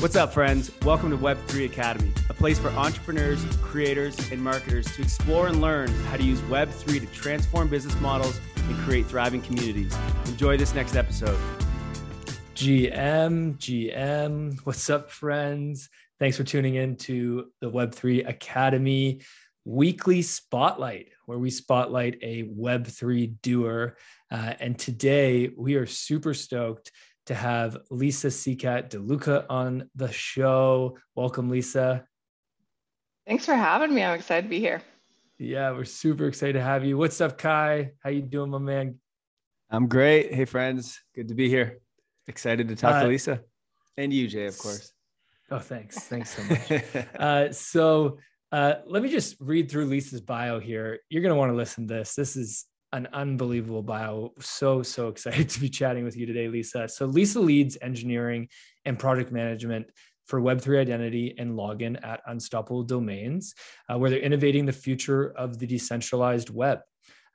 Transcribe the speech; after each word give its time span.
What's 0.00 0.16
up, 0.16 0.32
friends? 0.32 0.72
Welcome 0.80 1.10
to 1.10 1.18
Web3 1.18 1.66
Academy, 1.66 2.10
a 2.30 2.32
place 2.32 2.58
for 2.58 2.70
entrepreneurs, 2.70 3.44
creators, 3.60 4.16
and 4.32 4.42
marketers 4.42 4.86
to 4.96 5.02
explore 5.02 5.46
and 5.46 5.60
learn 5.60 5.90
how 6.04 6.16
to 6.16 6.22
use 6.22 6.40
Web3 6.40 7.00
to 7.00 7.06
transform 7.08 7.68
business 7.68 7.94
models 8.00 8.40
and 8.56 8.74
create 8.78 9.04
thriving 9.04 9.42
communities. 9.42 9.94
Enjoy 10.24 10.56
this 10.56 10.74
next 10.74 10.96
episode. 10.96 11.38
GM, 12.54 13.58
GM, 13.58 14.58
what's 14.64 14.88
up, 14.88 15.10
friends? 15.10 15.90
Thanks 16.18 16.38
for 16.38 16.44
tuning 16.44 16.76
in 16.76 16.96
to 16.96 17.50
the 17.60 17.70
Web3 17.70 18.26
Academy 18.26 19.20
weekly 19.66 20.22
spotlight, 20.22 21.08
where 21.26 21.38
we 21.38 21.50
spotlight 21.50 22.18
a 22.22 22.44
Web3 22.44 23.34
doer. 23.42 23.96
Uh, 24.30 24.54
and 24.60 24.78
today 24.78 25.50
we 25.56 25.74
are 25.74 25.86
super 25.86 26.32
stoked 26.32 26.90
to 27.30 27.34
have 27.36 27.78
Lisa 27.90 28.26
Seacat 28.26 28.90
DeLuca 28.90 29.46
on 29.48 29.88
the 29.94 30.10
show. 30.10 30.98
Welcome, 31.14 31.48
Lisa. 31.48 32.04
Thanks 33.24 33.46
for 33.46 33.54
having 33.54 33.94
me. 33.94 34.02
I'm 34.02 34.18
excited 34.18 34.42
to 34.42 34.48
be 34.48 34.58
here. 34.58 34.82
Yeah, 35.38 35.70
we're 35.70 35.84
super 35.84 36.26
excited 36.26 36.54
to 36.54 36.60
have 36.60 36.84
you. 36.84 36.98
What's 36.98 37.20
up, 37.20 37.38
Kyle? 37.38 37.86
How 38.02 38.10
you 38.10 38.22
doing, 38.22 38.50
my 38.50 38.58
man? 38.58 38.98
I'm 39.70 39.86
great. 39.86 40.34
Hey, 40.34 40.44
friends. 40.44 41.00
Good 41.14 41.28
to 41.28 41.34
be 41.34 41.48
here. 41.48 41.78
Excited 42.26 42.66
to 42.66 42.74
talk 42.74 42.96
uh, 42.96 43.02
to 43.04 43.08
Lisa 43.08 43.40
and 43.96 44.12
you, 44.12 44.26
Jay, 44.26 44.46
of 44.46 44.58
course. 44.58 44.92
Oh, 45.52 45.60
thanks. 45.60 46.00
Thanks 46.00 46.34
so 46.34 46.42
much. 46.42 47.06
uh, 47.16 47.52
so 47.52 48.18
uh, 48.50 48.74
let 48.86 49.04
me 49.04 49.08
just 49.08 49.36
read 49.38 49.70
through 49.70 49.84
Lisa's 49.84 50.20
bio 50.20 50.58
here. 50.58 50.98
You're 51.08 51.22
going 51.22 51.32
to 51.32 51.38
want 51.38 51.52
to 51.52 51.56
listen 51.56 51.86
to 51.86 51.94
this. 51.94 52.16
This 52.16 52.34
is 52.34 52.66
an 52.92 53.08
unbelievable 53.12 53.82
bio. 53.82 54.32
So, 54.40 54.82
so 54.82 55.08
excited 55.08 55.48
to 55.50 55.60
be 55.60 55.68
chatting 55.68 56.04
with 56.04 56.16
you 56.16 56.26
today, 56.26 56.48
Lisa. 56.48 56.88
So, 56.88 57.06
Lisa 57.06 57.40
leads 57.40 57.76
engineering 57.82 58.48
and 58.84 58.98
project 58.98 59.32
management 59.32 59.86
for 60.26 60.40
Web3 60.40 60.80
identity 60.80 61.34
and 61.38 61.52
login 61.52 62.02
at 62.06 62.20
Unstoppable 62.26 62.84
Domains, 62.84 63.54
uh, 63.88 63.98
where 63.98 64.10
they're 64.10 64.20
innovating 64.20 64.64
the 64.64 64.72
future 64.72 65.32
of 65.36 65.58
the 65.58 65.66
decentralized 65.66 66.50
web. 66.50 66.78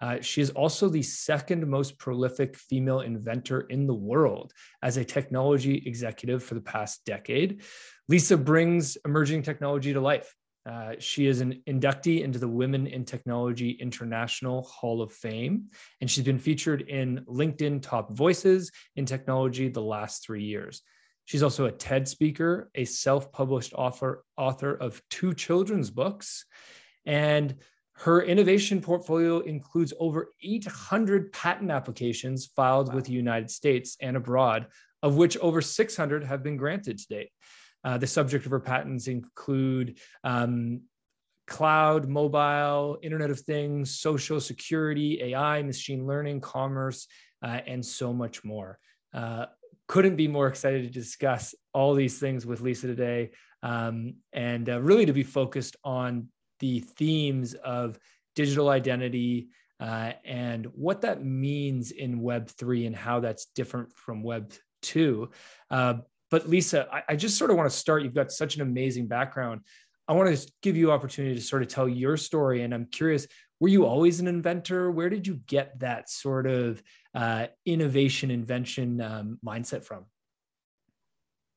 Uh, 0.02 0.20
she 0.22 0.42
is 0.42 0.50
also 0.52 0.90
the 0.90 1.02
second 1.02 1.68
most 1.68 1.98
prolific 1.98 2.58
female 2.58 3.02
inventor 3.02 3.62
in 3.62 3.88
the 3.88 3.94
world 3.94 4.54
as 4.82 4.98
a 4.98 5.06
technology 5.06 5.84
executive 5.86 6.44
for 6.44 6.56
the 6.56 6.62
past 6.62 7.02
decade. 7.06 7.64
Lisa 8.08 8.38
brings 8.38 8.98
emerging 9.06 9.42
technology 9.42 9.94
to 9.94 10.02
life 10.02 10.34
uh, 10.66 10.94
she 10.98 11.28
is 11.28 11.42
an 11.42 11.62
inductee 11.68 12.24
into 12.24 12.40
the 12.40 12.48
Women 12.48 12.88
in 12.88 13.06
Technology 13.06 13.72
International 13.72 14.64
Hall 14.64 15.02
of 15.02 15.12
Fame, 15.12 15.66
and 16.02 16.10
she's 16.10 16.24
been 16.24 16.40
featured 16.40 16.82
in 16.82 17.24
LinkedIn 17.28 17.82
Top 17.82 18.12
Voices 18.12 18.72
in 18.96 19.06
Technology 19.06 19.68
the 19.70 19.82
last 19.82 20.24
three 20.24 20.44
years. 20.44 20.82
She's 21.26 21.44
also 21.44 21.66
a 21.66 21.72
TED 21.72 22.08
speaker, 22.08 22.70
a 22.74 22.86
self 22.86 23.32
published 23.32 23.74
author, 23.74 24.24
author 24.38 24.74
of 24.74 25.02
two 25.10 25.34
children's 25.34 25.92
books, 25.92 26.46
and 27.06 27.56
her 27.98 28.22
innovation 28.24 28.82
portfolio 28.82 29.40
includes 29.40 29.94
over 30.00 30.32
800 30.44 31.32
patent 31.32 31.72
applications 31.72 32.48
filed 32.48 32.90
wow. 32.90 32.96
with 32.96 33.06
the 33.06 33.14
United 33.14 33.50
States 33.50 33.98
and 34.02 34.18
abroad, 34.18 34.68
of 35.02 35.16
which 35.16 35.38
over 35.38 35.62
600 35.62 36.24
have 36.24 36.44
been 36.44 36.58
granted 36.58 36.98
to 36.98 37.08
date. 37.08 37.30
Uh, 37.86 37.98
the 37.98 38.08
subject 38.08 38.46
of 38.46 38.52
her 38.52 38.60
patents 38.60 39.08
include 39.08 40.00
um, 40.24 40.82
cloud, 41.48 42.10
mobile, 42.10 42.98
Internet 43.04 43.30
of 43.30 43.40
Things, 43.40 44.00
social 44.00 44.42
security, 44.42 45.22
AI, 45.22 45.62
machine 45.62 46.08
learning, 46.08 46.42
commerce, 46.42 47.08
uh, 47.44 47.60
and 47.68 47.86
so 47.86 48.12
much 48.12 48.44
more. 48.44 48.80
Uh, 49.14 49.46
couldn't 49.88 50.16
be 50.16 50.28
more 50.28 50.48
excited 50.48 50.84
to 50.84 50.90
discuss 50.90 51.54
all 51.74 51.94
these 51.94 52.18
things 52.18 52.46
with 52.46 52.62
Lisa 52.62 52.88
today 52.88 53.30
um, 53.62 54.16
and 54.34 54.68
uh, 54.68 54.82
really 54.82 55.06
to 55.06 55.14
be 55.14 55.24
focused 55.24 55.76
on 55.84 56.28
the 56.60 56.80
themes 56.80 57.54
of 57.54 58.00
digital 58.36 58.70
identity 58.70 59.50
uh, 59.80 60.14
and 60.24 60.66
what 60.74 61.02
that 61.02 61.24
means 61.24 61.92
in 61.92 62.22
Web3 62.22 62.88
and 62.88 62.96
how 62.96 63.20
that's 63.20 63.46
different 63.48 63.94
from 63.94 64.24
Web 64.24 64.54
2. 64.82 65.30
But 66.36 66.50
Lisa, 66.50 66.86
I, 66.92 67.14
I 67.14 67.16
just 67.16 67.38
sort 67.38 67.50
of 67.50 67.56
want 67.56 67.72
to 67.72 67.78
start. 67.78 68.04
You've 68.04 68.14
got 68.14 68.30
such 68.30 68.58
an 68.58 68.62
amazing 68.62 69.08
background. 69.08 69.62
I 70.06 70.12
want 70.12 70.36
to 70.36 70.52
give 70.62 70.76
you 70.76 70.92
opportunity 70.92 71.34
to 71.34 71.42
sort 71.42 71.62
of 71.62 71.70
tell 71.70 71.88
your 71.88 72.18
story. 72.18 72.64
And 72.64 72.74
I'm 72.74 72.88
curious, 72.88 73.26
were 73.62 73.70
you 73.70 73.86
always 73.86 74.20
an 74.20 74.28
inventor? 74.28 74.92
Where 74.92 75.10
did 75.10 75.26
you 75.26 75.36
get 75.48 75.80
that 75.80 76.10
sort 76.10 76.46
of 76.46 76.84
uh, 77.14 77.48
innovation, 77.66 78.32
invention 78.32 79.00
um, 79.00 79.40
mindset 79.46 79.86
from? 79.86 80.08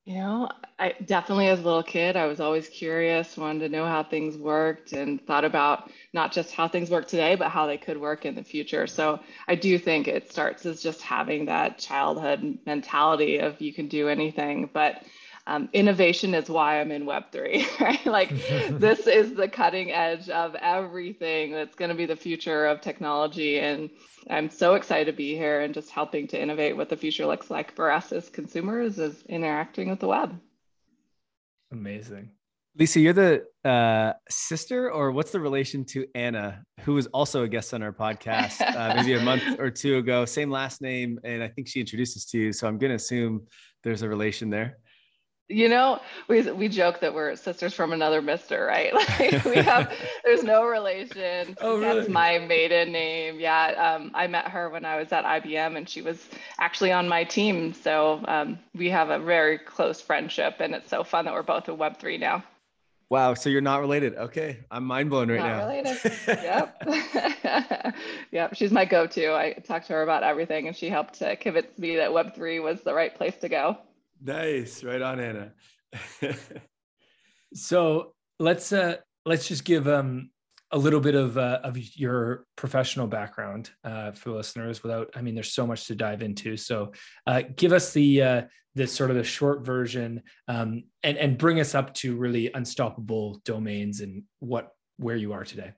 You 0.09 0.15
know, 0.15 0.49
I 0.79 0.95
definitely 1.05 1.49
as 1.49 1.61
a 1.61 1.65
little 1.65 1.83
kid, 1.83 2.17
I 2.17 2.25
was 2.25 2.41
always 2.41 2.67
curious, 2.67 3.37
wanted 3.37 3.59
to 3.59 3.69
know 3.69 3.85
how 3.85 4.03
things 4.03 4.39
worked 4.39 4.95
and 4.95 5.23
thought 5.27 5.45
about 5.45 5.91
not 6.15 6.33
just 6.33 6.51
how 6.51 6.67
things 6.67 6.89
work 6.89 7.07
today, 7.07 7.35
but 7.35 7.51
how 7.51 7.67
they 7.67 7.77
could 7.77 8.01
work 8.01 8.25
in 8.25 8.35
the 8.35 8.43
future. 8.43 8.87
So 8.87 9.21
I 9.47 9.55
do 9.55 9.79
think 9.79 10.09
it 10.09 10.33
starts 10.33 10.65
as 10.65 10.83
just 10.83 11.03
having 11.03 11.45
that 11.45 11.77
childhood 11.77 12.59
mentality 12.65 13.37
of 13.37 13.61
you 13.61 13.75
can 13.75 13.89
do 13.89 14.09
anything. 14.09 14.71
But 14.73 15.03
um, 15.49 15.71
innovation 15.73 16.35
is 16.35 16.51
why 16.51 16.79
I'm 16.79 16.93
in 16.93 17.07
Web3, 17.07 17.81
right? 17.81 18.07
like 18.07 18.29
this 18.71 19.07
is 19.07 19.33
the 19.33 19.49
cutting 19.49 19.91
edge 19.91 20.29
of 20.29 20.55
everything 20.57 21.53
that's 21.53 21.75
going 21.75 21.89
to 21.89 21.95
be 21.95 22.05
the 22.05 22.17
future 22.17 22.67
of 22.67 22.83
technology. 22.83 23.59
And 23.59 23.89
I'm 24.29 24.51
so 24.51 24.75
excited 24.75 25.07
to 25.07 25.17
be 25.17 25.35
here 25.35 25.63
and 25.63 25.73
just 25.73 25.89
helping 25.89 26.27
to 26.29 26.41
innovate 26.41 26.77
what 26.77 26.91
the 26.91 26.99
future 26.99 27.25
looks 27.25 27.51
like 27.51 27.75
for 27.75 27.91
us 27.91 28.13
as 28.13 28.29
consumers 28.29 28.99
is 28.99 29.23
interacting 29.27 29.89
with 29.89 30.01
the 30.01 30.09
web. 30.09 30.39
Amazing. 31.73 32.33
Lisa, 32.79 33.01
you're 33.01 33.15
the 33.15 33.45
uh, 33.65 34.13
sister, 34.29 34.93
or 34.93 35.11
what's 35.11 35.33
the 35.33 35.41
relation 35.41 35.85
to 35.87 36.07
Anna, 36.15 36.63
who 36.83 36.95
was 36.95 37.07
also 37.09 37.43
a 37.43 37.49
guest 37.49 37.73
on 37.75 37.83
our 37.83 37.93
podcast 37.93 38.61
uh, 38.61 38.95
maybe 38.97 39.15
a 39.15 39.21
month 39.21 39.59
or 39.59 39.71
two 39.71 39.97
ago? 39.97 40.27
Same 40.27 40.51
last 40.51 40.83
name, 40.83 41.19
and 41.25 41.43
I 41.43 41.49
think 41.49 41.69
she 41.69 41.81
introduced 41.81 42.17
us 42.19 42.27
to 42.27 42.39
you. 42.39 42.53
So 42.53 42.69
I'm 42.69 42.79
going 42.79 42.91
to 42.91 42.97
assume 42.97 43.47
there's 43.83 44.03
a 44.03 44.09
relation 44.09 44.51
there 44.51 44.77
you 45.49 45.69
know 45.69 46.01
we 46.29 46.43
we 46.53 46.69
joke 46.69 47.01
that 47.01 47.15
we're 47.15 47.35
sisters 47.35 47.73
from 47.73 47.93
another 47.93 48.21
mister 48.21 48.67
right? 48.67 48.93
Like 48.99 49.45
we 49.45 49.57
have 49.57 49.93
there's 50.25 50.43
no 50.43 50.65
relation. 50.67 51.57
Oh, 51.61 51.79
really? 51.79 52.01
that's 52.01 52.09
my 52.09 52.39
maiden 52.39 52.93
name. 52.93 53.41
Yeah 53.41 53.97
um, 53.97 54.11
i 54.15 54.27
met 54.27 54.49
her 54.49 54.69
when 54.69 54.85
i 54.85 54.97
was 54.97 55.11
at 55.13 55.25
ibm 55.25 55.77
and 55.77 55.89
she 55.89 56.03
was 56.03 56.29
actually 56.59 56.93
on 56.93 57.09
my 57.09 57.25
team. 57.25 57.73
So 57.73 58.23
um, 58.29 58.59
we 58.75 58.91
have 58.91 59.11
a 59.11 59.19
very 59.19 59.59
close 59.59 60.01
friendship 60.01 60.57
and 60.61 60.75
it's 60.75 60.91
so 60.91 61.03
fun 61.03 61.25
that 61.25 61.35
we're 61.35 61.43
both 61.43 61.69
at 61.69 61.77
web3 61.77 62.21
now. 62.21 62.45
Wow 63.09 63.33
so 63.33 63.49
you're 63.49 63.63
not 63.63 63.81
related. 63.81 64.17
Okay 64.17 64.59
i'm 64.71 64.85
mind 64.85 65.09
blown 65.09 65.31
right 65.31 65.39
not 65.39 65.49
now. 65.49 65.67
related. 65.67 65.99
yep. 66.27 67.95
Yep 68.33 68.55
she's 68.55 68.71
my 68.71 68.85
go-to. 68.85 69.33
I 69.35 69.55
talked 69.55 69.87
to 69.87 69.95
her 69.95 70.03
about 70.03 70.25
everything 70.25 70.67
and 70.67 70.77
she 70.77 70.91
helped 70.91 71.15
to 71.21 71.37
convince 71.37 71.79
me 71.79 71.97
that 71.97 72.11
web3 72.11 72.63
was 72.63 72.83
the 72.83 72.93
right 72.93 73.15
place 73.15 73.37
to 73.39 73.49
go 73.49 73.79
Nice, 74.23 74.83
right 74.83 75.01
on, 75.01 75.21
Anna. 75.21 75.53
so 77.55 78.15
let's 78.39 78.73
uh 78.73 78.97
let's 79.25 79.49
just 79.49 79.65
give 79.65 79.89
um 79.89 80.31
a 80.71 80.79
little 80.79 81.01
bit 81.01 81.15
of 81.15 81.39
uh, 81.39 81.61
of 81.65 81.79
your 81.97 82.45
professional 82.57 83.07
background 83.07 83.71
uh, 83.85 84.13
for 84.13 84.33
listeners 84.33 84.83
without 84.83 85.09
i 85.17 85.23
mean 85.23 85.35
there's 85.35 85.53
so 85.53 85.67
much 85.67 85.87
to 85.87 85.95
dive 85.95 86.23
into. 86.23 86.57
So 86.57 86.93
uh, 87.27 87.43
give 87.57 87.73
us 87.73 87.93
the 87.93 88.23
uh, 88.23 88.43
the 88.75 88.87
sort 88.87 89.11
of 89.11 89.17
the 89.17 89.25
short 89.25 89.65
version 89.65 90.23
um, 90.47 90.85
and 91.03 91.17
and 91.17 91.39
bring 91.39 91.61
us 91.61 91.75
up 91.75 91.95
to 91.95 92.17
really 92.17 92.51
unstoppable 92.53 93.41
domains 93.45 94.01
and 94.01 94.25
what 94.41 94.69
where 94.99 95.17
you 95.17 95.33
are 95.33 95.45
today 95.45 95.73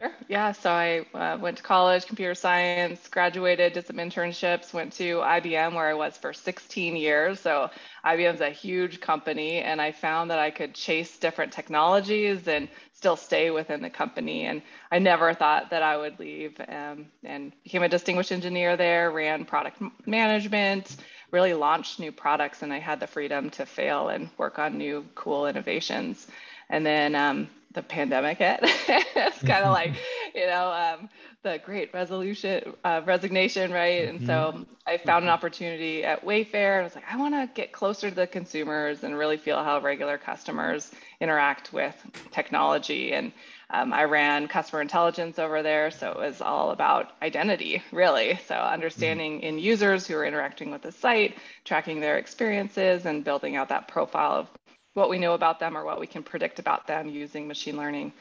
Sure. 0.00 0.12
Yeah. 0.28 0.52
So 0.52 0.70
I 0.70 1.00
uh, 1.12 1.38
went 1.38 1.56
to 1.56 1.62
college, 1.64 2.06
computer 2.06 2.34
science, 2.36 3.08
graduated, 3.08 3.72
did 3.72 3.84
some 3.84 3.96
internships, 3.96 4.72
went 4.72 4.92
to 4.94 5.16
IBM 5.22 5.74
where 5.74 5.88
I 5.88 5.94
was 5.94 6.16
for 6.16 6.32
16 6.32 6.94
years. 6.94 7.40
So 7.40 7.70
IBM's 8.04 8.40
a 8.40 8.50
huge 8.50 9.00
company, 9.00 9.58
and 9.58 9.80
I 9.80 9.90
found 9.90 10.30
that 10.30 10.38
I 10.38 10.50
could 10.52 10.72
chase 10.74 11.18
different 11.18 11.52
technologies 11.52 12.46
and 12.46 12.68
still 12.92 13.16
stay 13.16 13.50
within 13.50 13.82
the 13.82 13.90
company. 13.90 14.44
And 14.44 14.62
I 14.92 15.00
never 15.00 15.34
thought 15.34 15.70
that 15.70 15.82
I 15.82 15.96
would 15.96 16.20
leave 16.20 16.60
um, 16.68 17.06
and 17.24 17.52
became 17.64 17.82
a 17.82 17.88
distinguished 17.88 18.30
engineer 18.30 18.76
there, 18.76 19.10
ran 19.10 19.44
product 19.46 19.82
management, 20.06 20.96
really 21.32 21.54
launched 21.54 21.98
new 21.98 22.12
products, 22.12 22.62
and 22.62 22.72
I 22.72 22.78
had 22.78 23.00
the 23.00 23.08
freedom 23.08 23.50
to 23.50 23.66
fail 23.66 24.10
and 24.10 24.30
work 24.38 24.60
on 24.60 24.78
new 24.78 25.06
cool 25.16 25.48
innovations. 25.48 26.28
And 26.70 26.84
then 26.84 27.14
um, 27.14 27.48
the 27.72 27.82
pandemic 27.82 28.38
hit. 28.38 28.60
it's 28.62 29.42
kind 29.42 29.64
of 29.64 29.72
like, 29.72 29.94
you 30.34 30.46
know, 30.46 30.70
um, 30.72 31.08
the 31.42 31.60
great 31.64 31.92
resolution, 31.94 32.74
uh, 32.84 33.00
resignation, 33.04 33.72
right? 33.72 34.08
And 34.08 34.26
so 34.26 34.52
mm-hmm. 34.54 34.62
I 34.86 34.98
found 34.98 35.24
an 35.24 35.30
opportunity 35.30 36.04
at 36.04 36.24
Wayfair. 36.24 36.80
I 36.80 36.82
was 36.82 36.94
like, 36.94 37.04
I 37.10 37.16
want 37.16 37.34
to 37.34 37.48
get 37.54 37.72
closer 37.72 38.10
to 38.10 38.14
the 38.14 38.26
consumers 38.26 39.04
and 39.04 39.16
really 39.16 39.36
feel 39.36 39.62
how 39.62 39.80
regular 39.80 40.18
customers 40.18 40.90
interact 41.20 41.72
with 41.72 41.94
technology. 42.32 43.12
And 43.12 43.32
um, 43.70 43.92
I 43.92 44.04
ran 44.04 44.48
customer 44.48 44.80
intelligence 44.80 45.38
over 45.38 45.62
there. 45.62 45.90
So 45.90 46.10
it 46.10 46.18
was 46.18 46.40
all 46.40 46.70
about 46.70 47.12
identity, 47.22 47.82
really. 47.92 48.40
So 48.46 48.54
understanding 48.54 49.36
mm-hmm. 49.36 49.46
in 49.46 49.58
users 49.58 50.06
who 50.06 50.16
are 50.16 50.24
interacting 50.24 50.70
with 50.70 50.82
the 50.82 50.92
site, 50.92 51.36
tracking 51.64 52.00
their 52.00 52.18
experiences, 52.18 53.04
and 53.06 53.22
building 53.22 53.56
out 53.56 53.68
that 53.68 53.86
profile 53.86 54.32
of 54.32 54.48
what 54.94 55.10
we 55.10 55.18
know 55.18 55.34
about 55.34 55.60
them 55.60 55.76
or 55.76 55.84
what 55.84 56.00
we 56.00 56.06
can 56.06 56.22
predict 56.22 56.58
about 56.58 56.86
them 56.86 57.08
using 57.08 57.46
machine 57.46 57.76
learning. 57.76 58.12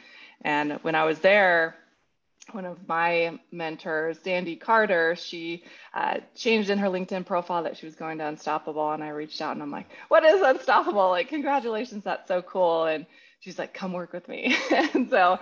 And 0.42 0.74
when 0.84 0.96
I 0.96 1.06
was 1.06 1.20
there, 1.20 1.76
one 2.52 2.66
of 2.66 2.88
my 2.88 3.40
mentors, 3.52 4.20
Sandy 4.24 4.56
Carter, 4.56 5.16
she 5.16 5.64
uh, 5.94 6.20
changed 6.36 6.70
in 6.70 6.78
her 6.78 6.88
LinkedIn 6.88 7.26
profile 7.26 7.64
that 7.64 7.78
she 7.78 7.86
was 7.86 7.96
going 7.96 8.20
to 8.20 8.26
Unstoppable. 8.28 8.92
And 8.92 9.04
I 9.04 9.10
reached 9.10 9.42
out 9.42 9.54
and 9.54 9.62
I'm 9.62 9.72
like, 9.72 9.88
what 10.08 10.24
is 10.24 10.42
Unstoppable? 10.42 11.10
Like, 11.10 11.28
congratulations, 11.28 12.04
that's 12.04 12.28
so 12.28 12.42
cool. 12.42 12.86
And 12.86 13.06
she's 13.40 13.60
like, 13.60 13.74
come 13.74 13.94
work 13.94 14.14
with 14.14 14.28
me. 14.28 14.56
and 14.72 15.10
so 15.10 15.40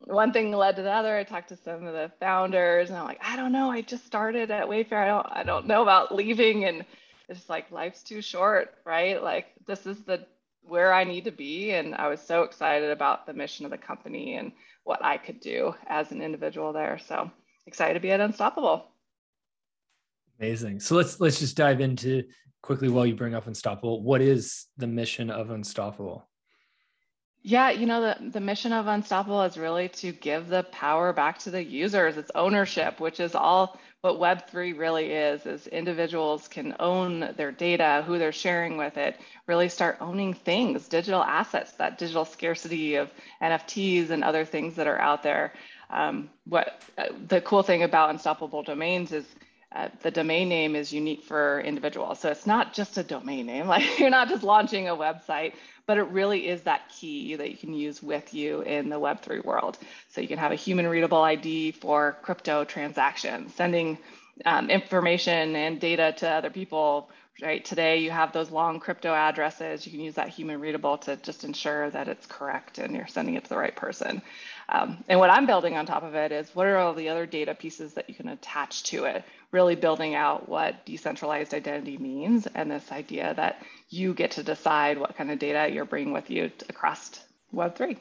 one 0.00 0.32
thing 0.32 0.52
led 0.52 0.76
to 0.76 0.82
the 0.82 0.92
other. 0.92 1.16
I 1.16 1.24
talked 1.24 1.48
to 1.50 1.56
some 1.56 1.86
of 1.86 1.92
the 1.92 2.10
founders 2.20 2.88
and 2.88 2.98
I'm 2.98 3.04
like, 3.04 3.20
I 3.22 3.36
don't 3.36 3.52
know. 3.52 3.70
I 3.70 3.82
just 3.82 4.06
started 4.06 4.50
at 4.50 4.68
Wayfair. 4.68 4.94
I 4.94 5.06
don't, 5.06 5.26
I 5.30 5.42
don't 5.42 5.66
know 5.66 5.82
about 5.82 6.14
leaving. 6.14 6.64
And 6.64 6.84
it's 7.28 7.48
like, 7.50 7.70
life's 7.70 8.02
too 8.02 8.22
short, 8.22 8.74
right? 8.84 9.22
Like, 9.22 9.46
this 9.66 9.86
is 9.86 9.98
the 10.04 10.26
where 10.68 10.92
I 10.92 11.04
need 11.04 11.24
to 11.24 11.30
be. 11.30 11.72
And 11.72 11.94
I 11.94 12.08
was 12.08 12.20
so 12.20 12.42
excited 12.42 12.90
about 12.90 13.26
the 13.26 13.34
mission 13.34 13.64
of 13.64 13.70
the 13.70 13.78
company 13.78 14.36
and 14.36 14.52
what 14.84 15.04
I 15.04 15.16
could 15.16 15.40
do 15.40 15.74
as 15.86 16.12
an 16.12 16.22
individual 16.22 16.72
there. 16.72 16.98
So 16.98 17.30
excited 17.66 17.94
to 17.94 18.00
be 18.00 18.10
at 18.10 18.20
Unstoppable. 18.20 18.86
Amazing. 20.38 20.80
So 20.80 20.94
let's 20.96 21.20
let's 21.20 21.38
just 21.38 21.56
dive 21.56 21.80
into 21.80 22.24
quickly 22.62 22.88
while 22.88 23.06
you 23.06 23.14
bring 23.14 23.34
up 23.34 23.46
Unstoppable. 23.46 24.02
What 24.02 24.20
is 24.20 24.66
the 24.76 24.86
mission 24.86 25.30
of 25.30 25.50
Unstoppable? 25.50 26.28
Yeah, 27.42 27.70
you 27.70 27.86
know, 27.86 28.00
the, 28.00 28.30
the 28.30 28.40
mission 28.40 28.72
of 28.72 28.88
Unstoppable 28.88 29.42
is 29.42 29.56
really 29.56 29.88
to 29.90 30.10
give 30.10 30.48
the 30.48 30.64
power 30.64 31.12
back 31.12 31.38
to 31.40 31.50
the 31.52 31.62
users. 31.62 32.16
It's 32.16 32.32
ownership, 32.34 32.98
which 32.98 33.20
is 33.20 33.36
all 33.36 33.78
what 34.14 34.48
Web3 34.48 34.78
really 34.78 35.12
is, 35.12 35.46
is 35.46 35.66
individuals 35.66 36.48
can 36.48 36.76
own 36.78 37.32
their 37.36 37.50
data, 37.50 38.04
who 38.06 38.18
they're 38.18 38.32
sharing 38.32 38.76
with 38.76 38.96
it, 38.96 39.18
really 39.46 39.68
start 39.68 39.96
owning 40.00 40.32
things, 40.32 40.88
digital 40.88 41.22
assets, 41.22 41.72
that 41.72 41.98
digital 41.98 42.24
scarcity 42.24 42.94
of 42.94 43.10
NFTs 43.42 44.10
and 44.10 44.22
other 44.22 44.44
things 44.44 44.76
that 44.76 44.86
are 44.86 44.98
out 44.98 45.22
there. 45.22 45.52
Um, 45.90 46.30
what 46.44 46.82
uh, 46.98 47.06
the 47.28 47.40
cool 47.40 47.62
thing 47.62 47.82
about 47.82 48.10
Unstoppable 48.10 48.62
Domains 48.62 49.12
is 49.12 49.26
uh, 49.72 49.88
the 50.02 50.10
domain 50.10 50.48
name 50.48 50.76
is 50.76 50.92
unique 50.92 51.24
for 51.24 51.60
individuals. 51.60 52.20
So 52.20 52.30
it's 52.30 52.46
not 52.46 52.72
just 52.72 52.96
a 52.98 53.02
domain 53.02 53.46
name, 53.46 53.66
like 53.74 53.98
you're 53.98 54.10
not 54.10 54.28
just 54.28 54.42
launching 54.42 54.88
a 54.88 54.96
website, 54.96 55.54
but 55.86 55.98
it 55.98 56.04
really 56.04 56.48
is 56.48 56.62
that 56.62 56.88
key 56.88 57.36
that 57.36 57.50
you 57.50 57.56
can 57.56 57.74
use 57.74 58.02
with 58.02 58.32
you 58.32 58.62
in 58.62 58.88
the 58.88 59.00
Web3 59.00 59.44
world. 59.44 59.78
So 60.08 60.20
you 60.20 60.28
can 60.28 60.38
have 60.38 60.52
a 60.52 60.56
human 60.56 60.86
readable 60.86 61.22
ID 61.22 61.72
for 61.72 62.16
crypto 62.22 62.64
transactions, 62.64 63.54
sending 63.54 63.98
um, 64.44 64.70
information 64.70 65.56
and 65.56 65.80
data 65.80 66.14
to 66.18 66.28
other 66.28 66.50
people. 66.50 67.10
Right 67.42 67.62
today, 67.62 67.98
you 67.98 68.10
have 68.10 68.32
those 68.32 68.50
long 68.50 68.80
crypto 68.80 69.12
addresses. 69.12 69.84
You 69.84 69.92
can 69.92 70.00
use 70.00 70.14
that 70.14 70.30
human 70.30 70.58
readable 70.58 70.96
to 70.98 71.16
just 71.16 71.44
ensure 71.44 71.90
that 71.90 72.08
it's 72.08 72.26
correct 72.26 72.78
and 72.78 72.94
you're 72.94 73.06
sending 73.06 73.34
it 73.34 73.44
to 73.44 73.50
the 73.50 73.58
right 73.58 73.76
person. 73.76 74.22
Um, 74.68 75.04
and 75.08 75.18
what 75.20 75.30
I'm 75.30 75.46
building 75.46 75.76
on 75.76 75.86
top 75.86 76.02
of 76.02 76.14
it 76.14 76.32
is 76.32 76.54
what 76.54 76.66
are 76.66 76.76
all 76.76 76.92
the 76.92 77.08
other 77.08 77.24
data 77.24 77.54
pieces 77.54 77.94
that 77.94 78.08
you 78.08 78.14
can 78.14 78.28
attach 78.28 78.82
to 78.84 79.04
it, 79.04 79.24
really 79.52 79.76
building 79.76 80.14
out 80.14 80.48
what 80.48 80.84
decentralized 80.84 81.54
identity 81.54 81.98
means 81.98 82.46
and 82.48 82.70
this 82.70 82.90
idea 82.90 83.32
that 83.36 83.62
you 83.88 84.12
get 84.12 84.32
to 84.32 84.42
decide 84.42 84.98
what 84.98 85.16
kind 85.16 85.30
of 85.30 85.38
data 85.38 85.72
you're 85.72 85.84
bringing 85.84 86.12
with 86.12 86.30
you 86.30 86.50
across 86.68 87.20
Web3. 87.54 87.96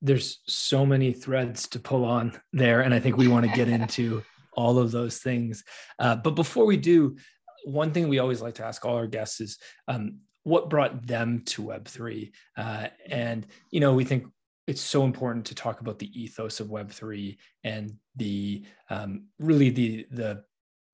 There's 0.00 0.38
so 0.46 0.86
many 0.86 1.12
threads 1.12 1.68
to 1.70 1.80
pull 1.80 2.04
on 2.04 2.40
there, 2.52 2.82
and 2.82 2.94
I 2.94 3.00
think 3.00 3.16
we 3.16 3.26
want 3.26 3.46
to 3.46 3.56
get 3.56 3.68
into 3.68 4.22
all 4.52 4.78
of 4.78 4.92
those 4.92 5.18
things. 5.18 5.64
Uh, 5.98 6.14
but 6.14 6.36
before 6.36 6.64
we 6.64 6.76
do, 6.76 7.16
one 7.64 7.92
thing 7.92 8.08
we 8.08 8.20
always 8.20 8.40
like 8.40 8.54
to 8.54 8.64
ask 8.64 8.84
all 8.84 8.94
our 8.94 9.08
guests 9.08 9.40
is 9.40 9.58
um, 9.88 10.20
what 10.44 10.70
brought 10.70 11.06
them 11.06 11.42
to 11.46 11.62
Web3? 11.62 12.32
Uh, 12.56 12.88
and, 13.06 13.46
you 13.70 13.80
know, 13.80 13.94
we 13.94 14.04
think 14.04 14.26
it's 14.66 14.82
so 14.82 15.04
important 15.04 15.46
to 15.46 15.54
talk 15.54 15.80
about 15.80 15.98
the 15.98 16.10
ethos 16.20 16.60
of 16.60 16.68
Web3 16.68 17.36
and 17.64 17.96
the 18.16 18.64
um, 18.90 19.24
really 19.38 19.70
the, 19.70 20.06
the 20.10 20.44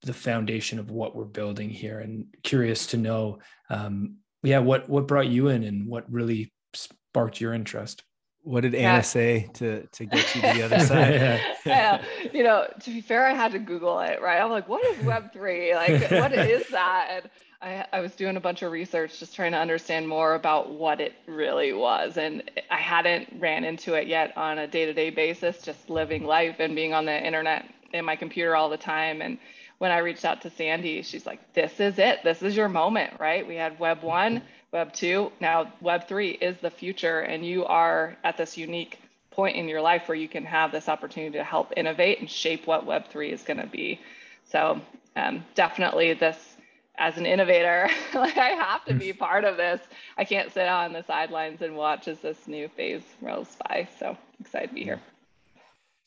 the 0.03 0.13
foundation 0.13 0.77
of 0.77 0.91
what 0.91 1.15
we're 1.15 1.25
building 1.25 1.69
here 1.69 1.99
and 1.99 2.27
curious 2.43 2.85
to 2.87 2.97
know 2.97 3.39
um, 3.69 4.17
yeah 4.43 4.59
what 4.59 4.87
what 4.87 5.07
brought 5.07 5.27
you 5.27 5.47
in 5.47 5.63
and 5.63 5.87
what 5.87 6.09
really 6.11 6.53
sparked 6.73 7.41
your 7.41 7.53
interest 7.53 8.03
what 8.45 8.61
did 8.61 8.75
Anna 8.75 8.97
yeah. 8.97 9.01
say 9.01 9.49
to 9.55 9.87
to 9.87 10.05
get 10.05 10.35
you 10.35 10.41
to 10.41 10.53
the 10.53 10.61
other 10.63 10.79
side? 10.85 11.15
yeah. 11.15 11.41
yeah. 11.65 12.03
You 12.31 12.43
know, 12.43 12.67
to 12.79 12.89
be 12.91 13.01
fair, 13.01 13.25
I 13.25 13.33
had 13.33 13.53
to 13.53 13.59
Google 13.59 13.99
it, 14.01 14.21
right? 14.21 14.39
I'm 14.39 14.51
like, 14.51 14.69
what 14.69 14.85
is 14.85 15.03
Web 15.03 15.33
three? 15.33 15.73
Like, 15.73 16.11
what 16.11 16.31
is 16.31 16.67
that? 16.69 17.07
And 17.09 17.29
I, 17.61 17.85
I 17.91 17.99
was 18.01 18.13
doing 18.15 18.37
a 18.37 18.41
bunch 18.41 18.61
of 18.61 18.71
research, 18.71 19.19
just 19.19 19.35
trying 19.35 19.53
to 19.53 19.57
understand 19.57 20.07
more 20.07 20.35
about 20.35 20.71
what 20.71 21.01
it 21.01 21.13
really 21.25 21.73
was, 21.73 22.17
and 22.17 22.43
I 22.69 22.77
hadn't 22.77 23.39
ran 23.39 23.63
into 23.63 23.93
it 23.93 24.07
yet 24.07 24.37
on 24.37 24.59
a 24.59 24.67
day 24.67 24.85
to 24.85 24.93
day 24.93 25.09
basis. 25.09 25.61
Just 25.61 25.89
living 25.89 26.25
life 26.25 26.57
and 26.59 26.75
being 26.75 26.93
on 26.93 27.05
the 27.05 27.25
internet 27.25 27.65
in 27.93 28.05
my 28.05 28.15
computer 28.15 28.55
all 28.55 28.69
the 28.69 28.77
time, 28.77 29.21
and 29.21 29.37
when 29.77 29.91
I 29.91 29.99
reached 29.99 30.25
out 30.25 30.41
to 30.41 30.49
Sandy, 30.49 31.01
she's 31.01 31.25
like, 31.25 31.53
this 31.53 31.79
is 31.79 31.99
it. 31.99 32.23
This 32.23 32.41
is 32.41 32.55
your 32.55 32.69
moment, 32.69 33.19
right? 33.19 33.45
We 33.45 33.55
had 33.55 33.79
Web 33.79 34.03
1, 34.03 34.41
Web 34.71 34.93
2. 34.93 35.31
Now, 35.41 35.73
Web 35.81 36.07
3 36.07 36.29
is 36.31 36.57
the 36.57 36.69
future. 36.69 37.19
And 37.19 37.45
you 37.45 37.65
are 37.65 38.17
at 38.23 38.37
this 38.37 38.57
unique 38.57 38.99
point 39.31 39.57
in 39.57 39.67
your 39.67 39.81
life 39.81 40.07
where 40.07 40.17
you 40.17 40.29
can 40.29 40.45
have 40.45 40.71
this 40.71 40.87
opportunity 40.87 41.37
to 41.37 41.43
help 41.43 41.73
innovate 41.75 42.19
and 42.19 42.29
shape 42.29 42.65
what 42.65 42.85
Web 42.85 43.09
3 43.09 43.31
is 43.31 43.43
going 43.43 43.59
to 43.59 43.67
be. 43.67 43.99
So, 44.45 44.81
um, 45.17 45.43
definitely, 45.55 46.13
this 46.13 46.54
as 46.97 47.17
an 47.17 47.25
innovator, 47.25 47.89
like 48.13 48.37
I 48.37 48.49
have 48.49 48.85
to 48.85 48.93
be 48.93 49.13
part 49.27 49.43
of 49.43 49.57
this. 49.57 49.81
I 50.17 50.25
can't 50.25 50.51
sit 50.51 50.67
on 50.67 50.93
the 50.93 51.03
sidelines 51.03 51.61
and 51.61 51.75
watch 51.75 52.07
as 52.07 52.19
this 52.19 52.47
new 52.47 52.67
phase 52.69 53.03
rolls 53.21 53.55
by. 53.67 53.87
So, 53.99 54.17
excited 54.39 54.69
to 54.69 54.75
be 54.75 54.83
here. 54.83 54.99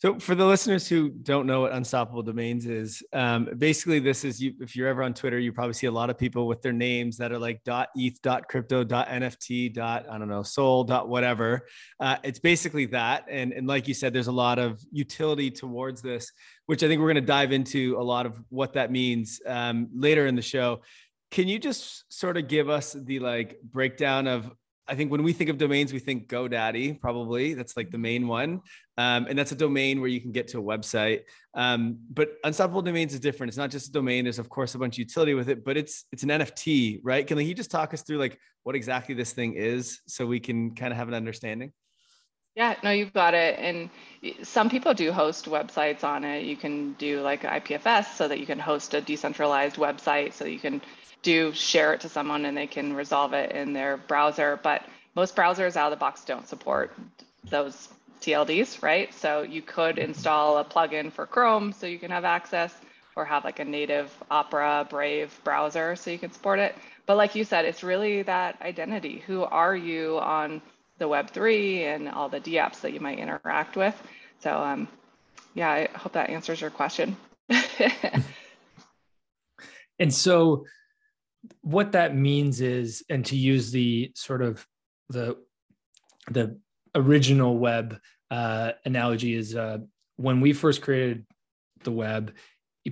So, 0.00 0.16
for 0.20 0.36
the 0.36 0.46
listeners 0.46 0.86
who 0.86 1.08
don't 1.10 1.44
know 1.44 1.62
what 1.62 1.72
Unstoppable 1.72 2.22
Domains 2.22 2.66
is, 2.66 3.02
um, 3.12 3.48
basically, 3.58 3.98
this 3.98 4.24
is 4.24 4.40
you. 4.40 4.54
If 4.60 4.76
you're 4.76 4.86
ever 4.86 5.02
on 5.02 5.12
Twitter, 5.12 5.40
you 5.40 5.52
probably 5.52 5.74
see 5.74 5.88
a 5.88 5.90
lot 5.90 6.08
of 6.08 6.16
people 6.16 6.46
with 6.46 6.62
their 6.62 6.72
names 6.72 7.16
that 7.16 7.32
are 7.32 7.38
like 7.38 7.62
.eth, 7.66 8.20
.crypto, 8.48 8.84
.nft, 8.84 9.78
I 9.78 10.18
don't 10.18 10.28
know, 10.28 10.44
soul, 10.44 10.84
whatever. 10.84 11.66
Uh, 11.98 12.16
it's 12.22 12.38
basically 12.38 12.86
that, 12.86 13.24
and 13.28 13.52
and 13.52 13.66
like 13.66 13.88
you 13.88 13.94
said, 13.94 14.12
there's 14.12 14.28
a 14.28 14.32
lot 14.32 14.60
of 14.60 14.80
utility 14.92 15.50
towards 15.50 16.00
this, 16.00 16.30
which 16.66 16.84
I 16.84 16.86
think 16.86 17.00
we're 17.00 17.12
going 17.12 17.16
to 17.16 17.32
dive 17.32 17.50
into 17.50 17.96
a 17.98 18.04
lot 18.04 18.24
of 18.24 18.40
what 18.50 18.74
that 18.74 18.92
means 18.92 19.40
um, 19.46 19.88
later 19.92 20.28
in 20.28 20.36
the 20.36 20.42
show. 20.42 20.80
Can 21.32 21.48
you 21.48 21.58
just 21.58 22.04
sort 22.08 22.36
of 22.36 22.46
give 22.46 22.70
us 22.70 22.92
the 22.92 23.18
like 23.18 23.58
breakdown 23.64 24.28
of 24.28 24.48
I 24.88 24.94
think 24.94 25.10
when 25.10 25.22
we 25.22 25.32
think 25.32 25.50
of 25.50 25.58
domains, 25.58 25.92
we 25.92 25.98
think 25.98 26.28
GoDaddy, 26.28 27.00
probably. 27.00 27.54
That's 27.54 27.76
like 27.76 27.90
the 27.90 27.98
main 27.98 28.26
one. 28.26 28.62
Um, 28.96 29.26
and 29.28 29.38
that's 29.38 29.52
a 29.52 29.56
domain 29.56 30.00
where 30.00 30.08
you 30.08 30.20
can 30.20 30.32
get 30.32 30.48
to 30.48 30.58
a 30.58 30.62
website. 30.62 31.22
Um, 31.54 31.98
but 32.10 32.30
Unstoppable 32.44 32.82
Domains 32.82 33.12
is 33.12 33.20
different. 33.20 33.48
It's 33.48 33.58
not 33.58 33.70
just 33.70 33.88
a 33.88 33.92
domain. 33.92 34.24
There's 34.24 34.38
of 34.38 34.48
course 34.48 34.74
a 34.74 34.78
bunch 34.78 34.94
of 34.94 35.00
utility 35.00 35.34
with 35.34 35.48
it, 35.48 35.64
but 35.64 35.76
it's 35.76 36.06
it's 36.10 36.22
an 36.22 36.30
NFT, 36.30 37.00
right? 37.02 37.26
Can 37.26 37.36
like, 37.36 37.46
you 37.46 37.54
just 37.54 37.70
talk 37.70 37.92
us 37.92 38.02
through 38.02 38.18
like 38.18 38.38
what 38.64 38.74
exactly 38.74 39.14
this 39.14 39.32
thing 39.32 39.54
is 39.54 40.00
so 40.06 40.26
we 40.26 40.40
can 40.40 40.74
kind 40.74 40.92
of 40.92 40.96
have 40.96 41.08
an 41.08 41.14
understanding? 41.14 41.72
Yeah, 42.58 42.74
no, 42.82 42.90
you've 42.90 43.12
got 43.12 43.34
it. 43.34 43.56
And 43.60 43.88
some 44.42 44.68
people 44.68 44.92
do 44.92 45.12
host 45.12 45.46
websites 45.46 46.02
on 46.02 46.24
it. 46.24 46.42
You 46.44 46.56
can 46.56 46.94
do 46.94 47.20
like 47.20 47.42
IPFS 47.42 48.16
so 48.16 48.26
that 48.26 48.40
you 48.40 48.46
can 48.46 48.58
host 48.58 48.94
a 48.94 49.00
decentralized 49.00 49.76
website 49.76 50.32
so 50.32 50.44
you 50.44 50.58
can 50.58 50.82
do 51.22 51.52
share 51.52 51.92
it 51.94 52.00
to 52.02 52.08
someone 52.08 52.44
and 52.44 52.56
they 52.56 52.66
can 52.66 52.94
resolve 52.94 53.32
it 53.32 53.52
in 53.52 53.72
their 53.72 53.96
browser. 53.96 54.58
But 54.62 54.82
most 55.14 55.34
browsers 55.34 55.76
out 55.76 55.92
of 55.92 55.98
the 55.98 56.00
box 56.00 56.24
don't 56.24 56.46
support 56.46 56.92
those 57.50 57.88
TLDs, 58.20 58.82
right? 58.82 59.12
So 59.14 59.42
you 59.42 59.62
could 59.62 59.98
install 59.98 60.58
a 60.58 60.64
plugin 60.64 61.12
for 61.12 61.26
Chrome 61.26 61.72
so 61.72 61.86
you 61.86 61.98
can 61.98 62.10
have 62.10 62.24
access 62.24 62.74
or 63.16 63.24
have 63.24 63.44
like 63.44 63.58
a 63.58 63.64
native 63.64 64.12
Opera, 64.30 64.86
Brave 64.88 65.36
browser 65.44 65.96
so 65.96 66.10
you 66.10 66.18
can 66.18 66.30
support 66.32 66.58
it. 66.58 66.74
But 67.06 67.16
like 67.16 67.34
you 67.34 67.44
said, 67.44 67.64
it's 67.64 67.82
really 67.82 68.22
that 68.22 68.60
identity. 68.62 69.24
Who 69.26 69.42
are 69.42 69.74
you 69.74 70.18
on 70.18 70.62
the 70.98 71.06
Web3 71.06 71.80
and 71.80 72.08
all 72.08 72.28
the 72.28 72.40
DApps 72.40 72.80
that 72.82 72.92
you 72.92 73.00
might 73.00 73.18
interact 73.18 73.76
with? 73.76 74.00
So 74.40 74.56
um, 74.56 74.88
yeah, 75.54 75.70
I 75.70 75.88
hope 75.96 76.12
that 76.12 76.30
answers 76.30 76.60
your 76.60 76.70
question. 76.70 77.16
and 79.98 80.14
so 80.14 80.64
what 81.62 81.92
that 81.92 82.16
means 82.16 82.60
is, 82.60 83.04
and 83.08 83.24
to 83.26 83.36
use 83.36 83.70
the 83.70 84.12
sort 84.14 84.42
of 84.42 84.66
the 85.08 85.36
the 86.30 86.58
original 86.94 87.58
web 87.58 87.98
uh, 88.30 88.72
analogy 88.84 89.34
is 89.34 89.56
uh, 89.56 89.78
when 90.16 90.40
we 90.40 90.52
first 90.52 90.82
created 90.82 91.24
the 91.84 91.92
web, 91.92 92.34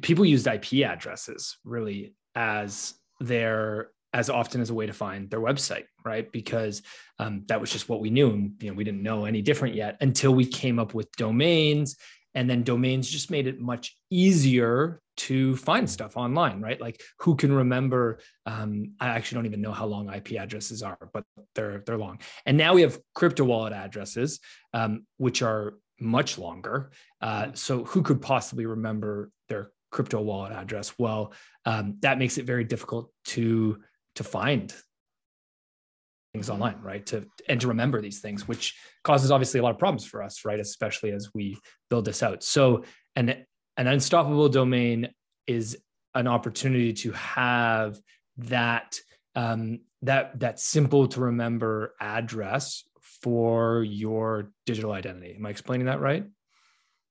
people 0.03 0.25
used 0.25 0.47
IP 0.47 0.85
addresses 0.85 1.59
really 1.65 2.15
as 2.35 2.95
their 3.21 3.91
as 4.13 4.31
often 4.31 4.63
as 4.63 4.71
a 4.71 4.75
way 4.75 4.87
to 4.87 4.95
find 4.95 5.29
their 5.29 5.41
website, 5.41 5.85
right? 6.05 6.31
Because 6.33 6.81
um, 7.19 7.43
that 7.49 7.61
was 7.61 7.71
just 7.71 7.89
what 7.89 8.01
we 8.01 8.09
knew, 8.09 8.31
and 8.31 8.53
you 8.61 8.71
know 8.71 8.75
we 8.75 8.85
didn't 8.85 9.03
know 9.03 9.25
any 9.25 9.43
different 9.43 9.75
yet 9.75 9.97
until 10.01 10.35
we 10.35 10.47
came 10.47 10.79
up 10.79 10.95
with 10.95 11.11
domains, 11.13 11.97
and 12.35 12.49
then 12.49 12.63
domains 12.63 13.09
just 13.09 13.31
made 13.31 13.47
it 13.47 13.61
much 13.61 13.97
easier 14.11 15.01
to 15.17 15.57
find 15.57 15.89
stuff 15.89 16.17
online, 16.17 16.61
right? 16.61 16.81
Like 16.81 17.01
who 17.21 17.37
can 17.37 17.53
remember? 17.53 18.19
Um, 18.45 18.93
I 19.01 19.09
actually 19.09 19.37
don't 19.37 19.47
even 19.47 19.61
know 19.61 19.73
how 19.73 19.87
long 19.87 20.13
IP 20.13 20.33
addresses 20.33 20.83
are, 20.83 20.99
but 21.13 21.25
they're 21.55 21.83
they're 21.87 21.99
long. 21.99 22.21
And 22.45 22.57
now 22.57 22.75
we 22.75 22.83
have 22.83 22.99
crypto 23.15 23.45
wallet 23.45 23.73
addresses, 23.73 24.41
um, 24.75 25.07
which 25.17 25.43
are 25.43 25.75
much 26.01 26.39
longer. 26.39 26.91
Uh, 27.21 27.49
so 27.55 27.85
who 27.85 28.03
could 28.03 28.21
possibly 28.21 28.67
remember 28.67 29.31
their 29.49 29.71
crypto 29.91 30.21
wallet 30.21 30.53
address? 30.53 30.93
Well, 30.99 31.33
um, 31.65 31.97
that 32.01 32.19
makes 32.19 32.39
it 32.39 32.45
very 32.45 32.65
difficult 32.65 33.11
to 33.27 33.81
to 34.17 34.25
find 34.25 34.75
things 36.33 36.51
online, 36.51 36.81
right? 36.83 37.05
To 37.07 37.27
and 37.49 37.61
to 37.61 37.69
remember 37.69 38.01
these 38.01 38.21
things, 38.21 38.47
which 38.47 38.75
causes 39.05 39.31
obviously 39.31 39.61
a 39.61 39.63
lot 39.63 39.73
of 39.73 39.79
problems 39.79 40.05
for 40.05 40.23
us, 40.23 40.45
right? 40.45 40.61
Especially 40.61 41.13
as 41.13 41.31
we 41.35 41.59
build 41.89 42.05
this 42.05 42.23
out. 42.23 42.43
So 42.43 42.85
an 43.15 43.47
an 43.77 43.87
unstoppable 43.87 44.49
domain 44.49 45.11
is 45.47 45.79
an 46.15 46.27
opportunity 46.27 46.93
to 46.93 47.13
have 47.13 48.01
that 48.39 48.99
um, 49.35 49.81
that 50.03 50.39
that 50.41 50.59
simple 50.59 51.09
to 51.09 51.21
remember 51.21 51.95
address 52.01 52.85
for 53.23 53.83
your 53.83 54.51
digital 54.65 54.93
identity. 54.93 55.35
Am 55.37 55.47
I 55.47 55.51
explaining 55.51 55.87
that 55.87 56.01
right? 56.01 56.25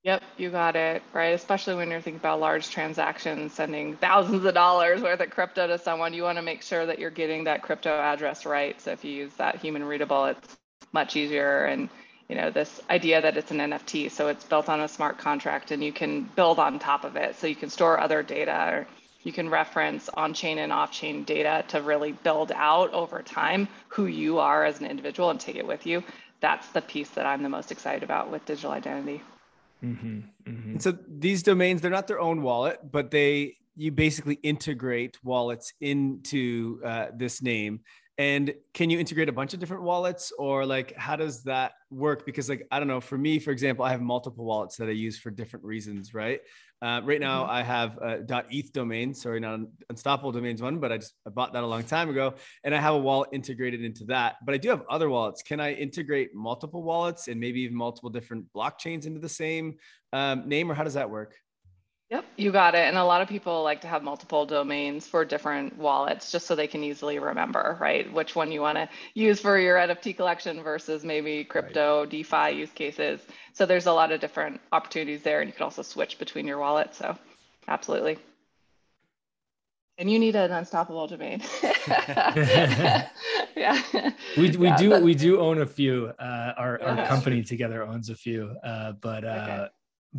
Yep, 0.02 0.22
you 0.36 0.50
got 0.50 0.76
it, 0.76 1.02
right? 1.12 1.34
Especially 1.34 1.74
when 1.74 1.90
you're 1.90 2.00
thinking 2.00 2.20
about 2.20 2.38
large 2.38 2.70
transactions, 2.70 3.52
sending 3.52 3.96
thousands 3.96 4.44
of 4.44 4.54
dollars 4.54 5.02
worth 5.02 5.18
of 5.18 5.30
crypto 5.30 5.66
to 5.66 5.78
someone, 5.78 6.14
you 6.14 6.22
want 6.22 6.38
to 6.38 6.42
make 6.42 6.62
sure 6.62 6.86
that 6.86 7.00
you're 7.00 7.10
getting 7.10 7.42
that 7.44 7.62
crypto 7.62 7.90
address 7.90 8.46
right. 8.46 8.80
So 8.80 8.92
if 8.92 9.04
you 9.04 9.10
use 9.10 9.32
that 9.34 9.56
human 9.56 9.82
readable, 9.82 10.26
it's 10.26 10.56
much 10.92 11.16
easier. 11.16 11.64
And 11.64 11.88
you 12.28 12.34
know, 12.34 12.50
this 12.50 12.80
idea 12.90 13.22
that 13.22 13.36
it's 13.36 13.50
an 13.50 13.58
NFT, 13.58 14.10
so 14.10 14.28
it's 14.28 14.44
built 14.44 14.68
on 14.68 14.80
a 14.80 14.88
smart 14.88 15.18
contract 15.18 15.70
and 15.70 15.82
you 15.82 15.92
can 15.92 16.22
build 16.34 16.58
on 16.58 16.78
top 16.78 17.04
of 17.04 17.16
it. 17.16 17.36
So 17.36 17.46
you 17.46 17.54
can 17.54 17.70
store 17.70 18.00
other 18.00 18.22
data 18.22 18.68
or 18.72 18.86
you 19.22 19.32
can 19.32 19.48
reference 19.48 20.08
on-chain 20.10 20.58
and 20.58 20.72
off-chain 20.72 21.24
data 21.24 21.64
to 21.68 21.82
really 21.82 22.12
build 22.12 22.52
out 22.54 22.92
over 22.92 23.22
time 23.22 23.68
who 23.88 24.06
you 24.06 24.38
are 24.38 24.64
as 24.64 24.80
an 24.80 24.86
individual 24.86 25.30
and 25.30 25.38
take 25.38 25.56
it 25.56 25.66
with 25.66 25.86
you. 25.86 26.02
That's 26.40 26.68
the 26.68 26.82
piece 26.82 27.10
that 27.10 27.26
I'm 27.26 27.42
the 27.42 27.48
most 27.48 27.72
excited 27.72 28.02
about 28.02 28.30
with 28.30 28.44
digital 28.44 28.72
identity. 28.72 29.22
Mm-hmm, 29.84 30.20
mm-hmm. 30.48 30.78
so 30.78 30.96
these 31.06 31.42
domains, 31.42 31.80
they're 31.80 31.90
not 31.90 32.06
their 32.06 32.20
own 32.20 32.42
wallet, 32.42 32.80
but 32.90 33.10
they 33.10 33.56
you 33.76 33.92
basically 33.92 34.38
integrate 34.42 35.18
wallets 35.22 35.72
into 35.80 36.80
uh, 36.82 37.08
this 37.14 37.42
name. 37.42 37.80
And 38.18 38.54
can 38.72 38.88
you 38.88 38.98
integrate 38.98 39.28
a 39.28 39.32
bunch 39.32 39.52
of 39.52 39.60
different 39.60 39.82
wallets, 39.82 40.32
or 40.38 40.64
like 40.64 40.96
how 40.96 41.16
does 41.16 41.42
that 41.42 41.72
work? 41.90 42.24
Because 42.24 42.48
like 42.48 42.66
I 42.70 42.78
don't 42.78 42.88
know, 42.88 43.00
for 43.00 43.18
me, 43.18 43.38
for 43.38 43.50
example, 43.50 43.84
I 43.84 43.90
have 43.90 44.00
multiple 44.00 44.44
wallets 44.44 44.76
that 44.78 44.88
I 44.88 44.92
use 44.92 45.18
for 45.18 45.30
different 45.30 45.66
reasons, 45.66 46.14
right? 46.14 46.40
Uh, 46.82 47.00
right 47.04 47.20
now, 47.20 47.42
mm-hmm. 47.42 47.52
I 47.52 47.62
have 47.62 47.98
a 47.98 48.44
.eth 48.50 48.72
domain, 48.72 49.14
sorry, 49.14 49.40
not 49.40 49.60
Unstoppable 49.88 50.32
Domains 50.32 50.60
one, 50.60 50.78
but 50.78 50.92
I 50.92 50.98
just 50.98 51.14
I 51.26 51.30
bought 51.30 51.52
that 51.54 51.62
a 51.62 51.66
long 51.66 51.82
time 51.82 52.08
ago, 52.08 52.34
and 52.64 52.74
I 52.74 52.80
have 52.80 52.94
a 52.94 52.98
wallet 52.98 53.30
integrated 53.32 53.82
into 53.82 54.04
that. 54.06 54.36
But 54.44 54.54
I 54.54 54.58
do 54.58 54.70
have 54.70 54.82
other 54.88 55.10
wallets. 55.10 55.42
Can 55.42 55.60
I 55.60 55.72
integrate 55.72 56.34
multiple 56.34 56.82
wallets 56.82 57.28
and 57.28 57.38
maybe 57.38 57.60
even 57.62 57.76
multiple 57.76 58.10
different 58.10 58.46
blockchains 58.54 59.06
into 59.06 59.20
the 59.20 59.28
same 59.28 59.76
um, 60.12 60.48
name, 60.48 60.70
or 60.70 60.74
how 60.74 60.84
does 60.84 60.94
that 60.94 61.10
work? 61.10 61.34
Yep, 62.10 62.24
you 62.36 62.52
got 62.52 62.76
it. 62.76 62.86
And 62.86 62.96
a 62.96 63.04
lot 63.04 63.20
of 63.20 63.28
people 63.28 63.64
like 63.64 63.80
to 63.80 63.88
have 63.88 64.04
multiple 64.04 64.46
domains 64.46 65.08
for 65.08 65.24
different 65.24 65.76
wallets 65.76 66.30
just 66.30 66.46
so 66.46 66.54
they 66.54 66.68
can 66.68 66.84
easily 66.84 67.18
remember, 67.18 67.76
right? 67.80 68.10
Which 68.12 68.36
one 68.36 68.52
you 68.52 68.60
want 68.60 68.78
to 68.78 68.88
use 69.14 69.40
for 69.40 69.58
your 69.58 69.76
NFT 69.76 70.16
collection 70.16 70.62
versus 70.62 71.02
maybe 71.02 71.42
crypto, 71.42 72.00
right. 72.00 72.08
DeFi 72.08 72.50
use 72.52 72.70
cases. 72.70 73.20
So 73.54 73.66
there's 73.66 73.86
a 73.86 73.92
lot 73.92 74.12
of 74.12 74.20
different 74.20 74.60
opportunities 74.70 75.22
there. 75.22 75.40
And 75.40 75.48
you 75.48 75.52
can 75.52 75.64
also 75.64 75.82
switch 75.82 76.16
between 76.20 76.46
your 76.46 76.60
wallets. 76.60 76.96
So 76.96 77.18
absolutely. 77.66 78.18
And 79.98 80.08
you 80.08 80.20
need 80.20 80.36
an 80.36 80.52
unstoppable 80.52 81.08
domain. 81.08 81.42
yeah. 81.88 83.08
We, 84.36 84.50
we 84.56 84.68
yeah, 84.68 84.76
do 84.76 84.90
but... 84.90 85.02
we 85.02 85.14
do 85.14 85.40
own 85.40 85.62
a 85.62 85.66
few. 85.66 86.12
Uh, 86.20 86.52
our, 86.56 86.80
our 86.82 87.06
company 87.06 87.42
together 87.42 87.82
owns 87.82 88.10
a 88.10 88.14
few. 88.14 88.54
Uh, 88.62 88.92
but 88.92 89.24
uh, 89.24 89.28
okay 89.28 89.68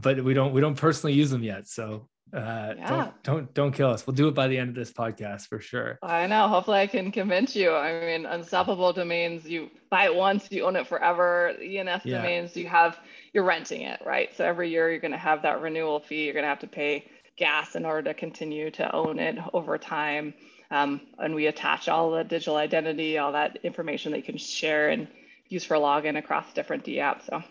but 0.01 0.23
we 0.23 0.33
don't 0.33 0.53
we 0.53 0.61
don't 0.61 0.77
personally 0.77 1.13
use 1.13 1.29
them 1.29 1.43
yet. 1.43 1.67
So 1.67 2.07
uh, 2.33 2.73
yeah. 2.77 2.89
don't 2.89 3.23
don't 3.23 3.53
don't 3.53 3.71
kill 3.71 3.89
us. 3.89 4.05
We'll 4.05 4.15
do 4.15 4.27
it 4.27 4.35
by 4.35 4.47
the 4.47 4.57
end 4.57 4.69
of 4.69 4.75
this 4.75 4.91
podcast 4.91 5.47
for 5.47 5.59
sure. 5.59 5.97
I 6.03 6.27
know. 6.27 6.47
Hopefully, 6.47 6.79
I 6.79 6.87
can 6.87 7.11
convince 7.11 7.55
you. 7.55 7.73
I 7.73 7.99
mean, 8.01 8.25
unstoppable 8.25 8.93
domains. 8.93 9.45
You 9.45 9.69
buy 9.89 10.05
it 10.05 10.15
once, 10.15 10.51
you 10.51 10.65
own 10.65 10.75
it 10.75 10.87
forever. 10.87 11.53
ENS 11.61 12.01
yeah. 12.05 12.17
domains, 12.17 12.55
you 12.55 12.67
have 12.67 12.97
you're 13.33 13.45
renting 13.45 13.81
it, 13.81 14.01
right? 14.05 14.35
So 14.35 14.45
every 14.45 14.69
year 14.69 14.89
you're 14.89 14.99
going 14.99 15.11
to 15.11 15.17
have 15.17 15.41
that 15.43 15.61
renewal 15.61 15.99
fee. 15.99 16.25
You're 16.25 16.33
going 16.33 16.43
to 16.43 16.49
have 16.49 16.59
to 16.59 16.67
pay 16.67 17.05
gas 17.37 17.75
in 17.75 17.85
order 17.85 18.09
to 18.09 18.13
continue 18.13 18.71
to 18.71 18.93
own 18.93 19.19
it 19.19 19.37
over 19.53 19.77
time. 19.77 20.33
Um, 20.69 21.01
and 21.17 21.33
we 21.33 21.47
attach 21.47 21.87
all 21.87 22.11
the 22.11 22.23
digital 22.23 22.57
identity, 22.57 23.17
all 23.17 23.31
that 23.31 23.59
information 23.63 24.11
that 24.11 24.17
you 24.17 24.23
can 24.23 24.37
share 24.37 24.89
and 24.89 25.07
use 25.47 25.63
for 25.63 25.77
login 25.77 26.17
across 26.17 26.51
different 26.53 26.83
D 26.83 26.95
apps. 26.95 27.25
So 27.27 27.41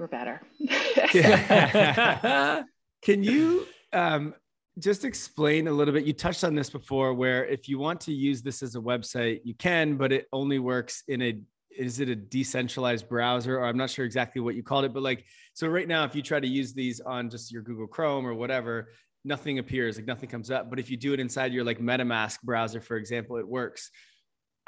we're 0.00 0.06
better. 0.06 0.40
Can 3.02 3.22
you 3.22 3.66
um, 3.92 4.34
just 4.78 5.04
explain 5.04 5.68
a 5.68 5.72
little 5.72 5.92
bit? 5.92 6.04
You 6.04 6.14
touched 6.14 6.42
on 6.42 6.54
this 6.54 6.70
before, 6.70 7.12
where 7.12 7.44
if 7.44 7.68
you 7.68 7.78
want 7.78 8.00
to 8.02 8.12
use 8.12 8.40
this 8.40 8.62
as 8.62 8.76
a 8.76 8.80
website, 8.80 9.40
you 9.44 9.54
can, 9.54 9.96
but 9.96 10.10
it 10.10 10.26
only 10.32 10.58
works 10.58 11.02
in 11.06 11.22
a 11.22 11.38
is 11.76 12.00
it 12.00 12.08
a 12.08 12.16
decentralized 12.16 13.08
browser 13.08 13.60
or 13.60 13.64
i'm 13.64 13.76
not 13.76 13.88
sure 13.88 14.04
exactly 14.04 14.40
what 14.40 14.56
you 14.56 14.62
called 14.62 14.84
it 14.84 14.92
but 14.92 15.04
like 15.04 15.24
so 15.54 15.68
right 15.68 15.86
now 15.86 16.02
if 16.02 16.16
you 16.16 16.20
try 16.20 16.40
to 16.40 16.48
use 16.48 16.74
these 16.74 16.98
on 16.98 17.30
just 17.30 17.52
your 17.52 17.62
google 17.62 17.86
chrome 17.86 18.26
or 18.26 18.34
whatever 18.34 18.88
nothing 19.24 19.60
appears 19.60 19.96
like 19.96 20.04
nothing 20.04 20.28
comes 20.28 20.50
up 20.50 20.68
but 20.68 20.80
if 20.80 20.90
you 20.90 20.96
do 20.96 21.14
it 21.14 21.20
inside 21.20 21.52
your 21.52 21.62
like 21.62 21.78
metamask 21.78 22.42
browser 22.42 22.80
for 22.80 22.96
example 22.96 23.36
it 23.36 23.46
works 23.46 23.92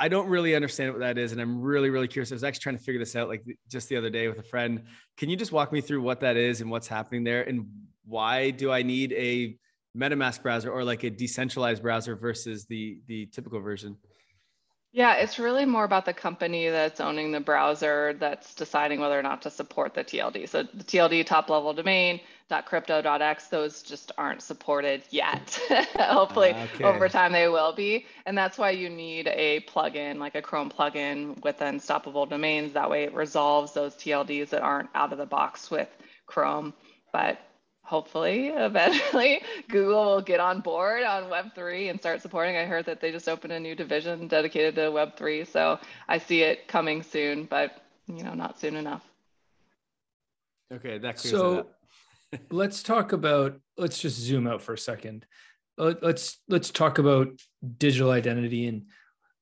I 0.03 0.09
don't 0.09 0.29
really 0.29 0.57
understand 0.57 0.91
what 0.91 0.99
that 0.99 1.17
is, 1.17 1.31
and 1.31 1.41
I'm 1.41 1.61
really, 1.61 1.89
really 1.89 2.09
curious. 2.09 2.33
I 2.33 2.35
was 2.35 2.43
actually 2.43 2.63
trying 2.63 2.77
to 2.77 2.83
figure 2.83 2.99
this 2.99 3.15
out 3.15 3.29
like 3.29 3.45
just 3.69 3.89
the 3.89 3.97
other 3.97 4.11
day 4.11 4.27
with 4.27 4.37
a 4.41 4.43
friend. 4.43 4.83
Can 5.17 5.31
you 5.31 5.37
just 5.37 5.53
walk 5.53 5.73
me 5.73 5.81
through 5.81 6.03
what 6.03 6.19
that 6.23 6.37
is 6.37 6.61
and 6.61 6.69
what's 6.73 6.89
happening 6.89 7.23
there, 7.23 7.45
and 7.45 7.69
why 8.05 8.51
do 8.51 8.73
I 8.73 8.83
need 8.83 9.13
a 9.13 9.57
MetaMask 9.97 10.43
browser 10.43 10.73
or 10.73 10.83
like 10.83 11.05
a 11.05 11.11
decentralized 11.11 11.83
browser 11.83 12.17
versus 12.17 12.65
the 12.65 12.99
the 13.07 13.27
typical 13.27 13.61
version? 13.61 13.97
Yeah, 14.91 15.15
it's 15.15 15.39
really 15.39 15.67
more 15.67 15.85
about 15.85 16.05
the 16.05 16.13
company 16.13 16.69
that's 16.69 17.01
owning 17.01 17.31
the 17.31 17.39
browser 17.39 18.15
that's 18.19 18.57
deciding 18.57 18.99
whether 18.99 19.17
or 19.17 19.23
not 19.23 19.41
to 19.43 19.51
support 19.51 19.95
the 19.95 20.03
TLD. 20.03 20.49
So 20.49 20.65
the 20.65 20.83
TLD 20.83 21.25
top 21.27 21.49
level 21.49 21.73
domain, 21.73 22.19
.crypto.x, 22.61 23.49
those 23.49 23.83
just 23.83 24.13
aren't 24.19 24.43
supported 24.43 25.03
yet. 25.11 25.59
Hopefully 25.99 26.53
ah, 26.55 26.67
okay. 26.75 26.85
over 26.85 27.09
time 27.09 27.33
they 27.33 27.49
will 27.49 27.73
be. 27.73 28.07
And 28.27 28.37
that's 28.37 28.59
why 28.59 28.71
you 28.71 28.91
need 28.91 29.29
a 29.29 29.61
plugin, 29.61 30.19
like 30.19 30.35
a 30.35 30.43
Chrome 30.43 30.71
plugin 30.71 31.43
with 31.43 31.61
unstoppable 31.61 32.27
domains. 32.27 32.73
That 32.73 32.91
way 32.91 33.05
it 33.05 33.15
resolves 33.15 33.73
those 33.73 33.95
TLDs 33.95 34.51
that 34.51 34.63
aren't 34.63 34.91
out 34.95 35.13
of 35.13 35.19
the 35.19 35.27
box 35.27 35.71
with 35.71 35.89
Chrome. 36.27 36.75
But 37.13 37.39
hopefully 37.85 38.47
eventually 38.57 39.43
Google 39.69 40.05
will 40.05 40.23
get 40.23 40.41
on 40.41 40.61
board 40.61 41.03
on 41.03 41.25
Web3 41.25 41.91
and 41.91 42.01
start 42.01 42.23
supporting. 42.23 42.57
I 42.57 42.65
heard 42.65 42.87
that 42.87 43.01
they 43.01 43.13
just 43.13 43.29
opened 43.29 43.53
a 43.53 43.61
new 43.61 43.75
division 43.75 44.29
dedicated 44.29 44.75
to 44.77 44.83
Web3. 44.83 45.47
So 45.47 45.79
I 46.09 46.19
see 46.19 46.43
it 46.43 46.69
coming 46.69 47.03
soon, 47.03 47.45
but 47.45 47.83
you 48.07 48.25
know, 48.25 48.35
not 48.35 48.61
soon 48.61 48.77
enough. 48.77 49.05
Okay, 50.73 50.99
that 50.99 51.19
clears 51.19 51.37
so 51.37 51.67
let's 52.51 52.83
talk 52.83 53.13
about 53.13 53.61
let's 53.77 53.99
just 53.99 54.19
zoom 54.19 54.47
out 54.47 54.63
for 54.63 54.73
a 54.73 54.79
second. 54.79 55.27
Let's 55.79 56.39
let's 56.49 56.71
talk 56.71 56.99
about 56.99 57.29
digital 57.79 58.11
identity 58.11 58.67
and 58.67 58.87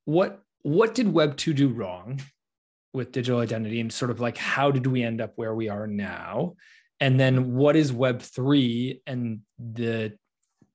what 0.05 0.43
what 0.63 0.95
did 0.95 1.13
web 1.13 1.37
2 1.37 1.53
do 1.55 1.69
wrong 1.69 2.21
with 2.93 3.13
digital 3.13 3.41
identity 3.41 3.81
and 3.81 3.93
sort 3.93 4.11
of 4.11 4.21
like 4.21 4.37
how 4.37 4.71
did 4.71 4.87
we 4.87 5.03
end 5.03 5.21
up 5.21 5.33
where 5.37 5.55
we 5.55 5.69
are 5.69 5.87
now? 5.87 6.55
And 7.01 7.19
then 7.19 7.55
what 7.55 7.77
is 7.77 7.93
web 7.93 8.21
3 8.21 9.03
and 9.07 9.41
the 9.59 10.17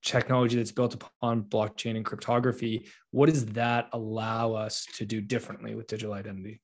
technology 0.04 0.58
that's 0.58 0.72
built 0.72 0.94
upon 0.94 1.44
blockchain 1.44 1.96
and 1.96 2.06
cryptography? 2.06 2.88
What 3.12 3.30
does 3.30 3.46
that 3.48 3.90
allow 3.94 4.54
us 4.54 4.86
to 4.98 5.06
do 5.06 5.22
differently 5.22 5.76
with 5.76 5.88
digital 5.88 6.14
identity? 6.14 6.62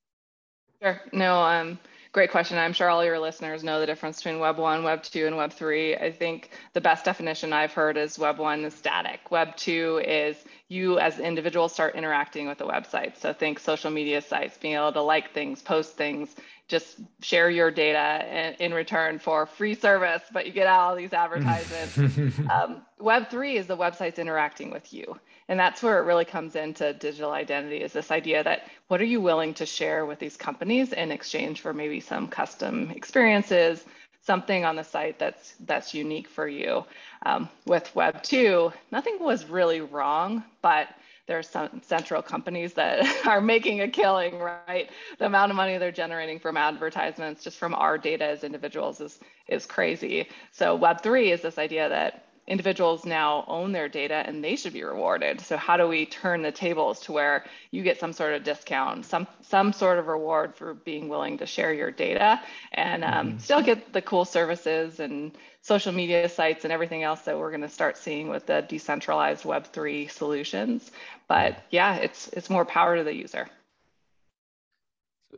Sure. 0.81 1.01
No 1.13 1.41
um 1.41 1.79
Great 2.13 2.29
question. 2.29 2.57
I'm 2.57 2.73
sure 2.73 2.89
all 2.89 3.05
your 3.05 3.19
listeners 3.19 3.63
know 3.63 3.79
the 3.79 3.85
difference 3.85 4.17
between 4.17 4.39
Web 4.39 4.57
1, 4.57 4.83
Web 4.83 5.01
2, 5.01 5.27
and 5.27 5.37
Web 5.37 5.53
3. 5.53 5.95
I 5.95 6.11
think 6.11 6.49
the 6.73 6.81
best 6.81 7.05
definition 7.05 7.53
I've 7.53 7.71
heard 7.71 7.95
is 7.95 8.19
Web 8.19 8.37
1 8.37 8.65
is 8.65 8.73
static. 8.73 9.31
Web 9.31 9.55
2 9.55 10.01
is 10.05 10.43
you 10.67 10.99
as 10.99 11.19
individuals 11.19 11.71
start 11.71 11.95
interacting 11.95 12.49
with 12.49 12.57
the 12.57 12.65
website. 12.65 13.15
So 13.15 13.31
think 13.31 13.59
social 13.59 13.91
media 13.91 14.21
sites, 14.21 14.57
being 14.57 14.75
able 14.75 14.91
to 14.91 15.01
like 15.01 15.33
things, 15.33 15.61
post 15.61 15.95
things, 15.95 16.35
just 16.67 16.97
share 17.21 17.49
your 17.49 17.71
data 17.71 18.55
in, 18.59 18.73
return 18.73 19.17
for 19.17 19.45
free 19.45 19.75
service, 19.75 20.21
but 20.33 20.45
you 20.45 20.51
get 20.51 20.67
all 20.67 20.97
these 20.97 21.13
advertisements. 21.13 21.97
um, 22.51 22.81
Web3 22.99 23.55
is 23.55 23.67
the 23.67 23.77
websites 23.77 24.17
interacting 24.17 24.69
with 24.69 24.93
you. 24.93 25.17
And 25.51 25.59
that's 25.59 25.83
where 25.83 25.99
it 25.99 26.03
really 26.03 26.23
comes 26.23 26.55
into 26.55 26.93
digital 26.93 27.31
identity 27.31 27.81
is 27.81 27.91
this 27.91 28.09
idea 28.09 28.41
that 28.41 28.69
what 28.87 29.01
are 29.01 29.11
you 29.13 29.19
willing 29.19 29.53
to 29.55 29.65
share 29.65 30.05
with 30.05 30.17
these 30.17 30.37
companies 30.37 30.93
in 30.93 31.11
exchange 31.11 31.59
for 31.59 31.73
maybe 31.73 31.99
some 31.99 32.29
custom 32.29 32.89
experiences, 32.91 33.83
something 34.21 34.63
on 34.63 34.77
the 34.77 34.83
site 34.85 35.19
that's 35.19 35.55
that's 35.65 35.93
unique 35.93 36.29
for 36.29 36.47
you. 36.47 36.85
Um, 37.25 37.49
with 37.65 37.93
Web 37.93 38.23
2, 38.23 38.71
nothing 38.93 39.17
was 39.19 39.43
really 39.43 39.81
wrong, 39.81 40.45
but 40.61 40.87
there's 41.27 41.49
some 41.49 41.81
central 41.83 42.21
companies 42.21 42.73
that 42.75 43.05
are 43.27 43.41
making 43.41 43.81
a 43.81 43.89
killing, 43.89 44.39
right? 44.39 44.89
The 45.19 45.25
amount 45.25 45.51
of 45.51 45.57
money 45.57 45.77
they're 45.77 45.91
generating 45.91 46.39
from 46.39 46.55
advertisements 46.55 47.43
just 47.43 47.57
from 47.57 47.73
our 47.73 47.97
data 47.97 48.23
as 48.23 48.45
individuals 48.45 49.01
is 49.01 49.19
is 49.49 49.65
crazy. 49.65 50.29
So 50.53 50.79
Web3 50.79 51.33
is 51.33 51.41
this 51.41 51.57
idea 51.57 51.89
that 51.89 52.30
individuals 52.47 53.05
now 53.05 53.45
own 53.47 53.71
their 53.71 53.87
data 53.87 54.23
and 54.25 54.43
they 54.43 54.55
should 54.55 54.73
be 54.73 54.83
rewarded. 54.83 55.39
So 55.41 55.57
how 55.57 55.77
do 55.77 55.87
we 55.87 56.05
turn 56.05 56.41
the 56.41 56.51
tables 56.51 56.99
to 57.01 57.11
where 57.11 57.45
you 57.69 57.83
get 57.83 57.99
some 57.99 58.13
sort 58.13 58.33
of 58.33 58.43
discount, 58.43 59.05
some 59.05 59.27
some 59.41 59.73
sort 59.73 59.99
of 59.99 60.07
reward 60.07 60.55
for 60.55 60.73
being 60.73 61.07
willing 61.07 61.37
to 61.37 61.45
share 61.45 61.73
your 61.73 61.91
data 61.91 62.41
and 62.71 63.03
um, 63.03 63.29
mm-hmm. 63.29 63.37
still 63.39 63.61
get 63.61 63.93
the 63.93 64.01
cool 64.01 64.25
services 64.25 64.99
and 64.99 65.37
social 65.61 65.91
media 65.91 66.27
sites 66.27 66.63
and 66.63 66.73
everything 66.73 67.03
else 67.03 67.21
that 67.21 67.37
we're 67.37 67.51
going 67.51 67.61
to 67.61 67.69
start 67.69 67.97
seeing 67.97 68.27
with 68.29 68.47
the 68.47 68.61
decentralized 68.67 69.43
Web3 69.43 70.09
solutions. 70.09 70.91
But 71.27 71.63
yeah, 71.69 71.95
it's 71.95 72.27
it's 72.29 72.49
more 72.49 72.65
power 72.65 72.97
to 72.97 73.03
the 73.03 73.15
user. 73.15 73.47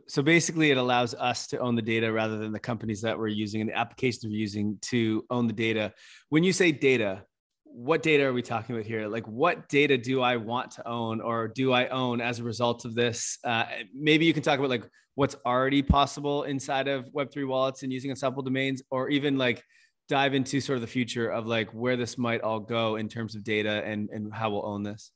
So 0.06 0.22
basically, 0.22 0.70
it 0.70 0.76
allows 0.76 1.14
us 1.14 1.46
to 1.48 1.58
own 1.58 1.74
the 1.74 1.82
data 1.82 2.12
rather 2.12 2.38
than 2.38 2.52
the 2.52 2.58
companies 2.58 3.00
that 3.02 3.18
we're 3.18 3.28
using 3.28 3.60
and 3.60 3.70
the 3.70 3.76
applications 3.76 4.24
we're 4.24 4.38
using 4.38 4.78
to 4.82 5.24
own 5.30 5.46
the 5.46 5.52
data. 5.52 5.92
When 6.28 6.44
you 6.44 6.52
say 6.52 6.72
data, 6.72 7.24
what 7.64 8.02
data 8.02 8.24
are 8.24 8.32
we 8.32 8.42
talking 8.42 8.74
about 8.74 8.86
here? 8.86 9.08
Like, 9.08 9.26
what 9.26 9.68
data 9.68 9.98
do 9.98 10.22
I 10.22 10.36
want 10.36 10.72
to 10.72 10.88
own 10.88 11.20
or 11.20 11.48
do 11.48 11.72
I 11.72 11.88
own 11.88 12.20
as 12.20 12.38
a 12.38 12.44
result 12.44 12.84
of 12.84 12.94
this? 12.94 13.38
Uh, 13.44 13.64
maybe 13.92 14.24
you 14.24 14.32
can 14.32 14.42
talk 14.42 14.58
about 14.58 14.70
like 14.70 14.88
what's 15.16 15.36
already 15.44 15.82
possible 15.82 16.44
inside 16.44 16.88
of 16.88 17.06
Web3 17.06 17.46
wallets 17.46 17.82
and 17.82 17.92
using 17.92 18.10
unstoppable 18.10 18.42
domains, 18.42 18.82
or 18.90 19.08
even 19.08 19.38
like 19.38 19.62
dive 20.08 20.34
into 20.34 20.60
sort 20.60 20.76
of 20.76 20.82
the 20.82 20.88
future 20.88 21.28
of 21.28 21.46
like 21.46 21.70
where 21.70 21.96
this 21.96 22.18
might 22.18 22.42
all 22.42 22.60
go 22.60 22.96
in 22.96 23.08
terms 23.08 23.34
of 23.34 23.42
data 23.42 23.82
and, 23.84 24.08
and 24.10 24.32
how 24.32 24.50
we'll 24.50 24.66
own 24.66 24.82
this. 24.82 25.10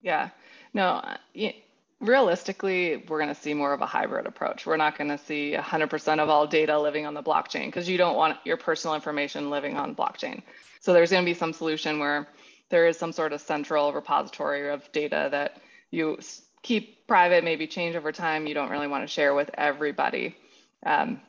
Yeah, 0.00 0.30
no, 0.72 1.02
realistically, 2.04 3.04
we're 3.08 3.18
going 3.18 3.34
to 3.34 3.40
see 3.40 3.54
more 3.54 3.72
of 3.72 3.80
a 3.80 3.86
hybrid 3.86 4.26
approach. 4.26 4.66
We're 4.66 4.76
not 4.76 4.96
going 4.96 5.10
to 5.10 5.18
see 5.18 5.54
100% 5.56 6.18
of 6.18 6.28
all 6.28 6.46
data 6.46 6.78
living 6.78 7.06
on 7.06 7.14
the 7.14 7.22
blockchain 7.22 7.66
because 7.66 7.88
you 7.88 7.98
don't 7.98 8.16
want 8.16 8.38
your 8.44 8.56
personal 8.56 8.94
information 8.94 9.50
living 9.50 9.76
on 9.76 9.94
blockchain. 9.94 10.42
So 10.80 10.92
there's 10.92 11.10
going 11.10 11.24
to 11.24 11.30
be 11.30 11.34
some 11.34 11.52
solution 11.52 11.98
where 11.98 12.28
there 12.68 12.86
is 12.86 12.98
some 12.98 13.12
sort 13.12 13.32
of 13.32 13.40
central 13.40 13.92
repository 13.92 14.70
of 14.70 14.90
data 14.92 15.28
that 15.30 15.60
you 15.90 16.18
keep 16.62 17.06
private, 17.06 17.44
maybe 17.44 17.66
change 17.66 17.96
over 17.96 18.12
time. 18.12 18.46
You 18.46 18.54
don't 18.54 18.70
really 18.70 18.88
want 18.88 19.02
to 19.04 19.08
share 19.08 19.34
with 19.34 19.50
everybody. 19.54 20.36
Um, 20.84 21.20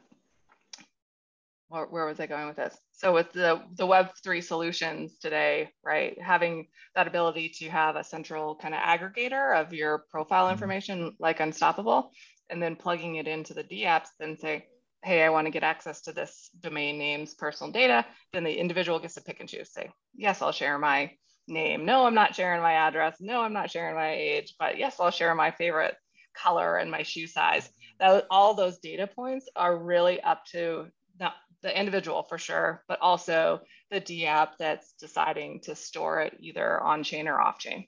where, 1.70 1.86
where 1.86 2.06
was 2.06 2.20
I 2.20 2.28
going 2.28 2.48
with 2.48 2.58
this? 2.58 2.78
So 2.92 3.14
with 3.14 3.32
the, 3.34 3.62
the 3.76 3.88
Web3 3.88 4.44
solutions 4.44 5.18
today, 5.18 5.70
right, 5.84 6.20
having 6.22 6.68
that 6.96 7.08
ability 7.08 7.50
to 7.60 7.70
have 7.70 7.96
a 7.96 8.04
central 8.04 8.56
kind 8.56 8.74
of 8.74 8.82
aggregator 8.82 9.60
of 9.60 9.74
your 9.74 10.06
profile 10.10 10.46
mm-hmm. 10.46 10.54
information 10.54 11.16
like 11.20 11.40
Unstoppable, 11.40 12.12
and 12.50 12.62
then 12.62 12.76
plugging 12.76 13.16
it 13.16 13.28
into 13.28 13.54
the 13.54 13.64
DApps, 13.64 14.10
then 14.20 14.38
say, 14.38 14.68
hey, 15.04 15.24
I 15.24 15.30
want 15.30 15.46
to 15.46 15.52
get 15.52 15.64
access 15.64 16.02
to 16.02 16.14
this 16.14 16.50
domain 16.60 16.98
name's 16.98 17.34
personal 17.34 17.72
data, 17.72 18.06
then 18.34 18.44
the 18.44 18.54
individual 18.60 19.00
gets 19.00 19.16
to 19.16 19.22
pick 19.22 19.40
and 19.40 19.50
choose, 19.50 19.72
say, 19.72 19.92
yes, 20.16 20.42
I'll 20.42 20.52
share 20.52 20.78
my 20.80 21.12
name. 21.48 21.86
No, 21.86 22.06
I'm 22.06 22.16
not 22.16 22.36
sharing 22.36 22.62
my 22.62 22.74
address. 22.74 23.18
No, 23.20 23.42
I'm 23.42 23.54
not 23.54 23.70
sharing 23.70 23.96
my 23.96 24.14
age, 24.14 24.56
but 24.58 24.78
yes, 24.78 25.00
I'll 25.00 25.12
share 25.12 25.36
my 25.36 25.52
favorite 25.52 25.96
color 26.36 26.78
and 26.78 26.90
my 26.90 27.04
shoe 27.04 27.28
size. 27.28 27.70
That, 28.00 28.26
all 28.30 28.54
those 28.54 28.80
data 28.80 29.08
points 29.08 29.48
are 29.56 29.78
really 29.78 30.22
up 30.22 30.44
to 30.52 30.88
not 31.20 31.34
the 31.66 31.78
individual 31.78 32.22
for 32.22 32.38
sure, 32.38 32.84
but 32.88 33.00
also 33.02 33.60
the 33.90 34.00
DApp 34.00 34.50
that's 34.60 34.94
deciding 35.00 35.62
to 35.62 35.76
store 35.76 36.22
it 36.22 36.38
either 36.40 36.80
on 36.80 37.04
chain 37.04 37.28
or 37.28 37.42
off 37.42 37.58
chain. 37.58 37.88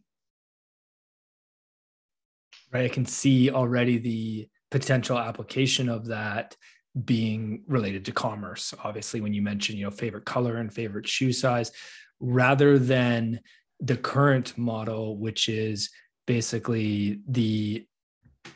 Right. 2.72 2.86
I 2.86 2.94
can 2.94 3.06
see 3.06 3.52
already 3.52 4.00
the 4.00 4.50
potential 4.72 5.20
application 5.20 5.90
of 5.90 6.08
that 6.08 6.58
being 7.06 7.63
related 7.68 8.04
to 8.06 8.12
commerce. 8.12 8.74
Obviously, 8.84 9.22
when 9.22 9.36
you 9.36 9.44
mention, 9.44 9.78
you 9.78 9.86
know, 9.86 9.92
favorite 9.92 10.26
color 10.26 10.58
and 10.58 10.74
favorite 10.74 11.08
shoe 11.08 11.32
size, 11.32 11.72
rather 12.20 12.80
than 12.80 13.40
the 13.80 13.96
current 13.96 14.58
model, 14.58 15.18
which 15.18 15.50
is 15.50 15.92
basically 16.26 17.22
the 17.30 17.86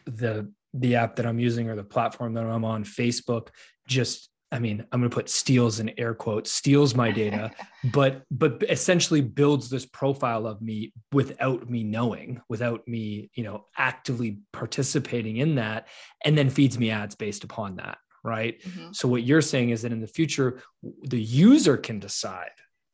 the 0.06 0.52
the 0.74 0.96
app 0.96 1.18
that 1.18 1.28
I'm 1.28 1.40
using 1.40 1.70
or 1.70 1.76
the 1.76 1.84
platform 1.84 2.34
that 2.34 2.46
I'm 2.46 2.66
on, 2.66 2.84
Facebook, 2.84 3.50
just 3.88 4.31
I 4.52 4.60
mean, 4.60 4.86
I'm 4.92 5.00
going 5.00 5.10
to 5.10 5.16
put 5.16 5.30
steals 5.30 5.80
in 5.80 5.98
air 5.98 6.14
quotes, 6.14 6.52
steals 6.52 6.94
my 6.94 7.12
data, 7.12 7.52
but 7.94 8.24
but 8.30 8.64
essentially 8.70 9.22
builds 9.22 9.70
this 9.70 9.86
profile 9.86 10.46
of 10.46 10.62
me 10.62 10.94
without 11.14 11.70
me 11.70 11.84
knowing, 11.84 12.42
without 12.50 12.88
me, 12.88 13.30
you 13.34 13.44
know, 13.44 13.66
actively 13.78 14.40
participating 14.52 15.38
in 15.38 15.56
that, 15.56 15.88
and 16.26 16.38
then 16.38 16.50
feeds 16.50 16.78
me 16.78 16.92
ads 16.92 17.16
based 17.16 17.44
upon 17.44 17.78
that, 17.78 17.98
right? 18.24 18.62
Mm-hmm. 18.62 18.92
So 18.92 19.08
what 19.08 19.24
you're 19.24 19.42
saying 19.42 19.70
is 19.70 19.84
that 19.84 19.94
in 19.94 20.02
the 20.02 20.08
future, 20.08 20.62
the 21.04 21.22
user 21.22 21.78
can 21.78 22.00
decide 22.00 22.52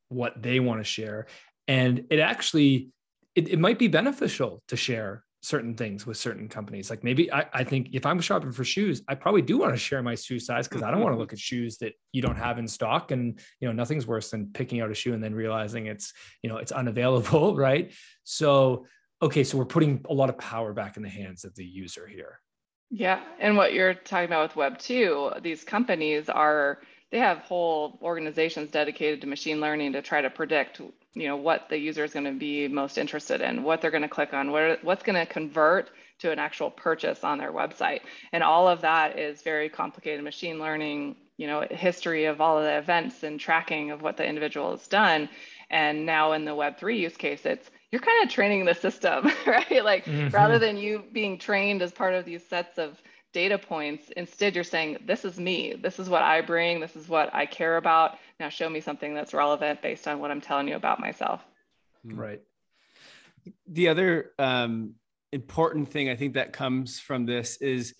what 0.10 0.42
they 0.42 0.60
want 0.60 0.80
to 0.80 0.86
share, 0.86 1.26
and 1.68 2.06
it 2.12 2.20
actually 2.20 2.92
it, 3.36 3.50
it 3.50 3.60
might 3.60 3.80
be 3.80 3.88
beneficial 3.88 4.62
to 4.68 4.76
share 4.76 5.24
certain 5.48 5.76
things 5.76 6.06
with 6.06 6.18
certain 6.18 6.50
companies. 6.50 6.90
Like 6.90 7.04
maybe 7.04 7.32
I, 7.32 7.46
I 7.54 7.64
think 7.64 7.90
if 7.94 8.06
I'm 8.06 8.20
shopping 8.20 8.52
for 8.52 8.66
shoes, 8.66 9.02
I 9.08 9.16
probably 9.16 9.42
do 9.42 9.58
want 9.58 9.74
to 9.74 9.78
share 9.78 10.04
my 10.04 10.16
shoe 10.16 10.40
size 10.40 10.68
because 10.68 10.84
I 10.84 10.92
don't 10.92 11.00
want 11.00 11.12
to 11.12 11.16
mm-hmm. 11.16 11.22
look 11.22 11.34
at 11.34 11.40
shoes 11.40 11.78
that 11.78 11.94
you 12.12 12.22
don't 12.22 12.36
have 12.36 12.60
in 12.60 12.68
stock. 12.68 13.12
And 13.12 13.40
you 13.62 13.68
know, 13.68 13.74
nothing's 13.74 14.06
worse 14.06 14.30
than 14.30 14.52
picking 14.54 14.82
out 14.82 14.92
a 14.92 14.94
shoe 14.94 15.14
and 15.14 15.24
then 15.24 15.34
realizing 15.34 15.86
it's, 15.86 16.14
you 16.44 16.50
know, 16.50 16.58
it's 16.58 16.74
unavailable, 16.74 17.56
right? 17.68 17.94
So 18.24 18.86
okay, 19.22 19.44
so 19.44 19.58
we're 19.58 19.66
putting 19.66 20.06
a 20.10 20.14
lot 20.14 20.30
of 20.30 20.38
power 20.38 20.74
back 20.74 20.98
in 20.98 21.04
the 21.04 21.10
hands 21.10 21.44
of 21.44 21.56
the 21.56 21.66
user 21.66 22.06
here. 22.06 22.40
Yeah. 22.90 23.22
And 23.40 23.58
what 23.58 23.74
you're 23.74 23.94
talking 23.94 24.28
about 24.28 24.50
with 24.50 24.56
Web 24.56 24.78
2, 24.78 25.32
these 25.42 25.64
companies 25.64 26.30
are 26.30 26.80
they 27.12 27.20
have 27.20 27.40
whole 27.40 27.98
organizations 28.02 28.70
dedicated 28.72 29.22
to 29.22 29.28
machine 29.28 29.62
learning 29.62 29.94
to 29.94 30.02
try 30.02 30.22
to 30.22 30.30
predict 30.30 30.82
you 31.14 31.28
know 31.28 31.38
what 31.38 31.70
the 31.70 31.78
user 31.78 32.04
is 32.04 32.14
going 32.14 32.26
to 32.26 32.32
be 32.32 32.68
most 32.68 32.98
interested 32.98 33.42
in 33.42 33.64
what 33.64 33.82
they're 33.82 33.92
going 33.92 34.04
to 34.04 34.10
click 34.10 34.34
on 34.34 34.52
what 34.52 34.84
what's 34.84 35.04
going 35.04 35.16
to 35.16 35.26
convert 35.26 35.90
to 36.20 36.32
an 36.32 36.40
actual 36.40 36.72
purchase 36.72 37.24
on 37.24 37.38
their 37.38 37.52
website. 37.52 38.02
And 38.32 38.44
all 38.44 38.68
of 38.68 38.82
that 38.82 39.20
is 39.20 39.42
very 39.44 39.70
complicated 39.70 40.24
machine 40.24 40.60
learning 40.60 41.16
you 41.38 41.48
know 41.48 41.66
history 41.70 42.26
of 42.26 42.42
all 42.42 42.58
of 42.58 42.64
the 42.64 42.78
events 42.78 43.24
and 43.24 43.40
tracking 43.40 43.92
of 43.92 44.02
what 44.02 44.18
the 44.18 44.26
individual 44.26 44.72
has 44.72 44.88
done. 44.88 45.30
And 45.70 46.06
now 46.06 46.32
in 46.34 46.46
the 46.46 46.52
web3 46.52 47.00
use 47.00 47.18
case 47.18 47.46
it's 47.46 47.70
you're 47.92 48.02
kind 48.02 48.24
of 48.24 48.30
training 48.30 48.66
the 48.66 48.76
system 48.76 49.32
right? 49.48 49.84
Like 49.84 50.06
mm-hmm. 50.06 50.30
rather 50.30 50.60
than 50.60 50.78
you 50.78 51.04
being 51.12 51.40
trained 51.40 51.82
as 51.82 51.92
part 51.92 52.14
of 52.14 52.26
these 52.26 52.46
sets 52.46 52.78
of 52.78 53.02
data 53.38 53.60
points. 53.60 54.10
Instead, 54.18 54.56
you're 54.56 54.64
saying, 54.64 54.98
this 55.06 55.24
is 55.24 55.40
me. 55.40 55.76
This 55.80 56.00
is 56.00 56.10
what 56.10 56.24
I 56.24 56.42
bring. 56.42 56.80
This 56.80 56.96
is 56.96 57.08
what 57.08 57.30
I 57.36 57.46
care 57.46 57.78
about. 57.78 58.18
Now 58.40 58.50
show 58.50 58.68
me 58.68 58.82
something 58.82 59.14
that's 59.14 59.32
relevant 59.32 59.84
based 59.84 60.08
on 60.08 60.20
what 60.20 60.32
I'm 60.32 60.42
telling 60.42 60.68
you 60.68 60.76
about 60.76 61.00
myself. 61.00 61.46
Hmm. 62.04 62.20
Right. 62.20 62.42
The 63.68 63.90
other 63.90 64.32
um, 64.40 64.96
important 65.32 65.92
thing 65.92 66.10
I 66.10 66.16
think 66.16 66.34
that 66.34 66.52
comes 66.52 67.00
from 67.00 67.28
this 67.28 67.62
is 67.62 67.94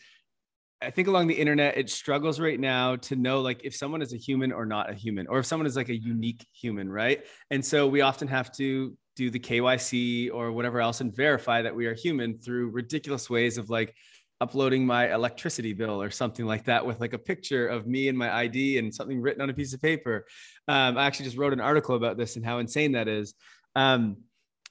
I 0.82 0.90
think 0.90 1.08
along 1.08 1.28
the 1.28 1.36
internet, 1.36 1.78
it 1.78 1.92
struggles 1.92 2.40
right 2.40 2.60
now 2.60 2.96
to 2.96 3.16
know 3.16 3.42
like 3.42 3.62
if 3.64 3.76
someone 3.76 4.02
is 4.02 4.14
a 4.14 4.18
human 4.18 4.52
or 4.52 4.66
not 4.66 4.90
a 4.90 4.94
human, 4.96 5.28
or 5.28 5.38
if 5.38 5.46
someone 5.46 5.68
is 5.68 5.76
like 5.76 5.90
a 5.90 5.96
unique 5.96 6.46
human, 6.52 6.90
right? 6.90 7.24
And 7.52 7.64
so 7.64 7.88
we 7.88 8.02
often 8.02 8.28
have 8.28 8.52
to 8.54 8.98
do 9.16 9.30
the 9.30 9.40
KYC 9.40 10.32
or 10.34 10.52
whatever 10.52 10.80
else 10.80 11.02
and 11.02 11.16
verify 11.16 11.62
that 11.62 11.76
we 11.76 11.86
are 11.86 11.94
human 11.94 12.38
through 12.40 12.70
ridiculous 12.70 13.30
ways 13.30 13.58
of 13.58 13.70
like 13.70 13.96
uploading 14.40 14.86
my 14.86 15.14
electricity 15.14 15.74
bill 15.74 16.02
or 16.02 16.10
something 16.10 16.46
like 16.46 16.66
that 16.66 16.86
with 16.86 17.00
like 17.00 17.14
a 17.14 17.18
picture 17.18 17.68
of 17.68 17.88
me 17.88 18.08
and 18.08 18.18
my 18.18 18.34
ID 18.34 18.78
and 18.78 18.94
something 18.94 19.20
written 19.20 19.42
on 19.42 19.50
a 19.50 19.54
piece 19.54 19.74
of 19.74 19.82
paper. 19.82 20.26
Um, 20.68 20.98
I 20.98 21.06
actually 21.06 21.26
just 21.26 21.38
wrote 21.38 21.54
an 21.54 21.62
article 21.62 21.96
about 21.96 22.18
this 22.18 22.36
and 22.36 22.46
how 22.46 22.60
insane 22.60 22.92
that 22.92 23.08
is. 23.08 23.34
Um, 23.76 24.18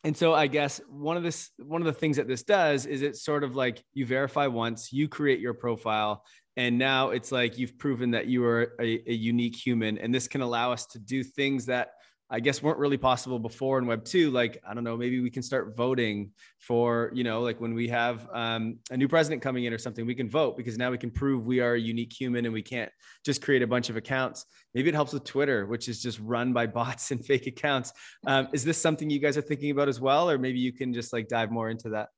and 0.04 0.16
so 0.16 0.34
I 0.34 0.46
guess 0.46 0.80
one 0.88 1.16
of 1.16 1.24
this 1.24 1.50
one 1.58 1.82
of 1.82 1.86
the 1.86 1.92
things 1.92 2.16
that 2.16 2.28
this 2.28 2.44
does 2.44 2.86
is 2.86 3.02
it's 3.02 3.24
sort 3.24 3.42
of 3.42 3.56
like 3.56 3.82
you 3.92 4.06
verify 4.06 4.46
once, 4.46 4.92
you 4.92 5.08
create 5.08 5.40
your 5.40 5.54
profile, 5.54 6.22
and 6.56 6.78
now 6.78 7.10
it's 7.10 7.32
like 7.32 7.58
you've 7.58 7.76
proven 7.76 8.12
that 8.12 8.26
you 8.26 8.44
are 8.44 8.74
a, 8.80 9.02
a 9.10 9.12
unique 9.12 9.56
human, 9.56 9.98
and 9.98 10.14
this 10.14 10.28
can 10.28 10.42
allow 10.42 10.70
us 10.70 10.86
to 10.86 11.00
do 11.00 11.24
things 11.24 11.66
that 11.66 11.88
I 12.28 12.40
guess 12.40 12.62
weren't 12.62 12.78
really 12.78 12.96
possible 12.96 13.38
before 13.38 13.78
in 13.78 13.86
Web 13.86 14.04
two. 14.04 14.30
Like 14.30 14.60
I 14.68 14.74
don't 14.74 14.82
know, 14.82 14.96
maybe 14.96 15.20
we 15.20 15.30
can 15.30 15.42
start 15.42 15.76
voting 15.76 16.32
for 16.58 17.10
you 17.14 17.22
know 17.22 17.40
like 17.40 17.60
when 17.60 17.74
we 17.74 17.88
have 17.88 18.28
um, 18.32 18.78
a 18.90 18.96
new 18.96 19.06
president 19.06 19.42
coming 19.42 19.64
in 19.64 19.72
or 19.72 19.78
something, 19.78 20.06
we 20.06 20.14
can 20.14 20.28
vote 20.28 20.56
because 20.56 20.76
now 20.76 20.90
we 20.90 20.98
can 20.98 21.10
prove 21.10 21.46
we 21.46 21.60
are 21.60 21.74
a 21.74 21.80
unique 21.80 22.12
human 22.12 22.44
and 22.44 22.52
we 22.52 22.62
can't 22.62 22.90
just 23.24 23.42
create 23.42 23.62
a 23.62 23.66
bunch 23.66 23.90
of 23.90 23.96
accounts. 23.96 24.44
Maybe 24.74 24.88
it 24.88 24.94
helps 24.94 25.12
with 25.12 25.24
Twitter, 25.24 25.66
which 25.66 25.88
is 25.88 26.02
just 26.02 26.18
run 26.18 26.52
by 26.52 26.66
bots 26.78 27.12
and 27.12 27.24
fake 27.24 27.46
accounts. 27.46 27.92
Um, 28.26 28.48
is 28.52 28.64
this 28.64 28.78
something 28.78 29.08
you 29.08 29.20
guys 29.20 29.36
are 29.36 29.42
thinking 29.42 29.70
about 29.70 29.88
as 29.88 30.00
well, 30.00 30.28
or 30.28 30.36
maybe 30.36 30.58
you 30.58 30.72
can 30.72 30.92
just 30.92 31.12
like 31.12 31.28
dive 31.28 31.52
more 31.52 31.70
into 31.70 31.90
that? 31.90 32.08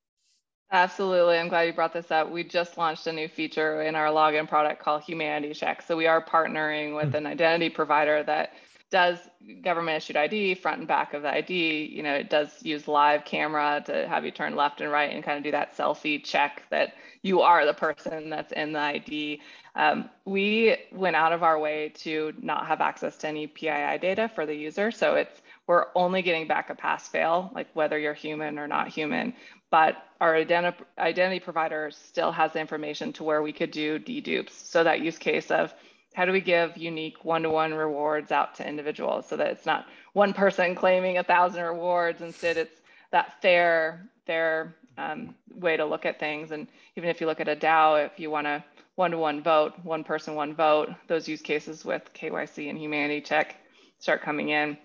Absolutely. 0.71 1.37
I'm 1.37 1.49
glad 1.49 1.63
you 1.63 1.73
brought 1.73 1.93
this 1.93 2.11
up. 2.11 2.29
We 2.31 2.43
just 2.43 2.77
launched 2.77 3.07
a 3.07 3.11
new 3.11 3.27
feature 3.27 3.81
in 3.81 3.95
our 3.95 4.07
login 4.07 4.47
product 4.47 4.81
called 4.81 5.01
Humanity 5.01 5.53
Check. 5.53 5.81
So 5.81 5.97
we 5.97 6.05
are 6.05 6.23
partnering 6.23 6.95
with 6.95 7.09
hmm. 7.09 7.15
an 7.15 7.25
identity 7.25 7.69
provider 7.69 8.23
that 8.23 8.53
does 8.89 9.19
government 9.61 9.97
issued 9.97 10.17
ID 10.17 10.55
front 10.55 10.79
and 10.79 10.87
back 10.87 11.13
of 11.13 11.21
the 11.21 11.33
ID. 11.33 11.85
You 11.93 12.03
know, 12.03 12.13
it 12.13 12.29
does 12.29 12.63
use 12.63 12.87
live 12.87 13.23
camera 13.25 13.83
to 13.85 14.07
have 14.07 14.25
you 14.25 14.31
turn 14.31 14.55
left 14.55 14.81
and 14.81 14.91
right 14.91 15.13
and 15.13 15.23
kind 15.23 15.37
of 15.37 15.43
do 15.43 15.51
that 15.51 15.77
selfie 15.77 16.23
check 16.23 16.63
that 16.69 16.93
you 17.21 17.41
are 17.41 17.65
the 17.65 17.73
person 17.73 18.29
that's 18.29 18.51
in 18.53 18.73
the 18.73 18.79
ID. 18.79 19.41
Um, 19.75 20.09
we 20.25 20.77
went 20.91 21.15
out 21.15 21.33
of 21.33 21.43
our 21.43 21.59
way 21.59 21.89
to 21.95 22.33
not 22.41 22.67
have 22.67 22.81
access 22.81 23.17
to 23.17 23.27
any 23.27 23.47
PII 23.47 23.97
data 23.99 24.29
for 24.33 24.45
the 24.45 24.55
user. 24.55 24.91
So 24.91 25.15
it's 25.15 25.41
we're 25.67 25.85
only 25.93 26.23
getting 26.23 26.47
back 26.47 26.71
a 26.71 26.75
pass 26.75 27.07
fail, 27.07 27.51
like 27.53 27.67
whether 27.73 27.99
you're 27.99 28.15
human 28.15 28.57
or 28.57 28.67
not 28.67 28.87
human. 28.87 29.33
But 29.69 30.03
our 30.19 30.33
identi- 30.33 30.73
identity 30.97 31.39
provider 31.39 31.91
still 31.91 32.31
has 32.31 32.53
the 32.53 32.59
information 32.59 33.13
to 33.13 33.23
where 33.23 33.43
we 33.43 33.53
could 33.53 33.69
do 33.69 33.99
dedupes. 33.99 34.49
So 34.49 34.83
that 34.83 35.01
use 35.01 35.19
case 35.19 35.51
of 35.51 35.73
how 36.13 36.25
do 36.25 36.31
we 36.31 36.41
give 36.41 36.75
unique 36.77 37.23
one-to-one 37.23 37.73
rewards 37.73 38.31
out 38.31 38.55
to 38.55 38.67
individuals 38.67 39.27
so 39.27 39.37
that 39.37 39.47
it's 39.47 39.65
not 39.65 39.85
one 40.13 40.33
person 40.33 40.75
claiming 40.75 41.17
a 41.17 41.23
thousand 41.23 41.63
rewards? 41.63 42.21
Instead 42.21 42.57
it's 42.57 42.81
that 43.11 43.41
fair 43.41 44.05
fair 44.25 44.75
um, 44.97 45.35
way 45.55 45.77
to 45.77 45.85
look 45.85 46.05
at 46.05 46.19
things. 46.19 46.51
And 46.51 46.67
even 46.95 47.09
if 47.09 47.21
you 47.21 47.27
look 47.27 47.39
at 47.39 47.47
a 47.47 47.55
dao 47.55 48.05
if 48.05 48.19
you 48.19 48.29
want 48.29 48.47
to 48.47 48.63
one-to-one 48.95 49.41
vote 49.41 49.73
one 49.83 50.03
person 50.03 50.35
one 50.35 50.53
vote 50.53 50.89
those 51.07 51.25
use 51.25 51.41
cases 51.41 51.85
with 51.85 52.13
kyc 52.13 52.69
and 52.69 52.77
humanity 52.77 53.21
check 53.21 53.55
start 53.99 54.21
coming 54.21 54.49
in. 54.49 54.77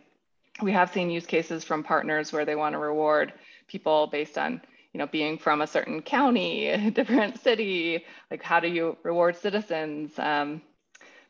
We 0.63 0.71
have 0.71 0.93
seen 0.93 1.11
use 1.11 1.27
cases 1.27 1.65
from 1.65 1.83
partners 1.83 2.33
where 2.33 2.45
they 2.45 2.55
want 2.55 2.75
to 2.75 2.79
reward 2.79 3.33
people 3.67 4.07
based 4.07 4.39
on 4.39 4.61
you 4.93 4.99
know 4.99 5.09
being 5.09 5.37
from 5.37 5.63
a 5.63 5.67
certain 5.67 6.01
county 6.01 6.69
a 6.69 6.91
different 6.93 7.43
city 7.43 8.05
like 8.31 8.43
how 8.43 8.61
do 8.61 8.69
you 8.69 8.97
reward 9.03 9.37
citizens? 9.37 10.17
Um, 10.19 10.63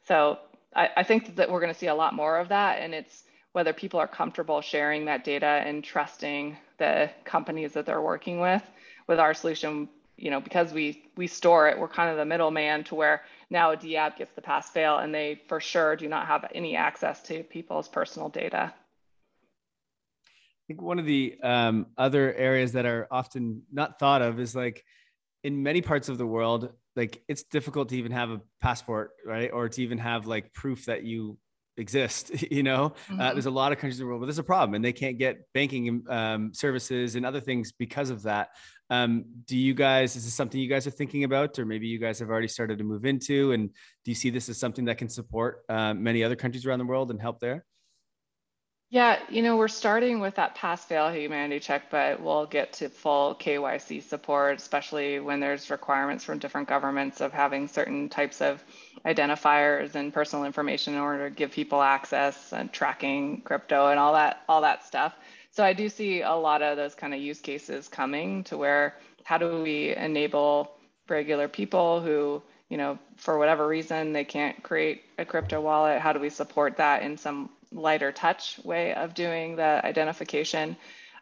so 0.06 0.38
I, 0.74 0.90
I 0.98 1.02
think 1.02 1.36
that 1.36 1.50
we're 1.50 1.60
going 1.60 1.72
to 1.72 1.78
see 1.78 1.86
a 1.86 1.94
lot 1.94 2.14
more 2.14 2.38
of 2.38 2.48
that. 2.48 2.80
And 2.80 2.94
it's 2.94 3.24
whether 3.52 3.72
people 3.72 4.00
are 4.00 4.08
comfortable 4.08 4.60
sharing 4.60 5.04
that 5.04 5.24
data 5.24 5.62
and 5.64 5.82
trusting 5.82 6.56
the 6.78 7.10
companies 7.24 7.72
that 7.72 7.86
they're 7.86 8.02
working 8.02 8.40
with. 8.40 8.62
With 9.06 9.20
our 9.20 9.34
solution, 9.34 9.88
you 10.16 10.30
know, 10.30 10.40
because 10.40 10.72
we 10.72 11.04
we 11.14 11.26
store 11.26 11.68
it, 11.68 11.78
we're 11.78 11.88
kind 11.88 12.10
of 12.10 12.16
the 12.16 12.24
middleman 12.24 12.84
to 12.84 12.94
where 12.94 13.22
now 13.50 13.72
a 13.72 13.76
DApp 13.76 14.16
gets 14.16 14.32
the 14.32 14.40
pass 14.40 14.70
fail 14.70 14.98
and 14.98 15.14
they 15.14 15.42
for 15.46 15.60
sure 15.60 15.94
do 15.94 16.08
not 16.08 16.26
have 16.26 16.46
any 16.54 16.74
access 16.74 17.22
to 17.24 17.42
people's 17.42 17.86
personal 17.86 18.30
data. 18.30 18.72
I 20.24 20.66
think 20.68 20.80
one 20.80 20.98
of 20.98 21.04
the 21.04 21.36
um, 21.42 21.86
other 21.98 22.32
areas 22.32 22.72
that 22.72 22.86
are 22.86 23.06
often 23.10 23.62
not 23.70 23.98
thought 23.98 24.22
of 24.22 24.40
is 24.40 24.56
like 24.56 24.82
in 25.42 25.62
many 25.62 25.82
parts 25.82 26.08
of 26.08 26.16
the 26.16 26.26
world, 26.26 26.72
like 26.96 27.22
it's 27.28 27.44
difficult 27.44 27.88
to 27.90 27.96
even 27.96 28.12
have 28.12 28.30
a 28.30 28.40
passport, 28.60 29.12
right? 29.26 29.50
Or 29.52 29.68
to 29.68 29.82
even 29.82 29.98
have 29.98 30.26
like 30.26 30.52
proof 30.52 30.86
that 30.86 31.04
you 31.04 31.38
exist 31.76 32.30
you 32.50 32.62
know 32.62 32.84
uh, 32.84 32.88
mm-hmm. 32.88 33.20
uh, 33.20 33.32
there's 33.32 33.46
a 33.46 33.50
lot 33.50 33.72
of 33.72 33.78
countries 33.78 33.98
in 33.98 34.04
the 34.04 34.08
world 34.08 34.20
where 34.20 34.26
there's 34.26 34.38
a 34.38 34.44
problem 34.44 34.74
and 34.74 34.84
they 34.84 34.92
can't 34.92 35.18
get 35.18 35.38
banking 35.54 36.04
um, 36.08 36.52
services 36.54 37.16
and 37.16 37.26
other 37.26 37.40
things 37.40 37.72
because 37.72 38.10
of 38.10 38.22
that 38.22 38.50
um, 38.90 39.24
do 39.46 39.56
you 39.56 39.74
guys 39.74 40.14
is 40.14 40.24
this 40.24 40.34
something 40.34 40.60
you 40.60 40.68
guys 40.68 40.86
are 40.86 40.92
thinking 40.92 41.24
about 41.24 41.58
or 41.58 41.64
maybe 41.64 41.86
you 41.86 41.98
guys 41.98 42.18
have 42.18 42.30
already 42.30 42.48
started 42.48 42.78
to 42.78 42.84
move 42.84 43.04
into 43.04 43.52
and 43.52 43.70
do 44.04 44.10
you 44.10 44.14
see 44.14 44.30
this 44.30 44.48
as 44.48 44.58
something 44.58 44.84
that 44.84 44.98
can 44.98 45.08
support 45.08 45.62
uh, 45.68 45.94
many 45.94 46.22
other 46.22 46.36
countries 46.36 46.66
around 46.66 46.78
the 46.78 46.84
world 46.84 47.10
and 47.10 47.20
help 47.20 47.40
there 47.40 47.64
yeah, 48.90 49.18
you 49.28 49.42
know, 49.42 49.56
we're 49.56 49.68
starting 49.68 50.20
with 50.20 50.36
that 50.36 50.54
pass 50.54 50.84
fail 50.84 51.10
humanity 51.10 51.58
check, 51.58 51.90
but 51.90 52.20
we'll 52.20 52.46
get 52.46 52.74
to 52.74 52.88
full 52.88 53.34
KYC 53.34 54.02
support, 54.02 54.58
especially 54.58 55.18
when 55.18 55.40
there's 55.40 55.70
requirements 55.70 56.22
from 56.22 56.38
different 56.38 56.68
governments 56.68 57.20
of 57.20 57.32
having 57.32 57.66
certain 57.66 58.08
types 58.08 58.40
of 58.40 58.62
identifiers 59.04 59.94
and 59.96 60.12
personal 60.12 60.44
information 60.44 60.94
in 60.94 61.00
order 61.00 61.28
to 61.28 61.34
give 61.34 61.50
people 61.50 61.82
access 61.82 62.52
and 62.52 62.72
tracking 62.72 63.40
crypto 63.40 63.88
and 63.88 63.98
all 63.98 64.12
that 64.14 64.42
all 64.48 64.60
that 64.60 64.84
stuff. 64.84 65.14
So 65.50 65.64
I 65.64 65.72
do 65.72 65.88
see 65.88 66.22
a 66.22 66.32
lot 66.32 66.62
of 66.62 66.76
those 66.76 66.94
kind 66.94 67.14
of 67.14 67.20
use 67.20 67.40
cases 67.40 67.88
coming 67.88 68.44
to 68.44 68.56
where 68.56 68.96
how 69.24 69.38
do 69.38 69.62
we 69.62 69.94
enable 69.96 70.70
regular 71.08 71.48
people 71.48 72.00
who 72.00 72.42
you 72.68 72.76
know 72.76 72.98
for 73.16 73.38
whatever 73.38 73.66
reason 73.66 74.12
they 74.12 74.24
can't 74.24 74.62
create 74.62 75.02
a 75.18 75.24
crypto 75.24 75.60
wallet 75.60 76.00
how 76.00 76.12
do 76.12 76.20
we 76.20 76.30
support 76.30 76.76
that 76.78 77.02
in 77.02 77.16
some 77.16 77.50
lighter 77.74 78.12
touch 78.12 78.58
way 78.64 78.94
of 78.94 79.14
doing 79.14 79.56
the 79.56 79.84
identification. 79.84 80.76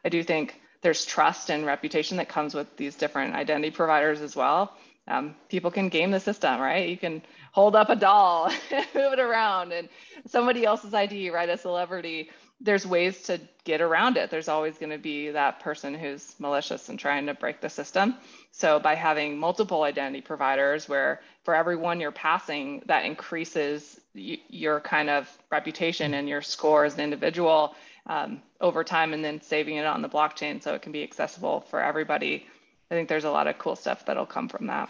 I 0.04 0.08
do 0.08 0.22
think 0.22 0.60
there's 0.82 1.04
trust 1.04 1.50
and 1.50 1.64
reputation 1.64 2.18
that 2.18 2.28
comes 2.28 2.54
with 2.54 2.76
these 2.76 2.96
different 2.96 3.34
identity 3.34 3.70
providers 3.70 4.20
as 4.20 4.36
well. 4.36 4.76
Um, 5.08 5.34
people 5.48 5.70
can 5.70 5.88
game 5.88 6.10
the 6.10 6.20
system, 6.20 6.60
right? 6.60 6.88
You 6.88 6.96
can 6.96 7.22
hold 7.52 7.74
up 7.74 7.90
a 7.90 7.96
doll, 7.96 8.50
move 8.94 9.12
it 9.12 9.18
around, 9.18 9.72
and 9.72 9.88
somebody 10.26 10.64
else's 10.64 10.94
ID, 10.94 11.30
right? 11.30 11.48
A 11.48 11.56
celebrity. 11.56 12.30
There's 12.64 12.86
ways 12.86 13.22
to 13.22 13.40
get 13.64 13.80
around 13.80 14.16
it. 14.16 14.30
There's 14.30 14.48
always 14.48 14.78
going 14.78 14.90
to 14.90 14.98
be 14.98 15.30
that 15.30 15.60
person 15.60 15.94
who's 15.94 16.34
malicious 16.38 16.88
and 16.88 16.98
trying 16.98 17.26
to 17.26 17.34
break 17.34 17.60
the 17.60 17.68
system. 17.68 18.14
So 18.52 18.78
by 18.78 18.94
having 18.94 19.36
multiple 19.36 19.82
identity 19.82 20.20
providers, 20.20 20.88
where 20.88 21.20
for 21.44 21.54
every 21.54 21.76
one 21.76 22.00
you're 22.00 22.12
passing, 22.12 22.82
that 22.86 23.04
increases 23.04 24.00
your 24.14 24.80
kind 24.80 25.10
of 25.10 25.28
reputation 25.50 26.14
and 26.14 26.28
your 26.28 26.42
score 26.42 26.84
as 26.84 26.94
an 26.94 27.00
individual 27.00 27.74
um, 28.06 28.42
over 28.60 28.84
time 28.84 29.12
and 29.12 29.24
then 29.24 29.40
saving 29.40 29.76
it 29.76 29.86
on 29.86 30.02
the 30.02 30.08
blockchain 30.08 30.62
so 30.62 30.74
it 30.74 30.82
can 30.82 30.92
be 30.92 31.02
accessible 31.02 31.62
for 31.62 31.82
everybody. 31.82 32.46
I 32.90 32.94
think 32.94 33.08
there's 33.08 33.24
a 33.24 33.30
lot 33.30 33.46
of 33.46 33.58
cool 33.58 33.76
stuff 33.76 34.06
that'll 34.06 34.26
come 34.26 34.48
from 34.48 34.66
that. 34.66 34.88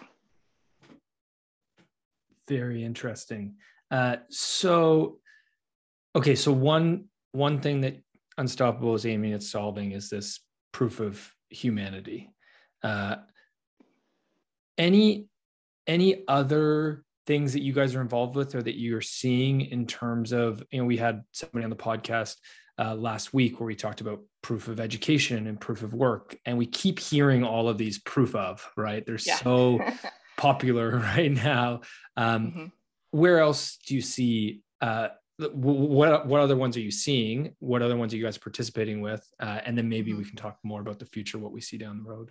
Very 2.48 2.84
interesting. 2.84 3.54
Uh, 3.90 4.16
so, 4.28 5.18
okay, 6.16 6.34
so 6.34 6.52
one 6.52 7.04
one 7.32 7.60
thing 7.60 7.80
that 7.82 8.00
Unstoppable 8.38 8.94
is 8.94 9.04
aiming 9.04 9.34
at 9.34 9.42
solving 9.42 9.92
is 9.92 10.08
this 10.08 10.40
proof 10.72 11.00
of 11.00 11.30
humanity. 11.50 12.32
Uh, 12.82 13.16
any 14.78 15.26
any 15.86 16.24
other 16.28 17.04
things 17.26 17.52
that 17.52 17.62
you 17.62 17.72
guys 17.72 17.94
are 17.94 18.00
involved 18.00 18.36
with 18.36 18.54
or 18.54 18.62
that 18.62 18.78
you're 18.78 19.00
seeing 19.00 19.60
in 19.60 19.86
terms 19.86 20.32
of 20.32 20.62
you 20.70 20.80
know 20.80 20.84
we 20.84 20.96
had 20.96 21.22
somebody 21.32 21.64
on 21.64 21.70
the 21.70 21.76
podcast 21.76 22.36
uh, 22.78 22.94
last 22.94 23.34
week 23.34 23.60
where 23.60 23.66
we 23.66 23.74
talked 23.74 24.00
about 24.00 24.20
proof 24.42 24.68
of 24.68 24.80
education 24.80 25.46
and 25.46 25.60
proof 25.60 25.82
of 25.82 25.92
work 25.92 26.36
and 26.46 26.56
we 26.56 26.66
keep 26.66 26.98
hearing 26.98 27.44
all 27.44 27.68
of 27.68 27.78
these 27.78 27.98
proof 28.00 28.34
of 28.34 28.66
right 28.76 29.04
they're 29.06 29.18
yeah. 29.26 29.36
so 29.36 29.78
popular 30.36 30.98
right 31.16 31.32
now 31.32 31.80
um, 32.16 32.46
mm-hmm. 32.46 32.64
where 33.10 33.38
else 33.38 33.78
do 33.86 33.94
you 33.94 34.00
see 34.00 34.62
uh, 34.80 35.08
what 35.38 36.26
what 36.26 36.40
other 36.40 36.56
ones 36.56 36.76
are 36.76 36.80
you 36.80 36.90
seeing 36.90 37.54
what 37.58 37.82
other 37.82 37.96
ones 37.96 38.12
are 38.12 38.16
you 38.16 38.24
guys 38.24 38.38
participating 38.38 39.00
with 39.00 39.26
uh, 39.40 39.60
and 39.64 39.76
then 39.76 39.88
maybe 39.88 40.10
mm-hmm. 40.10 40.20
we 40.20 40.24
can 40.24 40.36
talk 40.36 40.58
more 40.62 40.80
about 40.80 40.98
the 40.98 41.06
future 41.06 41.38
what 41.38 41.52
we 41.52 41.60
see 41.60 41.78
down 41.78 42.02
the 42.02 42.08
road 42.08 42.30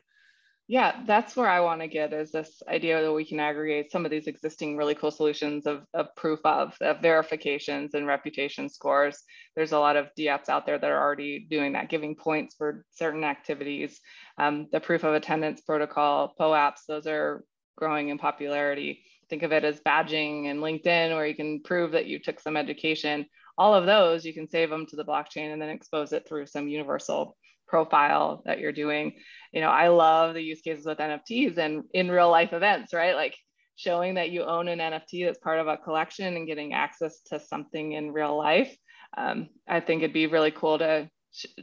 yeah, 0.71 1.01
that's 1.05 1.35
where 1.35 1.49
I 1.49 1.59
want 1.59 1.81
to 1.81 1.87
get 1.89 2.13
is 2.13 2.31
this 2.31 2.63
idea 2.65 3.01
that 3.01 3.11
we 3.11 3.25
can 3.25 3.41
aggregate 3.41 3.91
some 3.91 4.05
of 4.05 4.11
these 4.11 4.27
existing 4.27 4.77
really 4.77 4.95
cool 4.95 5.11
solutions 5.11 5.65
of, 5.65 5.83
of 5.93 6.15
proof 6.15 6.39
of, 6.45 6.77
of 6.79 7.01
verifications 7.01 7.93
and 7.93 8.07
reputation 8.07 8.69
scores. 8.69 9.21
There's 9.53 9.73
a 9.73 9.79
lot 9.79 9.97
of 9.97 10.07
DApps 10.17 10.47
out 10.47 10.65
there 10.65 10.77
that 10.77 10.89
are 10.89 11.01
already 11.01 11.39
doing 11.39 11.73
that, 11.73 11.89
giving 11.89 12.15
points 12.15 12.55
for 12.55 12.85
certain 12.91 13.25
activities. 13.25 13.99
Um, 14.37 14.67
the 14.71 14.79
proof 14.79 15.03
of 15.03 15.13
attendance 15.13 15.59
protocol, 15.59 16.33
POAPs, 16.39 16.85
those 16.87 17.05
are 17.05 17.43
growing 17.75 18.07
in 18.07 18.17
popularity. 18.17 19.03
Think 19.31 19.43
of 19.43 19.53
it 19.53 19.63
as 19.63 19.79
badging 19.79 20.51
and 20.51 20.59
LinkedIn, 20.59 21.15
where 21.15 21.25
you 21.25 21.35
can 21.35 21.61
prove 21.61 21.93
that 21.93 22.05
you 22.05 22.19
took 22.19 22.41
some 22.41 22.57
education. 22.57 23.25
All 23.57 23.73
of 23.73 23.85
those, 23.85 24.25
you 24.25 24.33
can 24.33 24.49
save 24.49 24.69
them 24.69 24.85
to 24.87 24.97
the 24.97 25.05
blockchain 25.05 25.53
and 25.53 25.61
then 25.61 25.69
expose 25.69 26.11
it 26.11 26.27
through 26.27 26.47
some 26.47 26.67
universal 26.67 27.37
profile 27.65 28.43
that 28.45 28.59
you're 28.59 28.73
doing. 28.73 29.13
You 29.53 29.61
know, 29.61 29.69
I 29.69 29.87
love 29.87 30.33
the 30.33 30.41
use 30.41 30.59
cases 30.59 30.85
with 30.85 30.97
NFTs 30.97 31.57
and 31.57 31.85
in 31.93 32.11
real 32.11 32.29
life 32.29 32.51
events, 32.51 32.93
right? 32.93 33.15
Like 33.15 33.37
showing 33.77 34.15
that 34.15 34.31
you 34.31 34.43
own 34.43 34.67
an 34.67 34.79
NFT 34.79 35.25
that's 35.25 35.39
part 35.39 35.59
of 35.59 35.67
a 35.67 35.77
collection 35.77 36.35
and 36.35 36.45
getting 36.45 36.73
access 36.73 37.21
to 37.27 37.39
something 37.39 37.93
in 37.93 38.11
real 38.11 38.37
life. 38.37 38.75
Um, 39.17 39.47
I 39.65 39.79
think 39.79 40.03
it'd 40.03 40.13
be 40.13 40.27
really 40.27 40.51
cool 40.51 40.77
to, 40.79 41.09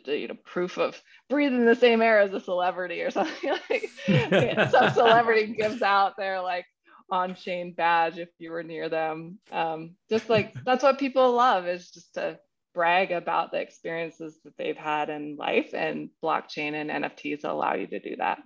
to, 0.07 0.17
you 0.19 0.29
know, 0.29 0.37
proof 0.47 0.79
of 0.79 0.99
breathing 1.29 1.67
the 1.67 1.75
same 1.75 2.01
air 2.01 2.21
as 2.21 2.33
a 2.33 2.41
celebrity 2.41 3.03
or 3.03 3.11
something 3.11 3.53
like 3.71 3.91
some 4.71 4.91
celebrity 4.95 5.53
gives 5.53 5.83
out 5.83 6.15
their 6.17 6.41
like 6.41 6.65
on-chain 7.11 7.73
badge 7.73 8.19
if 8.19 8.29
you 8.39 8.51
were 8.51 8.63
near 8.63 8.89
them. 8.89 9.39
Um, 9.51 9.97
just 10.11 10.29
like 10.29 10.55
that's 10.65 10.83
what 10.83 10.99
people 10.99 11.33
love 11.33 11.67
is 11.67 11.91
just 11.91 12.15
to 12.15 12.39
brag 12.75 13.11
about 13.11 13.51
the 13.51 13.61
experiences 13.61 14.39
that 14.45 14.57
they've 14.57 14.77
had 14.77 15.11
in 15.11 15.37
life 15.37 15.71
and 15.75 16.11
blockchain 16.23 16.75
and 16.75 16.91
nfts 16.91 17.45
allow 17.45 17.75
you 17.75 17.87
to 17.87 17.99
do 17.99 18.17
that. 18.17 18.43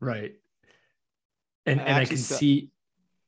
Right. 0.00 0.34
And, 1.64 1.80
I 1.80 1.84
and 1.84 1.96
i 1.96 2.04
can 2.04 2.16
saw, 2.16 2.36
see 2.36 2.70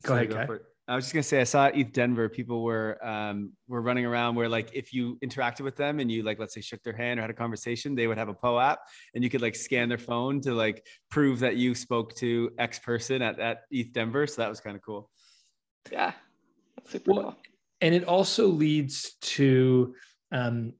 go 0.02 0.14
ahead 0.14 0.30
go 0.30 0.58
I 0.88 0.96
was 0.96 1.04
just 1.04 1.12
gonna 1.12 1.22
say 1.22 1.40
I 1.40 1.44
saw 1.44 1.66
at 1.66 1.76
ETH 1.76 1.92
Denver 1.92 2.30
people 2.30 2.62
were 2.62 2.98
um, 3.06 3.52
were 3.68 3.82
running 3.82 4.06
around 4.06 4.36
where 4.36 4.48
like 4.48 4.70
if 4.72 4.94
you 4.94 5.18
interacted 5.22 5.60
with 5.60 5.76
them 5.76 6.00
and 6.00 6.10
you 6.10 6.22
like 6.22 6.38
let's 6.38 6.54
say 6.54 6.62
shook 6.62 6.82
their 6.82 6.96
hand 6.96 7.20
or 7.20 7.22
had 7.22 7.30
a 7.30 7.34
conversation, 7.34 7.94
they 7.94 8.06
would 8.06 8.16
have 8.16 8.30
a 8.30 8.34
POAP 8.34 8.78
and 9.14 9.22
you 9.22 9.28
could 9.28 9.42
like 9.42 9.54
scan 9.54 9.90
their 9.90 9.98
phone 9.98 10.40
to 10.40 10.54
like 10.54 10.82
prove 11.10 11.40
that 11.40 11.56
you 11.56 11.74
spoke 11.74 12.14
to 12.16 12.50
X 12.58 12.78
person 12.78 13.20
at, 13.20 13.38
at 13.38 13.58
ETHDenver. 13.72 14.30
So 14.30 14.40
that 14.40 14.48
was 14.48 14.60
kind 14.60 14.76
of 14.76 14.82
cool. 14.82 15.10
Yeah. 15.92 16.12
super 16.86 17.12
well, 17.12 17.22
cool. 17.22 17.36
And 17.82 17.94
it 17.94 18.04
also 18.04 18.46
leads 18.46 19.12
to 19.20 19.94
um, 20.32 20.72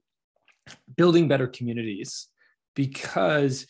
building 0.97 1.27
better 1.27 1.47
communities 1.47 2.27
because 2.75 3.67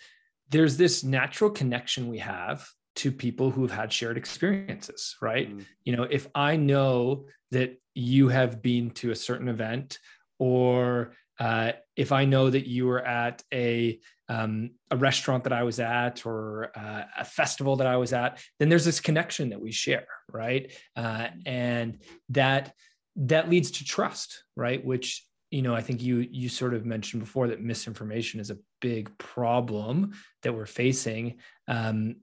there's 0.50 0.78
this 0.78 1.04
natural 1.04 1.50
connection 1.50 2.08
we 2.08 2.20
have 2.20 2.66
to 3.00 3.12
people 3.14 3.50
who've 3.50 3.72
had 3.72 3.94
shared 3.94 4.18
experiences, 4.18 5.16
right? 5.22 5.56
Mm. 5.56 5.66
You 5.86 5.96
know, 5.96 6.04
if 6.04 6.28
I 6.36 6.58
know 6.58 7.26
that 7.52 7.82
you 7.96 8.28
have 8.28 8.62
been 8.62 8.92
to 8.92 9.12
a 9.12 9.16
certain 9.16 9.48
event, 9.48 10.00
or 10.38 11.14
uh, 11.40 11.72
if 11.96 12.12
I 12.12 12.26
know 12.26 12.50
that 12.50 12.68
you 12.68 12.88
were 12.88 13.00
at 13.00 13.42
a 13.54 14.00
um, 14.28 14.72
a 14.92 14.98
restaurant 14.98 15.46
that 15.46 15.54
I 15.54 15.64
was 15.64 15.80
at, 15.80 16.26
or 16.26 16.72
uh, 16.76 17.04
a 17.18 17.26
festival 17.26 17.78
that 17.78 17.88
I 17.88 17.96
was 17.96 18.12
at, 18.12 18.42
then 18.60 18.68
there's 18.68 18.86
this 18.86 19.00
connection 19.00 19.50
that 19.50 19.62
we 19.62 19.72
share, 19.72 20.08
right? 20.32 20.72
Uh, 20.96 21.30
and 21.46 22.00
that 22.30 22.74
that 23.16 23.50
leads 23.50 23.72
to 23.72 23.86
trust, 23.86 24.44
right? 24.58 24.84
Which 24.84 25.26
you 25.52 25.62
know, 25.62 25.74
I 25.74 25.82
think 25.82 26.02
you 26.02 26.28
you 26.30 26.50
sort 26.50 26.74
of 26.74 26.86
mentioned 26.86 27.24
before 27.24 27.48
that 27.48 27.62
misinformation 27.62 28.42
is 28.42 28.52
a 28.52 28.58
big 28.82 29.18
problem 29.18 30.12
that 30.44 30.54
we're 30.54 30.66
facing. 30.66 31.38
Um, 31.68 32.18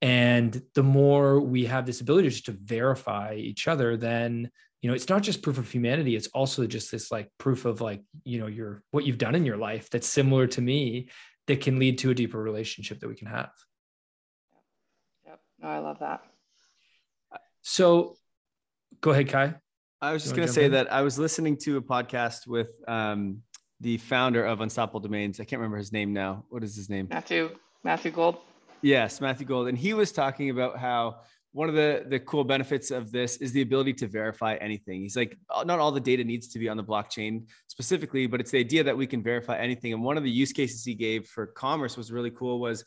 and 0.00 0.62
the 0.74 0.82
more 0.82 1.40
we 1.40 1.64
have 1.64 1.86
this 1.86 2.00
ability 2.00 2.28
just 2.28 2.46
to 2.46 2.52
verify 2.52 3.34
each 3.34 3.66
other 3.66 3.96
then 3.96 4.50
you 4.80 4.88
know 4.88 4.94
it's 4.94 5.08
not 5.08 5.22
just 5.22 5.42
proof 5.42 5.58
of 5.58 5.70
humanity 5.70 6.14
it's 6.14 6.28
also 6.28 6.66
just 6.66 6.90
this 6.90 7.10
like 7.10 7.28
proof 7.38 7.64
of 7.64 7.80
like 7.80 8.02
you 8.24 8.38
know 8.38 8.46
your 8.46 8.82
what 8.90 9.04
you've 9.04 9.18
done 9.18 9.34
in 9.34 9.44
your 9.44 9.56
life 9.56 9.90
that's 9.90 10.06
similar 10.06 10.46
to 10.46 10.60
me 10.60 11.08
that 11.48 11.60
can 11.60 11.78
lead 11.78 11.98
to 11.98 12.10
a 12.10 12.14
deeper 12.14 12.40
relationship 12.40 13.00
that 13.00 13.08
we 13.08 13.14
can 13.14 13.26
have. 13.26 13.50
Yep. 15.26 15.40
No 15.60 15.68
i 15.68 15.78
love 15.78 15.98
that. 16.00 16.22
So 17.62 18.14
go 19.00 19.10
ahead 19.10 19.28
Kyle. 19.28 19.54
I 20.00 20.12
was 20.12 20.22
just 20.22 20.36
going 20.36 20.46
to 20.46 20.54
say 20.54 20.66
in? 20.66 20.72
that 20.72 20.92
i 20.92 21.02
was 21.02 21.18
listening 21.18 21.56
to 21.56 21.76
a 21.78 21.82
podcast 21.82 22.46
with 22.46 22.68
um, 22.86 23.42
the 23.80 23.96
founder 23.98 24.44
of 24.44 24.60
unstoppable 24.60 25.00
domains. 25.00 25.40
I 25.40 25.44
can't 25.44 25.58
remember 25.58 25.78
his 25.78 25.92
name 25.92 26.12
now. 26.12 26.44
What 26.50 26.62
is 26.62 26.76
his 26.76 26.88
name? 26.88 27.08
Matthew 27.10 27.50
matthew 27.82 28.12
Gould 28.12 28.38
Yes, 28.82 29.20
Matthew 29.20 29.46
Gould. 29.46 29.68
And 29.68 29.76
he 29.76 29.94
was 29.94 30.12
talking 30.12 30.50
about 30.50 30.78
how 30.78 31.20
one 31.52 31.68
of 31.68 31.74
the, 31.74 32.04
the 32.06 32.20
cool 32.20 32.44
benefits 32.44 32.90
of 32.90 33.10
this 33.10 33.38
is 33.38 33.52
the 33.52 33.62
ability 33.62 33.92
to 33.94 34.06
verify 34.06 34.54
anything. 34.56 35.00
He's 35.00 35.16
like, 35.16 35.36
uh, 35.50 35.64
not 35.64 35.80
all 35.80 35.90
the 35.90 36.00
data 36.00 36.22
needs 36.22 36.46
to 36.48 36.58
be 36.58 36.68
on 36.68 36.76
the 36.76 36.84
blockchain 36.84 37.48
specifically, 37.66 38.26
but 38.26 38.40
it's 38.40 38.50
the 38.50 38.58
idea 38.58 38.84
that 38.84 38.96
we 38.96 39.06
can 39.06 39.22
verify 39.22 39.58
anything. 39.58 39.92
And 39.92 40.02
one 40.02 40.16
of 40.16 40.22
the 40.22 40.30
use 40.30 40.52
cases 40.52 40.84
he 40.84 40.94
gave 40.94 41.26
for 41.26 41.46
commerce 41.46 41.96
was 41.96 42.12
really 42.12 42.30
cool 42.30 42.60
was 42.60 42.84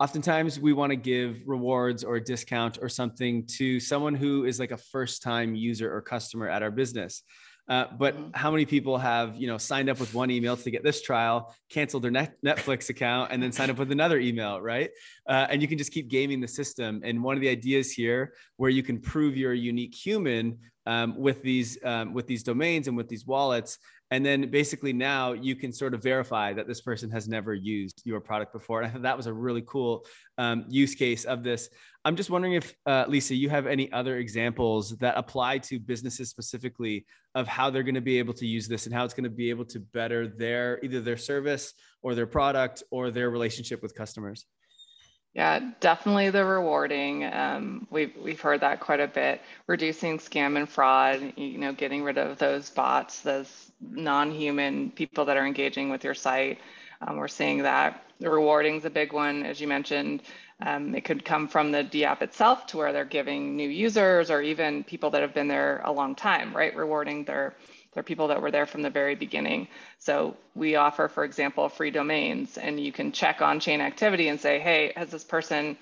oftentimes 0.00 0.58
we 0.58 0.72
want 0.72 0.90
to 0.90 0.96
give 0.96 1.42
rewards 1.44 2.04
or 2.04 2.16
a 2.16 2.24
discount 2.24 2.78
or 2.80 2.88
something 2.88 3.46
to 3.46 3.78
someone 3.80 4.14
who 4.14 4.44
is 4.44 4.58
like 4.58 4.70
a 4.70 4.76
first 4.76 5.22
time 5.22 5.54
user 5.54 5.94
or 5.94 6.00
customer 6.00 6.48
at 6.48 6.62
our 6.62 6.70
business. 6.70 7.22
Uh, 7.68 7.86
but 7.98 8.14
mm-hmm. 8.14 8.30
how 8.34 8.50
many 8.50 8.66
people 8.66 8.98
have 8.98 9.36
you 9.36 9.46
know 9.46 9.56
signed 9.56 9.88
up 9.88 9.98
with 9.98 10.12
one 10.14 10.30
email 10.30 10.56
to 10.56 10.70
get 10.70 10.82
this 10.82 11.00
trial, 11.00 11.54
canceled 11.70 12.02
their 12.02 12.10
net- 12.10 12.36
Netflix 12.44 12.90
account, 12.90 13.32
and 13.32 13.42
then 13.42 13.52
signed 13.52 13.70
up 13.70 13.78
with 13.78 13.90
another 13.90 14.18
email, 14.18 14.60
right? 14.60 14.90
Uh, 15.26 15.46
and 15.48 15.62
you 15.62 15.68
can 15.68 15.78
just 15.78 15.92
keep 15.92 16.08
gaming 16.08 16.40
the 16.40 16.48
system. 16.48 17.00
And 17.04 17.22
one 17.22 17.36
of 17.36 17.40
the 17.40 17.48
ideas 17.48 17.90
here, 17.90 18.34
where 18.56 18.70
you 18.70 18.82
can 18.82 19.00
prove 19.00 19.36
you're 19.36 19.52
a 19.52 19.56
unique 19.56 19.94
human 19.94 20.58
um, 20.86 21.16
with 21.16 21.42
these 21.42 21.78
um, 21.84 22.12
with 22.12 22.26
these 22.26 22.42
domains 22.42 22.88
and 22.88 22.96
with 22.96 23.08
these 23.08 23.26
wallets, 23.26 23.78
and 24.14 24.24
then 24.24 24.48
basically 24.48 24.92
now 24.92 25.32
you 25.32 25.56
can 25.56 25.72
sort 25.72 25.92
of 25.92 26.00
verify 26.00 26.52
that 26.52 26.68
this 26.68 26.80
person 26.80 27.10
has 27.10 27.26
never 27.26 27.52
used 27.52 28.00
your 28.04 28.20
product 28.20 28.52
before. 28.52 28.80
And 28.80 28.86
I 28.86 28.92
thought 28.92 29.02
that 29.08 29.16
was 29.16 29.26
a 29.26 29.32
really 29.32 29.64
cool 29.66 30.06
um, 30.38 30.66
use 30.68 30.94
case 30.94 31.24
of 31.24 31.42
this. 31.42 31.68
I'm 32.04 32.14
just 32.14 32.30
wondering 32.30 32.54
if, 32.54 32.72
uh, 32.86 33.06
Lisa, 33.08 33.34
you 33.34 33.50
have 33.50 33.66
any 33.66 33.90
other 33.90 34.18
examples 34.18 34.96
that 34.98 35.16
apply 35.16 35.58
to 35.58 35.80
businesses 35.80 36.30
specifically 36.30 37.06
of 37.34 37.48
how 37.48 37.70
they're 37.70 37.82
going 37.82 37.96
to 37.96 38.00
be 38.00 38.20
able 38.20 38.34
to 38.34 38.46
use 38.46 38.68
this 38.68 38.86
and 38.86 38.94
how 38.94 39.04
it's 39.04 39.14
going 39.14 39.24
to 39.24 39.30
be 39.30 39.50
able 39.50 39.64
to 39.64 39.80
better 39.80 40.28
their 40.28 40.78
either 40.84 41.00
their 41.00 41.16
service 41.16 41.72
or 42.02 42.14
their 42.14 42.28
product 42.28 42.84
or 42.92 43.10
their 43.10 43.30
relationship 43.30 43.82
with 43.82 43.96
customers. 43.96 44.46
Yeah, 45.34 45.72
definitely 45.80 46.30
the 46.30 46.44
rewarding. 46.44 47.24
Um, 47.24 47.88
we've 47.90 48.12
we've 48.16 48.40
heard 48.40 48.60
that 48.60 48.78
quite 48.78 49.00
a 49.00 49.08
bit. 49.08 49.40
Reducing 49.66 50.18
scam 50.18 50.56
and 50.56 50.68
fraud. 50.68 51.32
You 51.36 51.58
know, 51.58 51.72
getting 51.72 52.04
rid 52.04 52.18
of 52.18 52.38
those 52.38 52.70
bots, 52.70 53.20
those 53.22 53.72
non-human 53.80 54.90
people 54.92 55.24
that 55.24 55.36
are 55.36 55.44
engaging 55.46 55.90
with 55.90 56.04
your 56.04 56.14
site. 56.14 56.58
Um, 57.00 57.16
we're 57.16 57.26
seeing 57.28 57.62
that 57.64 58.04
the 58.20 58.30
rewarding 58.30 58.76
is 58.76 58.84
a 58.84 58.90
big 58.90 59.12
one, 59.12 59.44
as 59.44 59.60
you 59.60 59.66
mentioned. 59.66 60.22
Um, 60.60 60.94
it 60.94 61.04
could 61.04 61.24
come 61.24 61.48
from 61.48 61.72
the 61.72 61.82
DApp 61.82 62.22
itself 62.22 62.66
to 62.68 62.76
where 62.76 62.92
they're 62.92 63.04
giving 63.04 63.56
new 63.56 63.68
users 63.68 64.30
or 64.30 64.40
even 64.40 64.84
people 64.84 65.10
that 65.10 65.22
have 65.22 65.34
been 65.34 65.48
there 65.48 65.82
a 65.84 65.90
long 65.90 66.14
time, 66.14 66.56
right? 66.56 66.74
Rewarding 66.76 67.24
their, 67.24 67.54
their 67.94 68.02
people 68.02 68.28
that 68.28 68.42
were 68.42 68.50
there 68.50 68.66
from 68.66 68.82
the 68.82 68.90
very 68.90 69.14
beginning. 69.14 69.68
So 69.98 70.36
we 70.54 70.76
offer, 70.76 71.08
for 71.08 71.24
example, 71.24 71.68
free 71.68 71.90
domains 71.90 72.58
and 72.58 72.78
you 72.78 72.92
can 72.92 73.12
check 73.12 73.40
on 73.40 73.60
chain 73.60 73.80
activity 73.80 74.28
and 74.28 74.40
say, 74.40 74.58
hey, 74.58 74.92
has 74.96 75.10
this 75.10 75.24
person 75.24 75.76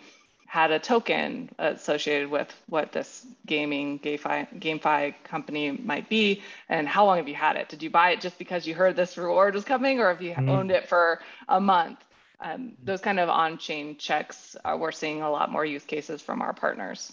had 0.46 0.70
a 0.70 0.78
token 0.78 1.48
associated 1.58 2.30
with 2.30 2.54
what 2.68 2.92
this 2.92 3.26
gaming 3.46 3.98
GameFi, 3.98 4.60
GameFi 4.60 5.14
company 5.24 5.70
might 5.70 6.08
be 6.10 6.42
and 6.68 6.86
how 6.86 7.06
long 7.06 7.16
have 7.16 7.28
you 7.28 7.34
had 7.34 7.56
it? 7.56 7.70
Did 7.70 7.82
you 7.82 7.88
buy 7.88 8.10
it 8.10 8.20
just 8.20 8.38
because 8.38 8.66
you 8.66 8.74
heard 8.74 8.94
this 8.94 9.16
reward 9.16 9.54
was 9.54 9.64
coming 9.64 9.98
or 9.98 10.08
have 10.08 10.20
you 10.20 10.32
mm-hmm. 10.32 10.50
owned 10.50 10.70
it 10.70 10.88
for 10.88 11.20
a 11.48 11.60
month? 11.60 11.98
um, 12.42 12.72
those 12.82 13.00
kind 13.00 13.20
of 13.20 13.28
on-chain 13.28 13.96
checks, 13.96 14.56
uh, 14.64 14.76
we're 14.78 14.92
seeing 14.92 15.22
a 15.22 15.30
lot 15.30 15.50
more 15.50 15.64
use 15.64 15.84
cases 15.84 16.20
from 16.20 16.42
our 16.42 16.52
partners. 16.52 17.12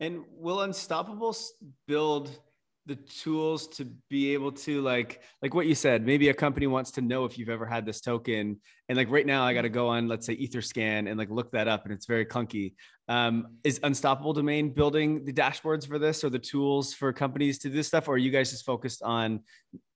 And 0.00 0.24
will 0.38 0.62
Unstoppable 0.62 1.36
build 1.86 2.30
the 2.90 2.96
tools 2.96 3.68
to 3.68 3.84
be 4.08 4.34
able 4.34 4.50
to 4.50 4.82
like 4.82 5.22
like 5.42 5.54
what 5.54 5.68
you 5.68 5.76
said 5.76 6.04
maybe 6.04 6.28
a 6.28 6.34
company 6.34 6.66
wants 6.66 6.90
to 6.90 7.00
know 7.00 7.24
if 7.24 7.38
you've 7.38 7.48
ever 7.48 7.64
had 7.64 7.86
this 7.86 8.00
token. 8.00 8.60
And 8.88 8.96
like 8.98 9.08
right 9.08 9.24
now 9.24 9.44
i 9.44 9.54
got 9.54 9.62
to 9.62 9.68
go 9.68 9.86
on 9.86 10.08
let's 10.08 10.26
say 10.26 10.36
etherscan 10.36 11.08
and 11.08 11.16
like 11.16 11.30
look 11.30 11.52
that 11.52 11.68
up 11.68 11.84
and 11.84 11.92
it's 11.92 12.06
very 12.06 12.26
clunky. 12.26 12.74
Um, 13.06 13.58
is 13.62 13.78
unstoppable 13.84 14.32
domain 14.32 14.74
building 14.74 15.24
the 15.24 15.32
dashboards 15.32 15.86
for 15.86 16.00
this 16.00 16.24
or 16.24 16.30
the 16.30 16.40
tools 16.40 16.92
for 16.92 17.12
companies 17.12 17.60
to 17.60 17.68
do 17.68 17.76
this 17.76 17.86
stuff? 17.86 18.08
Or 18.08 18.14
are 18.14 18.18
you 18.18 18.32
guys 18.32 18.50
just 18.50 18.66
focused 18.66 19.02
on 19.04 19.40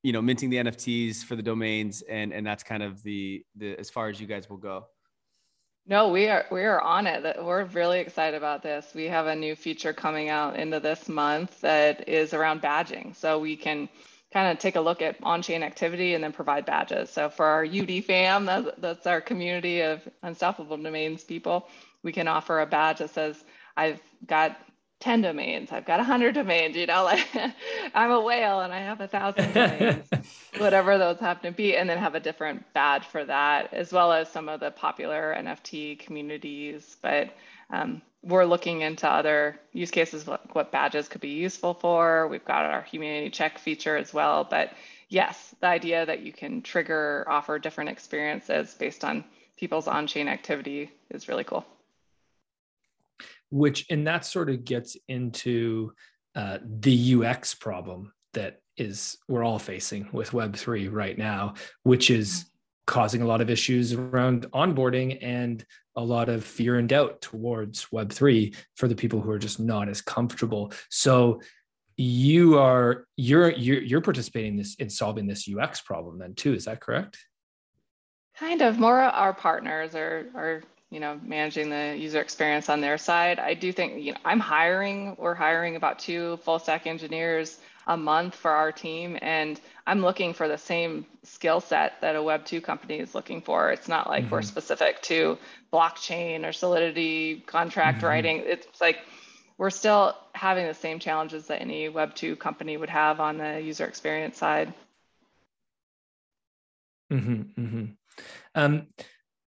you 0.04 0.12
know 0.12 0.22
minting 0.22 0.50
the 0.50 0.58
nfts 0.58 1.24
for 1.24 1.34
the 1.34 1.42
domains 1.42 2.02
and 2.02 2.32
and 2.32 2.46
that's 2.46 2.62
kind 2.62 2.84
of 2.84 3.02
the 3.02 3.44
the 3.56 3.76
as 3.76 3.90
far 3.90 4.08
as 4.08 4.20
you 4.20 4.28
guys 4.28 4.48
will 4.48 4.58
go 4.58 4.86
no, 5.86 6.08
we 6.08 6.28
are 6.28 6.46
we 6.50 6.62
are 6.62 6.80
on 6.80 7.06
it. 7.06 7.36
We're 7.42 7.64
really 7.64 8.00
excited 8.00 8.36
about 8.36 8.62
this. 8.62 8.92
We 8.94 9.04
have 9.04 9.26
a 9.26 9.36
new 9.36 9.54
feature 9.54 9.92
coming 9.92 10.30
out 10.30 10.56
into 10.56 10.80
this 10.80 11.08
month 11.08 11.60
that 11.60 12.08
is 12.08 12.32
around 12.32 12.62
badging. 12.62 13.14
So 13.16 13.38
we 13.38 13.56
can 13.56 13.88
kind 14.32 14.50
of 14.50 14.58
take 14.58 14.76
a 14.76 14.80
look 14.80 15.02
at 15.02 15.16
on-chain 15.22 15.62
activity 15.62 16.14
and 16.14 16.24
then 16.24 16.32
provide 16.32 16.66
badges. 16.66 17.10
So 17.10 17.28
for 17.28 17.46
our 17.46 17.64
UD 17.64 18.02
fam, 18.04 18.46
that's, 18.46 18.68
that's 18.78 19.06
our 19.06 19.20
community 19.20 19.80
of 19.80 20.06
unstoppable 20.22 20.76
domains 20.76 21.22
people, 21.22 21.68
we 22.02 22.12
can 22.12 22.26
offer 22.26 22.60
a 22.60 22.66
badge 22.66 22.98
that 22.98 23.10
says, 23.10 23.44
I've 23.76 24.00
got 24.26 24.56
10 25.00 25.20
domains. 25.20 25.70
I've 25.72 25.84
got 25.84 25.98
100 25.98 26.34
domains, 26.34 26.76
you 26.76 26.86
know, 26.86 27.04
like 27.04 27.26
I'm 27.94 28.10
a 28.10 28.20
whale 28.20 28.60
and 28.60 28.72
I 28.72 28.78
have 28.78 29.00
a 29.00 29.08
thousand 29.08 29.52
domains, 29.52 30.08
whatever 30.58 30.96
those 30.98 31.18
happen 31.18 31.52
to 31.52 31.56
be, 31.56 31.76
and 31.76 31.88
then 31.88 31.98
have 31.98 32.14
a 32.14 32.20
different 32.20 32.72
badge 32.72 33.04
for 33.04 33.24
that, 33.24 33.74
as 33.74 33.92
well 33.92 34.12
as 34.12 34.30
some 34.30 34.48
of 34.48 34.60
the 34.60 34.70
popular 34.70 35.34
NFT 35.36 35.98
communities. 35.98 36.96
But 37.02 37.34
um, 37.70 38.02
we're 38.22 38.46
looking 38.46 38.80
into 38.80 39.08
other 39.08 39.60
use 39.72 39.90
cases, 39.90 40.26
what, 40.26 40.54
what 40.54 40.72
badges 40.72 41.08
could 41.08 41.20
be 41.20 41.30
useful 41.30 41.74
for. 41.74 42.26
We've 42.28 42.44
got 42.44 42.64
our 42.64 42.82
humanity 42.82 43.30
check 43.30 43.58
feature 43.58 43.96
as 43.96 44.14
well. 44.14 44.44
But 44.44 44.72
yes, 45.08 45.54
the 45.60 45.66
idea 45.66 46.06
that 46.06 46.20
you 46.20 46.32
can 46.32 46.62
trigger, 46.62 47.26
offer 47.28 47.58
different 47.58 47.90
experiences 47.90 48.74
based 48.74 49.04
on 49.04 49.24
people's 49.58 49.86
on 49.86 50.06
chain 50.06 50.28
activity 50.28 50.90
is 51.10 51.28
really 51.28 51.44
cool 51.44 51.66
which 53.54 53.86
and 53.88 54.04
that 54.08 54.26
sort 54.26 54.50
of 54.50 54.64
gets 54.64 54.96
into 55.06 55.92
uh, 56.34 56.58
the 56.80 57.14
UX 57.14 57.54
problem 57.54 58.12
that 58.32 58.58
is 58.76 59.16
we're 59.28 59.44
all 59.44 59.60
facing 59.60 60.08
with 60.10 60.32
Web3 60.32 60.92
right 60.92 61.16
now, 61.16 61.54
which 61.84 62.10
is 62.10 62.30
mm-hmm. 62.30 62.48
causing 62.86 63.22
a 63.22 63.26
lot 63.26 63.40
of 63.40 63.48
issues 63.48 63.92
around 63.92 64.50
onboarding 64.50 65.18
and 65.22 65.64
a 65.94 66.02
lot 66.02 66.28
of 66.28 66.44
fear 66.44 66.78
and 66.78 66.88
doubt 66.88 67.20
towards 67.22 67.86
Web3 67.92 68.56
for 68.74 68.88
the 68.88 68.96
people 68.96 69.20
who 69.20 69.30
are 69.30 69.38
just 69.38 69.60
not 69.60 69.88
as 69.88 70.00
comfortable. 70.00 70.72
So 70.90 71.40
you 71.96 72.58
are 72.58 73.06
you're 73.16 73.52
you're 73.52 73.82
you're 73.82 74.00
participating 74.00 74.54
in 74.54 74.56
this 74.56 74.74
in 74.80 74.90
solving 74.90 75.28
this 75.28 75.48
UX 75.48 75.80
problem 75.80 76.18
then 76.18 76.34
too. 76.34 76.54
Is 76.54 76.64
that 76.64 76.80
correct? 76.80 77.18
Kind 78.36 78.62
of 78.62 78.80
more 78.80 78.98
our 78.98 79.32
partners 79.32 79.94
are 79.94 80.26
are 80.34 80.62
you 80.90 81.00
know 81.00 81.18
managing 81.22 81.70
the 81.70 81.96
user 81.98 82.20
experience 82.20 82.68
on 82.68 82.80
their 82.80 82.98
side. 82.98 83.38
I 83.38 83.54
do 83.54 83.72
think 83.72 84.02
you 84.02 84.12
know 84.12 84.18
I'm 84.24 84.40
hiring. 84.40 85.16
We're 85.18 85.34
hiring 85.34 85.76
about 85.76 85.98
two 85.98 86.38
full 86.38 86.58
stack 86.58 86.86
engineers 86.86 87.58
a 87.86 87.96
month 87.96 88.34
for 88.34 88.50
our 88.50 88.72
team, 88.72 89.18
and 89.20 89.60
I'm 89.86 90.00
looking 90.00 90.32
for 90.32 90.48
the 90.48 90.56
same 90.56 91.06
skill 91.22 91.60
set 91.60 92.00
that 92.00 92.16
a 92.16 92.22
Web 92.22 92.44
two 92.44 92.60
company 92.60 92.98
is 92.98 93.14
looking 93.14 93.42
for. 93.42 93.70
It's 93.72 93.88
not 93.88 94.08
like 94.08 94.24
mm-hmm. 94.24 94.34
we're 94.34 94.42
specific 94.42 95.02
to 95.02 95.38
blockchain 95.72 96.48
or 96.48 96.52
Solidity 96.52 97.40
contract 97.46 97.98
mm-hmm. 97.98 98.06
writing. 98.06 98.42
It's 98.46 98.80
like 98.80 98.98
we're 99.58 99.70
still 99.70 100.16
having 100.32 100.66
the 100.66 100.74
same 100.74 100.98
challenges 100.98 101.46
that 101.46 101.60
any 101.60 101.88
Web 101.88 102.14
two 102.14 102.36
company 102.36 102.76
would 102.76 102.90
have 102.90 103.20
on 103.20 103.38
the 103.38 103.60
user 103.60 103.84
experience 103.84 104.38
side. 104.38 104.72
Mm-hmm, 107.12 107.60
mm-hmm. 107.60 107.84
Um, 108.54 108.86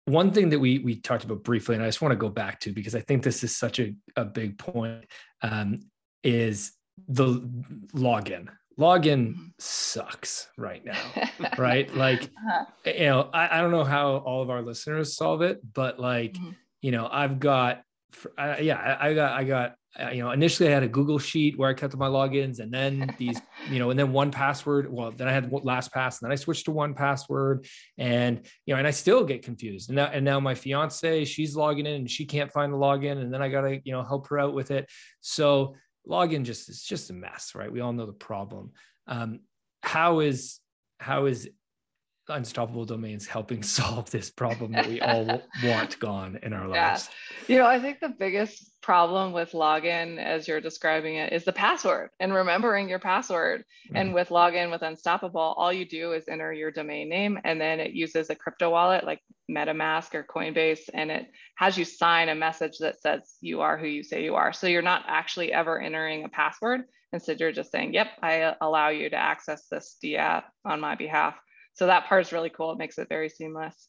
one 0.07 0.31
thing 0.31 0.51
that 0.51 0.59
we 0.59 0.79
we 0.79 1.01
talked 1.01 1.25
about 1.25 1.43
briefly, 1.43 1.75
and 1.75 1.85
I 1.85 1.89
just 1.89 2.01
want 2.01 2.13
to 2.13 2.17
go 2.17 2.29
back 2.29 2.61
to 2.61 2.73
because 2.73 2.95
I 2.95 3.01
think 3.01 3.23
this 3.23 3.45
is 3.45 3.55
such 3.55 3.79
a, 3.81 3.95
a 4.17 4.25
big 4.25 4.59
point, 4.59 5.05
um, 5.43 5.81
is 6.23 6.73
the 7.09 7.41
login. 7.95 8.49
Login 8.79 9.53
sucks 9.59 10.49
right 10.57 10.85
now, 10.85 11.01
right? 11.59 11.93
Like, 11.95 12.25
uh-huh. 12.25 12.65
you 12.85 13.07
know, 13.07 13.31
I, 13.33 13.59
I 13.59 13.61
don't 13.61 13.71
know 13.71 13.85
how 13.85 14.17
all 14.19 14.43
of 14.43 14.51
our 14.51 14.63
listeners 14.63 15.17
solve 15.17 15.43
it, 15.43 15.61
but 15.73 15.99
like, 15.99 16.35
mm-hmm. 16.35 16.51
you 16.83 16.93
know, 16.93 17.09
I've 17.11 17.41
got, 17.41 17.83
uh, 18.37 18.57
yeah, 18.61 18.77
I, 18.77 19.09
I 19.09 19.15
got, 19.15 19.33
I 19.33 19.45
got 19.45 19.75
you 20.13 20.23
know, 20.23 20.31
initially 20.31 20.69
I 20.69 20.73
had 20.73 20.83
a 20.83 20.89
Google 20.89 21.19
sheet 21.19 21.59
where 21.59 21.71
I 21.71 21.75
kept 21.75 21.97
my 21.97 22.09
logins 22.09 22.61
and 22.61 22.73
then 22.73 23.15
these, 23.19 23.41
you 23.71 23.79
know, 23.79 23.91
and 23.91 23.99
then 23.99 24.13
1Password. 24.13 24.89
Well, 24.89 25.13
then 25.13 25.29
I 25.29 25.33
had 25.33 25.51
LastPass 25.51 26.21
and 26.21 26.27
then 26.27 26.33
I 26.33 26.37
switched 26.37 26.67
to 26.67 26.73
1Password 26.73 27.69
and, 27.99 28.41
you 28.67 28.75
know, 28.75 28.79
and 28.79 28.87
I 28.87 28.91
still 28.91 29.25
get 29.25 29.43
confused. 29.43 29.89
And 29.89 29.97
now, 29.97 30.07
and 30.07 30.25
now 30.25 30.41
my 30.41 30.55
fiance, 30.55 31.25
she's 31.25 31.57
logging 31.57 31.87
in 31.87 31.95
and 31.95 32.11
she 32.11 32.27
can't 32.27 32.53
find 32.53 32.73
the 32.73 32.77
login. 32.77 33.19
And 33.21 33.33
then 33.33 33.43
I 33.43 33.49
got 33.49 33.63
to, 33.63 33.81
you 33.85 33.93
know, 33.93 34.03
help 34.03 34.29
her 34.29 34.39
out 34.39 34.55
with 34.55 34.71
it. 34.71 34.89
So 35.21 35.77
login 36.09 36.45
just, 36.45 36.69
it's 36.69 36.85
just 36.85 37.11
a 37.11 37.15
mess, 37.15 37.53
right? 37.55 37.73
We 37.73 37.81
all 37.81 37.93
know 37.93 38.07
the 38.07 38.13
problem. 38.13 38.73
Um, 39.07 39.41
how 39.83 40.21
is, 40.21 40.61
how 40.99 41.27
is 41.27 41.49
unstoppable 42.29 42.85
domains 42.85 43.27
helping 43.27 43.63
solve 43.79 44.11
this 44.11 44.31
problem 44.31 44.73
that 44.73 44.89
we 44.89 45.01
all 45.01 45.43
want 45.65 45.99
gone 45.99 46.39
in 46.43 46.53
our 46.53 46.69
lives. 46.69 47.09
Yeah. 47.49 47.55
you 47.55 47.61
know 47.61 47.67
i 47.69 47.81
think 47.81 48.01
the 48.01 48.09
biggest 48.09 48.71
problem 48.83 49.33
with 49.33 49.53
login 49.53 50.19
as 50.19 50.47
you're 50.47 50.61
describing 50.61 51.17
it 51.17 51.33
is 51.33 51.45
the 51.45 51.53
password 51.53 52.11
and 52.21 52.33
remembering 52.33 52.89
your 52.89 52.99
password. 53.01 53.61
Mm-hmm. 53.61 53.97
and 53.97 54.15
with 54.15 54.29
login 54.29 54.71
with 54.71 54.83
unstoppable 54.83 55.55
all 55.57 55.73
you 55.73 55.85
do 55.85 56.13
is 56.13 56.29
enter 56.29 56.53
your 56.53 56.71
domain 56.71 57.09
name 57.09 57.39
and 57.45 57.61
then 57.61 57.81
it 57.81 57.93
uses 57.93 58.31
a 58.31 58.35
crypto 58.35 58.71
wallet 58.71 59.05
like 59.05 59.21
metamask 59.51 60.15
or 60.15 60.25
coinbase 60.25 60.89
and 60.93 61.11
it 61.11 61.27
has 61.57 61.79
you 61.79 61.85
sign 61.85 62.29
a 62.29 62.35
message 62.35 62.79
that 62.79 63.01
says 63.01 63.37
you 63.41 63.61
are 63.61 63.79
who 63.79 63.87
you 63.87 64.03
say 64.03 64.25
you 64.25 64.35
are. 64.35 64.53
So 64.53 64.67
you're 64.67 64.83
not 64.83 65.05
actually 65.07 65.53
ever 65.53 65.81
entering 65.81 66.25
a 66.25 66.29
password. 66.29 66.83
Instead 67.13 67.41
you're 67.41 67.53
just 67.53 67.71
saying 67.71 67.95
yep 67.95 68.09
i 68.21 68.55
allow 68.61 68.89
you 68.89 69.09
to 69.09 69.17
access 69.17 69.69
this 69.71 69.97
DApp 70.03 70.43
on 70.65 70.81
my 70.81 70.97
behalf 70.97 71.35
so 71.77 71.87
that 71.87 72.07
part 72.07 72.27
is 72.27 72.33
really 72.33 72.51
cool. 72.51 72.73
It 72.73 72.79
makes 72.79 72.99
it 72.99 73.09
very 73.09 73.29
seamless. 73.29 73.89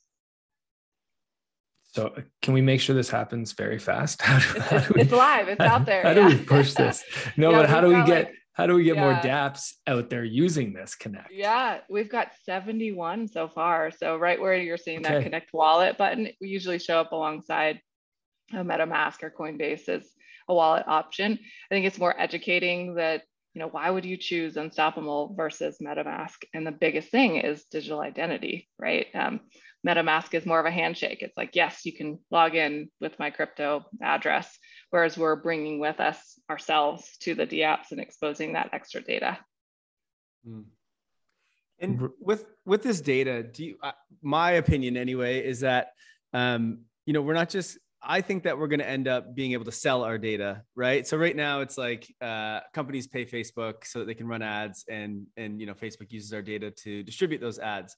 So 1.94 2.08
uh, 2.08 2.22
can 2.42 2.54
we 2.54 2.62
make 2.62 2.82
sure 2.82 2.96
this 2.96 3.10
happens 3.10 3.54
very 3.54 3.80
fast? 3.80 4.20
Do, 4.26 4.26
it's, 4.36 4.90
we, 4.90 5.02
it's, 5.02 5.12
live. 5.12 5.48
It's 5.48 5.62
out 5.62 5.86
there. 5.86 6.02
How 6.04 6.10
yeah. 6.10 6.30
do 6.30 6.38
we 6.38 6.44
push 6.44 6.74
this? 6.74 7.04
No, 7.38 7.50
yeah, 7.52 7.62
but 7.62 7.70
how 7.70 7.82
do 7.82 7.88
we 7.88 8.04
get 8.04 8.26
like, 8.26 8.34
how 8.54 8.66
do 8.66 8.74
we 8.74 8.84
get 8.84 8.96
yeah. 8.96 9.02
more 9.02 9.14
dApps 9.14 9.74
out 9.86 10.10
there 10.10 10.24
using 10.24 10.74
this 10.74 10.96
Connect? 10.96 11.32
Yeah, 11.32 11.80
we've 11.90 12.10
got 12.10 12.32
71 12.44 13.28
so 13.28 13.48
far. 13.48 13.92
So 13.92 14.18
right 14.18 14.40
where 14.40 14.56
you're 14.56 14.78
seeing 14.78 15.06
okay. 15.06 15.14
that 15.14 15.24
Connect 15.24 15.54
wallet 15.54 15.98
button, 15.98 16.28
we 16.42 16.50
usually 16.50 16.80
show 16.80 17.00
up 17.00 17.12
alongside 17.12 17.80
a 18.54 18.58
MetaMask 18.58 19.24
or 19.24 19.30
Coinbase 19.30 19.88
as 19.88 20.10
a 20.50 20.54
wallet 20.54 20.86
option. 20.88 21.34
I 21.34 21.74
think 21.74 21.86
it's 21.86 22.00
more 22.00 22.20
educating 22.20 22.96
that 22.96 23.24
you 23.58 23.64
know, 23.64 23.70
why 23.70 23.90
would 23.90 24.06
you 24.06 24.18
choose 24.18 24.56
Unstoppable 24.56 25.34
versus 25.36 25.80
MetaMask? 25.82 26.44
And 26.54 26.66
the 26.66 26.72
biggest 26.72 27.10
thing 27.10 27.38
is 27.38 27.64
digital 27.72 28.02
identity, 28.02 28.70
right? 28.78 29.08
Um, 29.16 29.40
MetaMask 29.84 30.36
is 30.36 30.46
more 30.46 30.60
of 30.60 30.68
a 30.68 30.72
handshake. 30.72 31.24
It's 31.24 31.36
like, 31.36 31.56
yes, 31.56 31.84
you 31.84 31.92
can 31.92 32.20
log 32.30 32.54
in 32.54 32.92
with 33.02 33.18
my 33.18 33.32
crypto 33.32 33.84
address, 34.00 34.56
whereas 34.92 35.18
we're 35.18 35.38
bringing 35.38 35.80
with 35.80 36.00
us 36.00 36.40
ourselves 36.52 37.18
to 37.22 37.34
the 37.34 37.48
DApps 37.48 37.90
and 37.90 38.00
exposing 38.00 38.54
that 38.54 38.70
extra 38.74 39.02
data. 39.02 39.40
Mm. 40.48 40.66
And 41.80 42.10
with 42.20 42.46
with 42.64 42.84
this 42.84 43.02
data, 43.02 43.42
do 43.42 43.66
you? 43.66 43.78
Uh, 43.82 43.94
my 44.22 44.52
opinion, 44.52 44.98
anyway, 44.98 45.44
is 45.44 45.62
that 45.62 45.94
um, 46.32 46.82
you 47.08 47.14
know 47.14 47.24
we're 47.24 47.34
not 47.34 47.50
just 47.50 47.80
I 48.02 48.22
think 48.22 48.44
that 48.44 48.58
we're 48.58 48.68
going 48.68 48.80
to 48.80 48.88
end 48.88 49.08
up 49.08 49.36
being 49.36 49.54
able 49.54 49.66
to 49.66 49.72
sell 49.72 50.04
our 50.04 50.18
data, 50.18 50.64
right? 50.76 51.06
So 51.06 51.18
right 51.18 51.36
now 51.36 51.62
it's 51.62 51.78
like 51.78 52.14
uh, 52.22 52.60
companies 52.74 53.08
pay 53.08 53.26
Facebook 53.26 53.86
so 53.86 54.00
that 54.00 54.06
they 54.06 54.14
can 54.14 54.28
run 54.28 54.42
ads, 54.42 54.86
and 54.88 55.28
and 55.36 55.60
you 55.60 55.66
know 55.66 55.74
Facebook 55.74 56.12
uses 56.12 56.32
our 56.34 56.42
data 56.42 56.72
to 56.84 57.04
distribute 57.04 57.42
those 57.42 57.60
ads. 57.60 57.96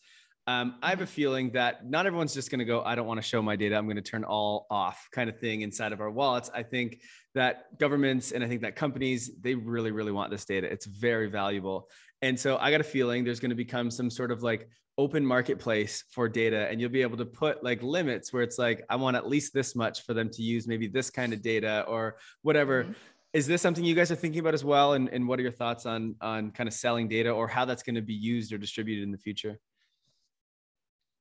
Um, 0.48 0.76
I 0.82 0.90
have 0.90 1.02
a 1.02 1.06
feeling 1.06 1.52
that 1.52 1.88
not 1.88 2.08
everyone's 2.08 2.34
just 2.34 2.50
going 2.50 2.60
to 2.60 2.66
go, 2.66 2.82
I 2.82 2.96
don't 2.96 3.06
want 3.06 3.20
to 3.20 3.28
show 3.28 3.40
my 3.40 3.56
data. 3.56 3.76
I'm 3.76 3.86
going 3.86 3.98
to 3.98 4.02
turn 4.02 4.24
all 4.24 4.66
off 4.72 5.08
kind 5.12 5.30
of 5.30 5.38
thing 5.40 5.62
inside 5.62 5.92
of 5.92 6.02
our 6.02 6.10
wallets. 6.10 6.50
I 6.52 6.64
think 6.64 7.02
that 7.36 7.78
governments 7.78 8.32
and 8.32 8.44
I 8.44 8.48
think 8.48 8.62
that 8.62 8.76
companies, 8.76 9.30
they 9.42 9.54
really, 9.54 9.92
really 9.92 10.12
want 10.12 10.32
this 10.32 10.46
data. 10.46 10.66
It's 10.66 10.88
very 10.88 11.30
valuable. 11.30 11.88
And 12.24 12.40
so 12.40 12.58
I 12.58 12.72
got 12.72 12.82
a 12.82 12.86
feeling 12.86 13.24
there's 13.24 13.40
going 13.40 13.52
to 13.52 13.56
become 13.56 13.92
some 13.92 14.10
sort 14.10 14.32
of 14.32 14.42
like 14.42 14.68
open 15.00 15.26
marketplace 15.26 16.04
for 16.12 16.28
data 16.28 16.68
and 16.70 16.82
you'll 16.82 16.90
be 16.90 17.02
able 17.02 17.16
to 17.16 17.26
put 17.26 17.64
like 17.64 17.82
limits 17.82 18.34
where 18.34 18.44
it's 18.44 18.60
like 18.60 18.84
i 18.90 18.98
want 18.98 19.16
at 19.16 19.30
least 19.30 19.54
this 19.54 19.74
much 19.74 20.06
for 20.06 20.14
them 20.14 20.30
to 20.30 20.42
use 20.42 20.68
maybe 20.68 20.88
this 20.88 21.10
kind 21.10 21.32
of 21.32 21.42
data 21.42 21.86
or 21.88 22.18
whatever. 22.42 22.84
Mm-hmm. 22.84 22.92
is 23.32 23.48
this 23.48 23.62
something 23.62 23.86
you 23.86 23.96
guys 23.96 24.12
are 24.12 24.16
thinking 24.16 24.42
about 24.42 24.54
as 24.54 24.66
well? 24.66 24.94
And, 24.94 25.08
and 25.08 25.26
what 25.26 25.40
are 25.40 25.42
your 25.42 25.54
thoughts 25.54 25.86
on 25.86 26.16
on 26.20 26.52
kind 26.52 26.68
of 26.68 26.74
selling 26.74 27.08
data 27.08 27.32
or 27.32 27.48
how 27.48 27.64
that's 27.64 27.82
going 27.82 27.96
to 27.96 28.02
be 28.02 28.14
used 28.14 28.52
or 28.52 28.58
distributed 28.58 29.04
in 29.04 29.12
the 29.12 29.18
future? 29.18 29.58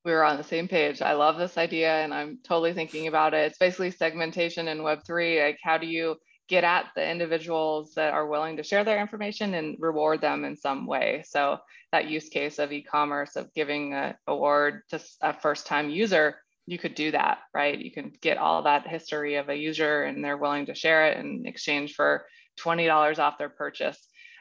We 0.05 0.13
are 0.13 0.25
on 0.25 0.39
the 0.39 0.51
same 0.55 0.67
page. 0.67 1.01
I 1.01 1.13
love 1.13 1.37
this 1.39 1.57
idea 1.57 1.93
and 2.03 2.13
i'm 2.13 2.39
totally 2.43 2.73
thinking 2.73 3.07
about 3.07 3.33
it. 3.33 3.47
It's 3.47 3.59
basically 3.59 3.93
segmentation 3.93 4.67
in 4.67 4.79
web3 4.79 5.45
like 5.47 5.59
how 5.63 5.79
do 5.79 5.87
you 5.87 6.17
get 6.49 6.65
at 6.65 6.87
the 6.95 7.07
individuals 7.09 7.95
that 7.95 8.13
are 8.13 8.27
willing 8.27 8.57
to 8.57 8.63
share 8.63 8.85
their 8.85 9.01
information 9.01 9.55
and 9.55 9.77
reward 9.79 10.21
them 10.21 10.45
in 10.45 10.57
some 10.57 10.87
way. 10.87 11.23
So 11.27 11.59
that 11.93 12.09
use 12.09 12.29
case 12.29 12.59
of 12.59 12.73
e-commerce 12.73 13.37
of 13.37 13.53
giving 13.55 13.93
an 13.95 14.15
award 14.27 14.83
to 14.91 15.01
a 15.21 15.33
first-time 15.33 15.91
user, 15.91 16.37
you 16.67 16.79
could 16.79 16.95
do 16.95 17.11
that, 17.11 17.39
right? 17.55 17.79
You 17.79 17.91
can 17.91 18.13
get 18.21 18.39
all 18.39 18.63
that 18.63 18.87
history 18.87 19.37
of 19.37 19.49
a 19.49 19.57
user 19.57 20.05
and 20.05 20.25
they're 20.25 20.37
willing 20.37 20.67
to 20.67 20.75
share 20.75 21.09
it 21.09 21.19
in 21.19 21.47
exchange 21.47 21.95
for 21.95 22.27
$20 22.61 23.19
off 23.19 23.39
their 23.39 23.49
purchase. 23.49 23.99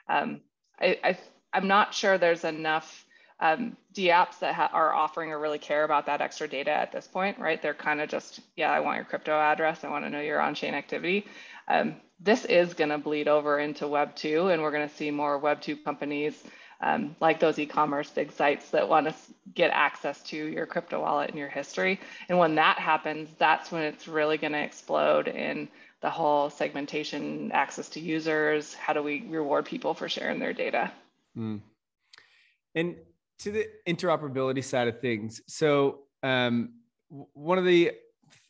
Um, 0.09 0.41
I, 0.79 1.17
I'm 1.53 1.67
not 1.67 1.93
sure 1.93 2.17
there's 2.17 2.43
enough 2.43 3.05
um, 3.39 3.77
DApps 3.93 4.39
that 4.39 4.55
ha- 4.55 4.69
are 4.73 4.93
offering 4.93 5.31
or 5.31 5.39
really 5.39 5.59
care 5.59 5.83
about 5.83 6.07
that 6.07 6.21
extra 6.21 6.47
data 6.47 6.71
at 6.71 6.91
this 6.91 7.07
point, 7.07 7.39
right? 7.39 7.61
They're 7.61 7.73
kind 7.73 8.01
of 8.01 8.09
just, 8.09 8.39
yeah, 8.55 8.71
I 8.71 8.79
want 8.79 8.97
your 8.97 9.05
crypto 9.05 9.39
address. 9.39 9.83
I 9.83 9.89
want 9.89 10.05
to 10.05 10.09
know 10.09 10.21
your 10.21 10.41
on-chain 10.41 10.73
activity. 10.73 11.25
Um, 11.67 11.97
this 12.19 12.45
is 12.45 12.73
going 12.73 12.89
to 12.89 12.97
bleed 12.97 13.27
over 13.27 13.59
into 13.59 13.87
Web 13.87 14.15
2, 14.15 14.49
and 14.49 14.61
we're 14.61 14.71
going 14.71 14.87
to 14.87 14.95
see 14.95 15.11
more 15.11 15.37
Web 15.37 15.61
2 15.61 15.77
companies 15.77 16.43
um, 16.81 17.15
like 17.19 17.39
those 17.39 17.57
e-commerce 17.57 18.09
big 18.09 18.31
sites 18.31 18.69
that 18.69 18.87
want 18.87 19.07
to 19.07 19.15
get 19.53 19.71
access 19.71 20.21
to 20.23 20.37
your 20.37 20.65
crypto 20.65 21.01
wallet 21.01 21.29
and 21.29 21.39
your 21.39 21.49
history. 21.49 21.99
And 22.29 22.37
when 22.37 22.55
that 22.55 22.77
happens, 22.77 23.29
that's 23.39 23.71
when 23.71 23.83
it's 23.83 24.07
really 24.07 24.37
going 24.37 24.53
to 24.53 24.61
explode 24.61 25.27
in 25.27 25.67
the 26.01 26.09
whole 26.09 26.49
segmentation, 26.49 27.51
access 27.51 27.89
to 27.89 27.99
users. 27.99 28.73
How 28.75 28.93
do 28.93 29.01
we 29.01 29.25
reward 29.27 29.65
people 29.65 29.93
for 29.93 30.07
sharing 30.07 30.39
their 30.39 30.53
data? 30.53 30.91
Mm. 31.35 31.61
And 32.75 32.95
to 33.39 33.51
the 33.51 33.67
interoperability 33.87 34.63
side 34.63 34.87
of 34.87 35.01
things, 35.01 35.41
so 35.47 35.99
um, 36.21 36.73
one 37.09 37.57
of 37.57 37.65
the 37.65 37.93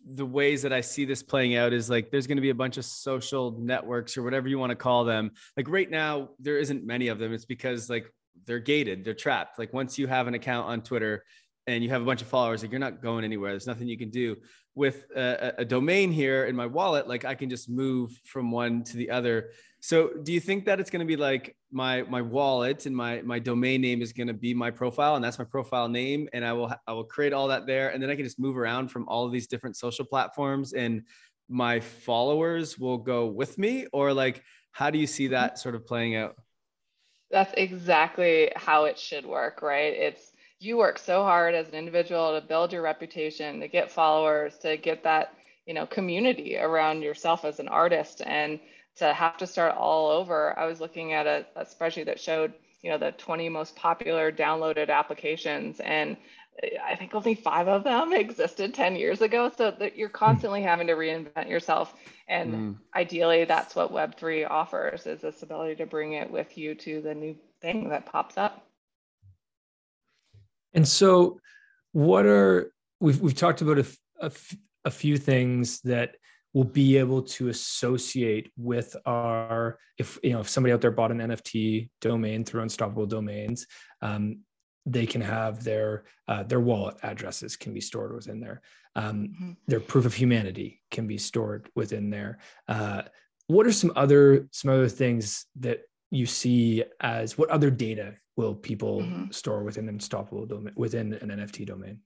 the 0.10 0.26
ways 0.26 0.62
that 0.62 0.72
I 0.72 0.82
see 0.82 1.06
this 1.06 1.22
playing 1.22 1.56
out 1.56 1.74
is 1.74 1.89
like 1.89 2.12
there's 2.12 2.28
going 2.28 2.38
to 2.38 2.41
be 2.41 2.50
a 2.50 2.56
bunch 2.56 2.78
of 2.78 2.86
social 2.86 3.52
networks 3.60 4.17
or 4.17 4.24
whatever 4.24 4.48
you 4.48 4.58
want 4.58 4.70
to 4.72 4.76
call 4.76 5.04
them. 5.04 5.32
Like 5.56 5.67
right 5.70 5.89
now, 5.89 6.30
there 6.39 6.58
isn't 6.58 6.86
many 6.86 7.10
of 7.10 7.20
them. 7.20 7.34
It's 7.34 7.46
because 7.46 7.89
like 7.89 8.12
they're 8.46 8.60
gated, 8.60 9.04
they're 9.04 9.13
trapped. 9.13 9.60
Like 9.60 9.74
once 9.74 9.98
you 9.98 10.08
have 10.08 10.28
an 10.28 10.34
account 10.34 10.67
on 10.67 10.82
Twitter 10.82 11.24
and 11.67 11.84
you 11.84 11.89
have 11.89 12.01
a 12.01 12.06
bunch 12.06 12.21
of 12.21 12.27
followers, 12.27 12.62
like 12.62 12.71
you're 12.71 12.80
not 12.80 13.01
going 13.01 13.23
anywhere. 13.23 13.51
There's 13.51 13.67
nothing 13.67 13.88
you 13.88 13.97
can 13.97 14.10
do 14.10 14.38
with 14.73 15.06
a, 15.15 15.53
a 15.60 15.65
domain 15.65 16.12
here 16.12 16.45
in 16.45 16.56
my 16.56 16.65
wallet. 16.65 17.08
Like 17.08 17.25
I 17.25 17.36
can 17.36 17.49
just 17.49 17.69
move 17.69 18.12
from 18.23 18.51
one 18.51 18.84
to 18.86 18.97
the 18.97 19.10
other 19.10 19.49
so 19.80 20.10
do 20.23 20.34
you 20.34 20.39
think 20.39 20.65
that 20.65 20.80
it's 20.80 20.89
going 20.89 21.01
to 21.01 21.06
be 21.06 21.15
like 21.15 21.56
my 21.71 22.01
my 22.03 22.21
wallet 22.21 22.86
and 22.86 22.95
my 22.95 23.21
my 23.21 23.39
domain 23.39 23.82
name 23.82 24.01
is 24.01 24.12
going 24.12 24.28
to 24.28 24.34
be 24.34 24.53
my 24.53 24.72
profile 24.72 25.15
and 25.15 25.24
that's 25.24 25.38
my 25.38 25.45
profile 25.45 25.88
name 25.88 26.28
and 26.34 26.43
I 26.43 26.53
will 26.53 26.74
I 26.88 26.93
will 26.93 27.03
create 27.03 27.34
all 27.34 27.47
that 27.49 27.68
there 27.68 27.89
and 27.89 28.01
then 28.01 28.09
I 28.09 28.15
can 28.15 28.26
just 28.26 28.39
move 28.39 28.57
around 28.57 28.89
from 28.89 29.07
all 29.07 29.26
of 29.26 29.32
these 29.32 29.47
different 29.47 29.78
social 29.78 30.05
platforms 30.05 30.74
and 30.74 31.03
my 31.47 31.80
followers 31.80 32.78
will 32.78 32.97
go 32.97 33.28
with 33.28 33.57
me 33.57 33.86
or 33.93 34.13
like 34.13 34.43
How 34.72 34.89
do 34.89 34.97
you 34.97 35.07
see 35.07 35.28
that 35.28 35.59
sort 35.59 35.76
of 35.76 35.86
playing 35.86 36.15
out? 36.15 36.36
That's 37.30 37.53
exactly 37.57 38.51
how 38.55 38.86
it 38.86 38.97
should 38.97 39.26
work, 39.26 39.61
right? 39.61 39.93
It's 39.93 40.32
you 40.60 40.78
work 40.78 40.97
so 40.97 41.24
hard 41.24 41.53
as 41.53 41.68
an 41.68 41.76
individual 41.76 42.39
to 42.39 42.45
build 42.45 42.74
your 42.74 42.82
reputation, 42.82 43.60
to 43.60 43.68
get 43.68 43.91
followers, 43.91 44.58
to 44.60 44.78
get 44.78 45.03
that, 45.03 45.34
you 45.66 45.74
know, 45.74 45.86
community 45.86 46.58
around 46.58 47.01
yourself 47.01 47.45
as 47.45 47.60
an 47.60 47.68
artist 47.68 48.22
and 48.26 48.60
to 48.95 49.14
have 49.14 49.38
to 49.38 49.47
start 49.47 49.76
all 49.76 50.10
over. 50.10 50.58
I 50.58 50.66
was 50.66 50.82
looking 50.82 51.14
at 51.14 51.28
a, 51.28 51.45
a 51.55 51.66
spreadsheet 51.66 52.05
that 52.05 52.20
showed, 52.20 52.53
you 52.82 52.89
know, 52.89 52.97
the 52.97 53.12
20 53.12 53.49
most 53.49 53.76
popular 53.76 54.32
downloaded 54.32 54.89
applications 54.89 55.80
and 55.80 56.18
I 56.84 56.95
think 56.95 57.14
only 57.14 57.36
five 57.36 57.68
of 57.68 57.84
them 57.84 58.14
existed 58.14 58.74
10 58.74 58.95
years 58.95 59.22
ago. 59.22 59.51
So 59.55 59.72
that 59.72 59.95
you're 59.95 60.10
hmm. 60.10 60.16
constantly 60.16 60.64
having 60.64 60.88
to 60.88 60.93
reinvent 60.93 61.49
yourself. 61.49 61.93
And 62.28 62.53
mm. 62.53 62.76
ideally, 62.93 63.45
that's 63.45 63.74
what 63.74 63.93
Web3 63.93 64.49
offers 64.49 65.08
is 65.08 65.22
this 65.22 65.43
ability 65.43 65.76
to 65.78 65.86
bring 65.86 66.12
it 66.12 66.30
with 66.30 66.58
you 66.58 66.76
to 66.76 67.01
the 67.01 67.16
new 67.16 67.38
thing 67.62 67.88
that 67.88 68.05
pops 68.05 68.38
up. 68.38 68.66
And 70.78 70.88
so, 70.88 71.39
what 71.91 72.28
are 72.28 72.71
we've, 72.99 73.19
we've 73.19 73.36
talked 73.36 73.61
about 73.61 73.80
a, 73.80 73.86
a, 74.21 74.32
a 74.86 74.91
few 74.91 75.17
things 75.17 75.82
that 75.82 76.15
we'll 76.53 76.65
be 76.65 76.97
able 76.97 77.23
to 77.23 77.49
associate 77.49 78.51
with 78.55 78.95
our 79.05 79.80
if 79.97 80.19
you 80.23 80.34
know 80.34 80.39
if 80.39 80.49
somebody 80.49 80.73
out 80.73 80.82
there 80.82 80.91
bought 80.91 81.11
an 81.11 81.17
nft 81.17 81.89
domain 81.99 82.43
through 82.43 82.61
unstoppable 82.61 83.05
domains 83.05 83.67
um, 84.01 84.39
they 84.88 85.05
can 85.05 85.21
have 85.21 85.63
their 85.63 86.05
uh, 86.28 86.43
their 86.43 86.59
wallet 86.59 86.95
addresses 87.03 87.57
can 87.57 87.73
be 87.73 87.82
stored 87.82 88.13
within 88.13 88.39
there. 88.39 88.61
Um, 88.95 89.28
mm-hmm. 89.28 89.51
Their 89.67 89.80
proof 89.80 90.05
of 90.05 90.13
humanity 90.13 90.82
can 90.91 91.07
be 91.07 91.17
stored 91.17 91.69
within 91.75 92.09
there. 92.09 92.39
Uh, 92.67 93.01
what 93.47 93.67
are 93.67 93.71
some 93.71 93.91
other 93.95 94.47
some 94.51 94.71
other 94.71 94.88
things 94.88 95.45
that 95.59 95.82
you 96.09 96.25
see 96.25 96.84
as 97.01 97.38
what 97.38 97.49
other 97.49 97.69
data 97.69 98.15
will 98.38 98.55
people 98.55 99.01
mm-hmm. 99.01 99.31
store 99.31 99.63
within 99.63 99.89
an 99.89 99.97
domain 99.97 100.71
within 100.75 101.13
an 101.13 101.29
NFT 101.29 101.65
domain? 101.65 101.99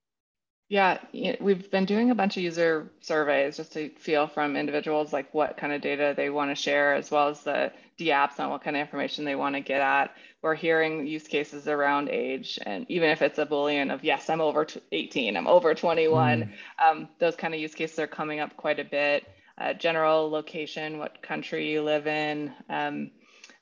Yeah, 0.69 0.99
we've 1.41 1.69
been 1.69 1.83
doing 1.83 2.11
a 2.11 2.15
bunch 2.15 2.37
of 2.37 2.43
user 2.43 2.89
surveys 3.01 3.57
just 3.57 3.73
to 3.73 3.89
feel 3.89 4.27
from 4.27 4.55
individuals 4.55 5.11
like 5.11 5.33
what 5.33 5.57
kind 5.57 5.73
of 5.73 5.81
data 5.81 6.13
they 6.15 6.29
want 6.29 6.49
to 6.49 6.55
share, 6.55 6.95
as 6.95 7.11
well 7.11 7.27
as 7.27 7.41
the 7.41 7.73
DApps 7.99 8.39
on 8.39 8.49
what 8.49 8.63
kind 8.63 8.77
of 8.77 8.79
information 8.79 9.25
they 9.25 9.35
want 9.35 9.55
to 9.55 9.59
get 9.59 9.81
at. 9.81 10.15
We're 10.41 10.55
hearing 10.55 11.05
use 11.05 11.27
cases 11.27 11.67
around 11.67 12.07
age, 12.07 12.57
and 12.65 12.85
even 12.87 13.09
if 13.09 13.21
it's 13.21 13.37
a 13.37 13.45
Boolean 13.45 13.93
of 13.93 14.05
yes, 14.05 14.29
I'm 14.29 14.39
over 14.39 14.65
18, 14.93 15.35
I'm 15.35 15.45
over 15.45 15.75
21, 15.75 16.43
mm. 16.43 16.89
um, 16.89 17.09
those 17.19 17.35
kind 17.35 17.53
of 17.53 17.59
use 17.59 17.75
cases 17.75 17.99
are 17.99 18.07
coming 18.07 18.39
up 18.39 18.55
quite 18.55 18.79
a 18.79 18.85
bit. 18.85 19.27
Uh, 19.57 19.73
general 19.73 20.29
location, 20.29 20.99
what 20.99 21.21
country 21.21 21.69
you 21.69 21.83
live 21.83 22.07
in. 22.07 22.53
Um, 22.69 23.11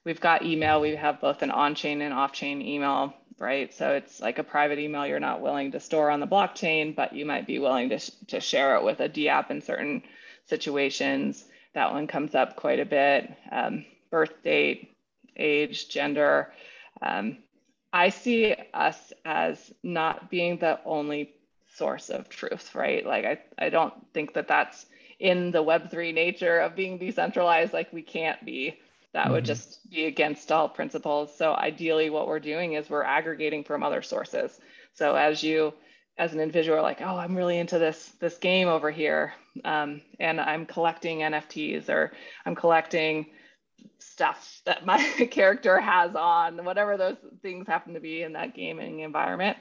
we've 0.06 0.20
got 0.22 0.44
email. 0.44 0.82
We 0.82 0.96
have 0.96 1.22
both 1.22 1.42
an 1.42 1.52
on-chain 1.52 2.02
and 2.02 2.14
off-chain 2.14 2.62
email 2.62 3.14
right? 3.40 3.74
So 3.74 3.92
it's 3.92 4.20
like 4.20 4.38
a 4.38 4.44
private 4.44 4.80
email 4.80 5.08
you're 5.08 5.20
not 5.20 5.42
willing 5.42 5.72
to 5.72 5.80
store 5.80 6.12
on 6.12 6.20
the 6.20 6.28
blockchain, 6.28 6.96
but 6.96 7.14
you 7.14 7.26
might 7.26 7.48
be 7.48 7.60
willing 7.60 7.90
to, 7.90 8.00
sh- 8.00 8.12
to 8.28 8.40
share 8.40 8.76
it 8.76 8.84
with 8.84 9.00
a 9.00 9.10
DApp 9.10 9.50
in 9.50 9.62
certain 9.62 10.04
situations. 10.46 11.46
That 11.74 11.94
one 11.94 12.08
comes 12.08 12.36
up 12.36 12.56
quite 12.58 12.80
a 12.80 12.86
bit. 12.86 13.32
Um, 13.52 13.86
birth 14.12 14.44
date, 14.44 14.96
age, 15.38 15.90
gender. 15.90 16.52
Um, 17.02 17.38
I 17.94 18.10
see 18.10 18.56
us 18.74 19.14
as 19.26 19.74
not 19.82 20.30
being 20.30 20.58
the 20.58 20.80
only 20.86 21.34
source 21.76 22.10
of 22.10 22.30
truth, 22.30 22.76
right? 22.76 23.06
Like, 23.06 23.26
I, 23.26 23.66
I 23.66 23.70
don't 23.70 23.94
think 24.14 24.34
that 24.34 24.48
that's 24.48 24.86
in 25.18 25.52
the 25.52 25.64
Web3 25.64 26.14
nature 26.14 26.60
of 26.60 26.76
being 26.76 26.98
decentralized. 26.98 27.74
Like, 27.74 27.94
we 27.94 28.02
can't 28.02 28.44
be 28.46 28.78
that 29.14 29.26
mm-hmm. 29.26 29.34
would 29.34 29.46
just 29.46 29.90
be 29.90 30.06
against 30.06 30.52
all 30.52 30.70
principles. 30.70 31.36
So 31.38 31.54
ideally 31.54 32.10
what 32.10 32.28
we're 32.28 32.40
doing 32.40 32.74
is 32.74 32.90
we're 32.90 33.04
aggregating 33.04 33.64
from 33.64 33.84
other 33.84 34.02
sources. 34.02 34.60
So 34.94 35.16
as 35.16 35.44
you 35.44 35.74
as 36.18 36.34
an 36.34 36.42
individual 36.42 36.78
are 36.78 36.82
like, 36.82 37.02
oh, 37.02 37.16
I'm 37.18 37.36
really 37.36 37.58
into 37.58 37.80
this 37.80 38.12
this 38.20 38.38
game 38.38 38.68
over 38.68 38.92
here, 38.92 39.34
um, 39.64 40.02
and 40.20 40.40
I'm 40.40 40.66
collecting 40.66 41.20
NFTs 41.20 41.88
or 41.90 42.12
I'm 42.46 42.56
collecting 42.56 43.28
stuff 44.00 44.62
that 44.66 44.86
my 44.86 44.98
character 45.32 45.80
has 45.80 46.16
on, 46.16 46.64
whatever 46.66 46.98
those 46.98 47.18
things 47.42 47.68
happen 47.68 47.94
to 47.94 48.02
be 48.02 48.22
in 48.22 48.34
that 48.34 48.54
gaming 48.54 49.00
environment. 49.00 49.58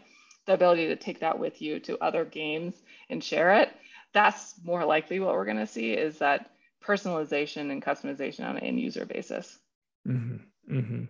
The 0.46 0.54
ability 0.54 0.88
to 0.88 0.96
take 0.96 1.20
that 1.20 1.38
with 1.38 1.62
you 1.62 1.78
to 1.80 2.02
other 2.02 2.24
games 2.24 2.74
and 3.08 3.22
share 3.22 3.60
it. 3.60 3.70
That's 4.12 4.54
more 4.64 4.84
likely 4.84 5.20
what 5.20 5.34
we're 5.34 5.44
going 5.44 5.58
to 5.58 5.66
see 5.66 5.92
is 5.92 6.18
that 6.18 6.50
personalization 6.88 7.70
and 7.70 7.82
customization 7.82 8.48
on 8.48 8.56
an 8.56 8.64
end 8.64 8.80
user 8.80 9.04
basis. 9.04 9.58
Mm-hmm. 10.06 10.76
Mm-hmm. 10.76 11.04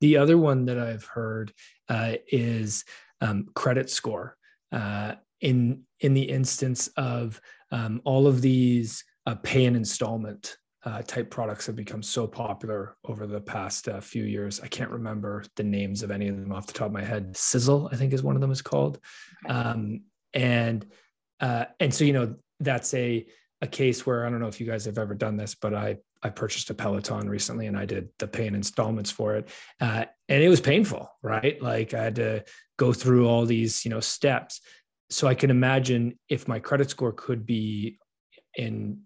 The 0.00 0.16
other 0.16 0.38
one 0.38 0.64
that 0.64 0.78
I've 0.78 1.04
heard 1.04 1.52
uh, 1.88 2.14
is 2.26 2.84
um, 3.20 3.48
credit 3.54 3.90
score. 3.90 4.36
Uh, 4.72 5.14
in 5.40 5.82
in 6.00 6.14
the 6.14 6.22
instance 6.22 6.88
of 6.96 7.40
um, 7.72 8.00
all 8.04 8.26
of 8.26 8.40
these 8.40 9.04
uh, 9.26 9.34
pay 9.36 9.64
an 9.66 9.76
installment 9.76 10.56
uh, 10.84 11.02
type 11.02 11.30
products 11.30 11.66
have 11.66 11.76
become 11.76 12.02
so 12.02 12.26
popular 12.26 12.96
over 13.04 13.26
the 13.26 13.40
past 13.40 13.88
uh, 13.88 14.00
few 14.00 14.24
years. 14.24 14.60
I 14.60 14.68
can't 14.68 14.90
remember 14.90 15.44
the 15.56 15.62
names 15.62 16.02
of 16.02 16.10
any 16.10 16.28
of 16.28 16.40
them 16.40 16.52
off 16.52 16.66
the 16.66 16.72
top 16.72 16.86
of 16.86 16.92
my 16.92 17.04
head. 17.04 17.34
Sezzle, 17.34 17.92
I 17.92 17.96
think, 17.96 18.12
is 18.12 18.22
one 18.22 18.34
of 18.34 18.40
them 18.40 18.50
is 18.50 18.62
called. 18.62 18.98
Um, 19.48 20.02
and 20.32 20.86
uh, 21.40 21.66
and 21.80 21.92
so 21.92 22.04
you 22.04 22.12
know 22.12 22.34
that's 22.60 22.94
a 22.94 23.26
a 23.62 23.66
case 23.66 24.06
where 24.06 24.26
I 24.26 24.30
don't 24.30 24.40
know 24.40 24.48
if 24.48 24.60
you 24.60 24.66
guys 24.66 24.84
have 24.86 24.98
ever 24.98 25.14
done 25.14 25.36
this, 25.36 25.54
but 25.54 25.74
I 25.74 25.98
I 26.22 26.28
purchased 26.28 26.70
a 26.70 26.74
Peloton 26.74 27.28
recently 27.28 27.66
and 27.66 27.76
I 27.76 27.86
did 27.86 28.10
the 28.18 28.26
paying 28.26 28.54
installments 28.54 29.10
for 29.10 29.36
it, 29.36 29.48
uh, 29.80 30.04
and 30.28 30.42
it 30.42 30.48
was 30.48 30.60
painful, 30.60 31.10
right? 31.22 31.60
Like 31.62 31.94
I 31.94 32.04
had 32.04 32.16
to 32.16 32.44
go 32.78 32.92
through 32.92 33.26
all 33.28 33.46
these 33.46 33.84
you 33.84 33.90
know 33.90 34.00
steps. 34.00 34.60
So 35.10 35.26
I 35.26 35.34
can 35.34 35.50
imagine 35.50 36.18
if 36.28 36.46
my 36.46 36.60
credit 36.60 36.90
score 36.90 37.12
could 37.12 37.44
be 37.44 37.98
in 38.54 39.00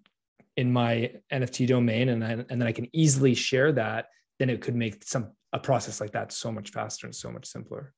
in 0.57 0.73
my 0.73 1.13
NFT 1.33 1.67
domain, 1.67 2.09
and 2.11 2.25
I, 2.25 2.33
and 2.33 2.47
then 2.49 2.63
I 2.63 2.73
can 2.73 2.89
easily 2.93 3.35
share 3.35 3.73
that, 3.73 4.07
then 4.39 4.51
it 4.51 4.61
could 4.61 4.77
make 4.77 5.05
some 5.05 5.33
a 5.53 5.59
process 5.59 6.01
like 6.01 6.13
that 6.13 6.33
so 6.33 6.51
much 6.53 6.71
faster 6.71 7.07
and 7.07 7.15
so 7.15 7.31
much 7.31 7.47
simpler. 7.47 7.93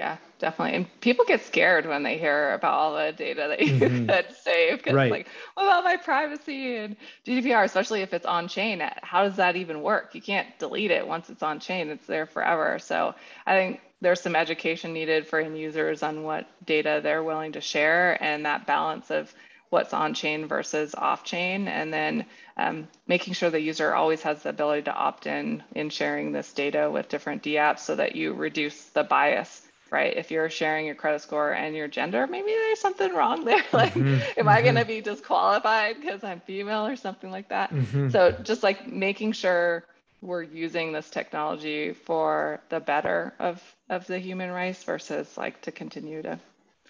Yeah, 0.00 0.16
definitely. 0.38 0.76
And 0.76 1.00
people 1.02 1.26
get 1.26 1.44
scared 1.44 1.84
when 1.84 2.04
they 2.04 2.16
hear 2.16 2.54
about 2.54 2.72
all 2.72 2.94
the 2.94 3.12
data 3.12 3.48
that 3.48 3.60
you 3.60 3.74
mm-hmm. 3.74 4.06
could 4.08 4.34
save 4.42 4.78
because 4.78 4.94
right. 4.94 5.10
like, 5.10 5.26
what 5.52 5.64
about 5.64 5.84
my 5.84 5.98
privacy 5.98 6.76
and 6.76 6.96
GDPR, 7.26 7.64
especially 7.64 8.00
if 8.00 8.14
it's 8.14 8.24
on 8.24 8.48
chain? 8.48 8.82
How 9.02 9.24
does 9.24 9.36
that 9.36 9.56
even 9.56 9.82
work? 9.82 10.14
You 10.14 10.22
can't 10.22 10.58
delete 10.58 10.90
it 10.90 11.06
once 11.06 11.28
it's 11.28 11.42
on 11.42 11.60
chain, 11.60 11.90
it's 11.90 12.06
there 12.06 12.24
forever. 12.24 12.78
So 12.78 13.14
I 13.44 13.52
think 13.52 13.82
there's 14.00 14.22
some 14.22 14.34
education 14.34 14.94
needed 14.94 15.26
for 15.26 15.38
end 15.38 15.58
users 15.58 16.02
on 16.02 16.22
what 16.22 16.48
data 16.64 17.00
they're 17.02 17.22
willing 17.22 17.52
to 17.52 17.60
share 17.60 18.16
and 18.24 18.46
that 18.46 18.66
balance 18.66 19.10
of 19.10 19.30
what's 19.68 19.92
on 19.92 20.14
chain 20.14 20.48
versus 20.48 20.94
off 20.94 21.24
chain. 21.24 21.68
And 21.68 21.92
then 21.92 22.24
um, 22.56 22.88
making 23.06 23.34
sure 23.34 23.50
the 23.50 23.60
user 23.60 23.94
always 23.94 24.22
has 24.22 24.44
the 24.44 24.48
ability 24.48 24.84
to 24.84 24.94
opt 24.94 25.26
in 25.26 25.62
in 25.74 25.90
sharing 25.90 26.32
this 26.32 26.54
data 26.54 26.90
with 26.90 27.10
different 27.10 27.42
DApps 27.42 27.80
so 27.80 27.96
that 27.96 28.16
you 28.16 28.32
reduce 28.32 28.86
the 28.86 29.04
bias 29.04 29.66
right? 29.90 30.16
If 30.16 30.30
you're 30.30 30.48
sharing 30.50 30.86
your 30.86 30.94
credit 30.94 31.20
score 31.20 31.52
and 31.52 31.74
your 31.74 31.88
gender, 31.88 32.26
maybe 32.26 32.48
there's 32.48 32.80
something 32.80 33.12
wrong 33.12 33.44
there. 33.44 33.62
like, 33.72 33.92
mm-hmm, 33.94 34.08
am 34.08 34.20
mm-hmm. 34.20 34.48
I 34.48 34.62
going 34.62 34.76
to 34.76 34.84
be 34.84 35.00
disqualified 35.00 35.96
because 36.00 36.22
I'm 36.24 36.40
female 36.40 36.86
or 36.86 36.96
something 36.96 37.30
like 37.30 37.48
that? 37.48 37.72
Mm-hmm. 37.72 38.10
So 38.10 38.32
just 38.32 38.62
like 38.62 38.86
making 38.86 39.32
sure 39.32 39.84
we're 40.22 40.42
using 40.42 40.92
this 40.92 41.08
technology 41.08 41.92
for 41.92 42.60
the 42.68 42.80
better 42.80 43.32
of 43.38 43.62
of 43.88 44.06
the 44.06 44.18
human 44.18 44.50
race 44.50 44.82
versus 44.84 45.36
like 45.36 45.60
to 45.62 45.72
continue 45.72 46.22
to 46.22 46.38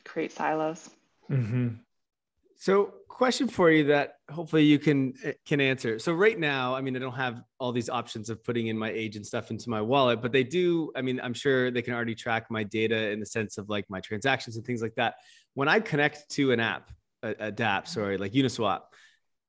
create 0.04 0.32
silos. 0.32 0.90
So, 2.60 2.92
question 3.08 3.48
for 3.48 3.70
you 3.70 3.84
that 3.84 4.16
hopefully 4.30 4.64
you 4.64 4.78
can 4.78 5.14
eh, 5.24 5.32
can 5.46 5.62
answer. 5.62 5.98
So, 5.98 6.12
right 6.12 6.38
now, 6.38 6.74
I 6.74 6.82
mean, 6.82 6.94
I 6.94 6.98
don't 6.98 7.14
have 7.14 7.40
all 7.58 7.72
these 7.72 7.88
options 7.88 8.28
of 8.28 8.44
putting 8.44 8.66
in 8.66 8.76
my 8.76 8.90
age 8.90 9.16
and 9.16 9.24
stuff 9.24 9.50
into 9.50 9.70
my 9.70 9.80
wallet, 9.80 10.20
but 10.20 10.30
they 10.30 10.44
do. 10.44 10.92
I 10.94 11.00
mean, 11.00 11.20
I'm 11.22 11.32
sure 11.32 11.70
they 11.70 11.80
can 11.80 11.94
already 11.94 12.14
track 12.14 12.50
my 12.50 12.62
data 12.62 13.12
in 13.12 13.18
the 13.18 13.24
sense 13.24 13.56
of 13.56 13.70
like 13.70 13.86
my 13.88 14.00
transactions 14.00 14.56
and 14.56 14.66
things 14.66 14.82
like 14.82 14.94
that. 14.96 15.14
When 15.54 15.68
I 15.68 15.80
connect 15.80 16.28
to 16.32 16.52
an 16.52 16.60
app, 16.60 16.90
a, 17.22 17.30
a 17.30 17.50
DApp, 17.50 17.88
sorry, 17.88 18.18
like 18.18 18.32
Uniswap, 18.32 18.80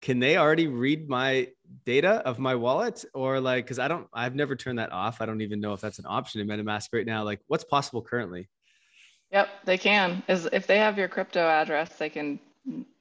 can 0.01 0.19
they 0.19 0.37
already 0.37 0.67
read 0.67 1.09
my 1.09 1.49
data 1.85 2.25
of 2.25 2.39
my 2.39 2.55
wallet 2.55 3.03
or 3.13 3.41
like 3.41 3.65
because 3.65 3.77
I 3.77 3.89
don't, 3.89 4.07
I've 4.13 4.35
never 4.35 4.55
turned 4.55 4.79
that 4.79 4.93
off. 4.93 5.19
I 5.19 5.25
don't 5.25 5.41
even 5.41 5.59
know 5.59 5.73
if 5.73 5.81
that's 5.81 5.99
an 5.99 6.05
option 6.07 6.39
in 6.39 6.47
MetaMask 6.47 6.87
right 6.93 7.05
now. 7.05 7.25
Like, 7.25 7.41
what's 7.47 7.65
possible 7.65 8.01
currently? 8.01 8.47
Yep, 9.33 9.49
they 9.65 9.77
can. 9.77 10.23
Is 10.29 10.47
if 10.53 10.65
they 10.65 10.77
have 10.77 10.97
your 10.97 11.09
crypto 11.09 11.41
address, 11.41 11.89
they 11.97 12.09
can 12.09 12.39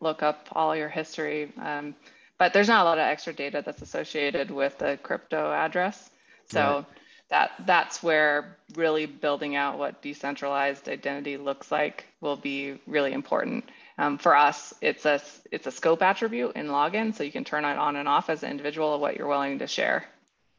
look 0.01 0.23
up 0.23 0.49
all 0.53 0.75
your 0.77 0.89
history. 0.89 1.53
Um, 1.61 1.95
but 2.39 2.53
there's 2.53 2.69
not 2.69 2.83
a 2.83 2.85
lot 2.85 2.99
of 2.99 3.03
extra 3.03 3.33
data 3.33 3.63
that's 3.65 3.83
associated 3.83 4.51
with 4.51 4.79
the 4.79 4.99
crypto 5.03 5.53
address. 5.53 6.11
So 6.47 6.61
right. 6.61 6.85
that 7.29 7.51
that's 7.67 8.03
where 8.03 8.57
really 8.75 9.07
building 9.07 9.57
out 9.57 9.79
what 9.79 10.03
decentralized 10.03 10.89
identity 10.89 11.37
looks 11.37 11.71
like 11.71 12.07
will 12.21 12.37
be 12.37 12.81
really 12.87 13.13
important. 13.13 13.65
Um, 13.99 14.17
for 14.17 14.35
us, 14.35 14.73
it's 14.81 15.05
a 15.05 15.21
it's 15.53 15.67
a 15.67 15.71
scope 15.71 16.03
attribute 16.03 16.57
in 16.57 16.69
login, 16.69 17.15
so 17.15 17.23
you 17.23 17.31
can 17.31 17.45
turn 17.45 17.67
it 17.67 17.77
on 17.77 17.97
and 17.97 18.09
off 18.09 18.31
as 18.31 18.43
an 18.43 18.51
individual 18.51 18.95
of 18.95 19.01
what 19.03 19.17
you're 19.17 19.29
willing 19.29 19.59
to 19.59 19.67
share 19.67 20.07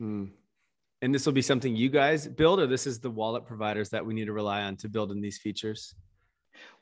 Hmm. 0.01 0.25
And 1.03 1.13
this 1.13 1.27
will 1.27 1.33
be 1.33 1.43
something 1.43 1.75
you 1.75 1.89
guys 1.89 2.27
build, 2.27 2.59
or 2.59 2.65
this 2.65 2.87
is 2.87 2.99
the 2.99 3.09
wallet 3.11 3.45
providers 3.45 3.89
that 3.89 4.03
we 4.03 4.15
need 4.15 4.25
to 4.25 4.33
rely 4.33 4.63
on 4.63 4.75
to 4.77 4.89
build 4.89 5.11
in 5.11 5.21
these 5.21 5.37
features? 5.37 5.93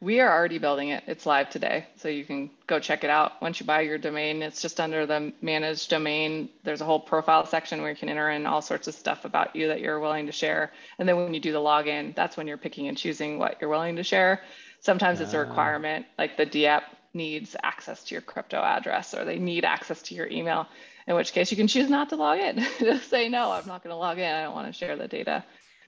We 0.01 0.21
are 0.21 0.31
already 0.31 0.59
building 0.59 0.89
it. 0.89 1.03
It's 1.07 1.25
live 1.25 1.49
today. 1.49 1.85
So 1.97 2.07
you 2.07 2.23
can 2.23 2.49
go 2.67 2.79
check 2.79 3.03
it 3.03 3.09
out. 3.09 3.41
Once 3.41 3.59
you 3.59 3.65
buy 3.65 3.81
your 3.81 3.97
domain, 3.97 4.41
it's 4.41 4.61
just 4.61 4.79
under 4.79 5.05
the 5.05 5.33
managed 5.41 5.89
domain. 5.89 6.49
There's 6.63 6.79
a 6.79 6.85
whole 6.85 7.01
profile 7.01 7.45
section 7.45 7.81
where 7.81 7.89
you 7.89 7.97
can 7.97 8.07
enter 8.07 8.29
in 8.29 8.45
all 8.45 8.61
sorts 8.61 8.87
of 8.87 8.95
stuff 8.95 9.25
about 9.25 9.57
you 9.57 9.67
that 9.67 9.81
you're 9.81 9.99
willing 9.99 10.27
to 10.27 10.31
share. 10.31 10.71
And 10.97 11.09
then 11.09 11.17
when 11.17 11.33
you 11.33 11.41
do 11.41 11.51
the 11.51 11.59
login, 11.59 12.15
that's 12.15 12.37
when 12.37 12.47
you're 12.47 12.57
picking 12.57 12.87
and 12.87 12.97
choosing 12.97 13.39
what 13.39 13.57
you're 13.59 13.69
willing 13.69 13.97
to 13.97 14.03
share. 14.03 14.41
Sometimes 14.79 15.19
it's 15.19 15.33
a 15.33 15.37
ah. 15.37 15.41
requirement, 15.41 16.05
like 16.17 16.37
the 16.37 16.45
DApp 16.45 16.83
needs 17.13 17.55
access 17.61 18.03
to 18.05 18.15
your 18.15 18.21
crypto 18.21 18.61
address 18.61 19.13
or 19.13 19.25
they 19.25 19.39
need 19.39 19.65
access 19.65 20.01
to 20.03 20.15
your 20.15 20.27
email 20.27 20.67
in 21.07 21.15
which 21.15 21.33
case 21.33 21.51
you 21.51 21.57
can 21.57 21.67
choose 21.67 21.89
not 21.89 22.09
to 22.09 22.15
log 22.15 22.39
in. 22.39 22.59
Just 22.79 23.09
say, 23.09 23.27
no, 23.27 23.51
I'm 23.51 23.67
not 23.67 23.83
going 23.83 23.93
to 23.93 23.97
log 23.97 24.19
in. 24.19 24.31
I 24.31 24.43
don't 24.43 24.53
want 24.53 24.67
to 24.67 24.73
share 24.73 24.95
the 24.95 25.07
data. 25.07 25.43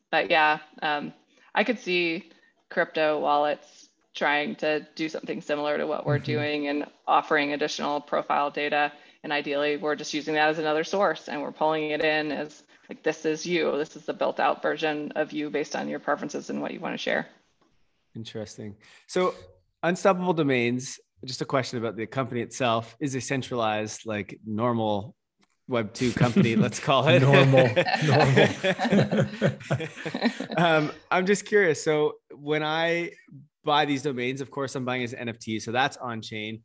But 0.10 0.30
yeah, 0.30 0.60
um, 0.82 1.14
I 1.54 1.64
could 1.64 1.80
see 1.80 2.31
crypto 2.72 3.20
wallets 3.20 3.90
trying 4.16 4.56
to 4.56 4.86
do 4.96 5.08
something 5.08 5.42
similar 5.42 5.78
to 5.78 5.86
what 5.86 6.06
we're 6.06 6.16
mm-hmm. 6.16 6.24
doing 6.24 6.68
and 6.68 6.86
offering 7.08 7.54
additional 7.54 8.02
profile 8.02 8.50
data. 8.50 8.92
And 9.24 9.32
ideally, 9.32 9.78
we're 9.78 9.96
just 9.96 10.14
using 10.14 10.34
that 10.34 10.50
as 10.50 10.58
another 10.58 10.84
source 10.84 11.30
and 11.30 11.42
we're 11.42 11.52
pulling 11.52 11.92
it 11.92 12.04
in 12.04 12.32
as 12.32 12.64
like, 12.90 13.04
this 13.04 13.24
is 13.26 13.46
you. 13.46 13.78
This 13.78 13.96
is 13.96 14.06
the 14.06 14.14
built 14.14 14.40
out 14.40 14.62
version 14.62 15.14
of 15.16 15.32
you 15.32 15.50
based 15.50 15.76
on 15.76 15.88
your 15.88 16.00
preferences 16.00 16.50
and 16.50 16.62
what 16.62 16.74
you 16.74 16.80
want 16.80 16.94
to 16.94 16.98
share. 16.98 17.28
Interesting. 18.16 18.76
So, 19.08 19.34
unstoppable 19.84 20.34
domains 20.34 21.00
just 21.26 21.42
a 21.42 21.46
question 21.46 21.78
about 21.78 21.96
the 21.96 22.06
company 22.08 22.42
itself 22.42 22.96
is 23.00 23.16
a 23.16 23.22
centralized 23.22 24.06
like 24.06 24.40
normal 24.46 25.16
web 25.68 25.94
2 25.94 26.14
company 26.14 26.56
let's 26.66 26.80
call 26.80 27.08
it. 27.08 27.22
Normal 27.22 27.70
normal. 28.06 28.48
Um, 30.58 30.92
i'm 31.10 31.26
just 31.26 31.46
curious. 31.46 31.84
So 31.84 32.16
when 32.34 32.64
i 32.64 33.12
buy 33.64 33.86
these 33.86 34.02
domains 34.02 34.42
of 34.42 34.50
course 34.52 34.76
i'm 34.76 34.86
buying 34.86 35.04
as 35.04 35.14
nft 35.14 35.62
so 35.62 35.72
that's 35.72 35.98
on 35.98 36.22
chain. 36.22 36.62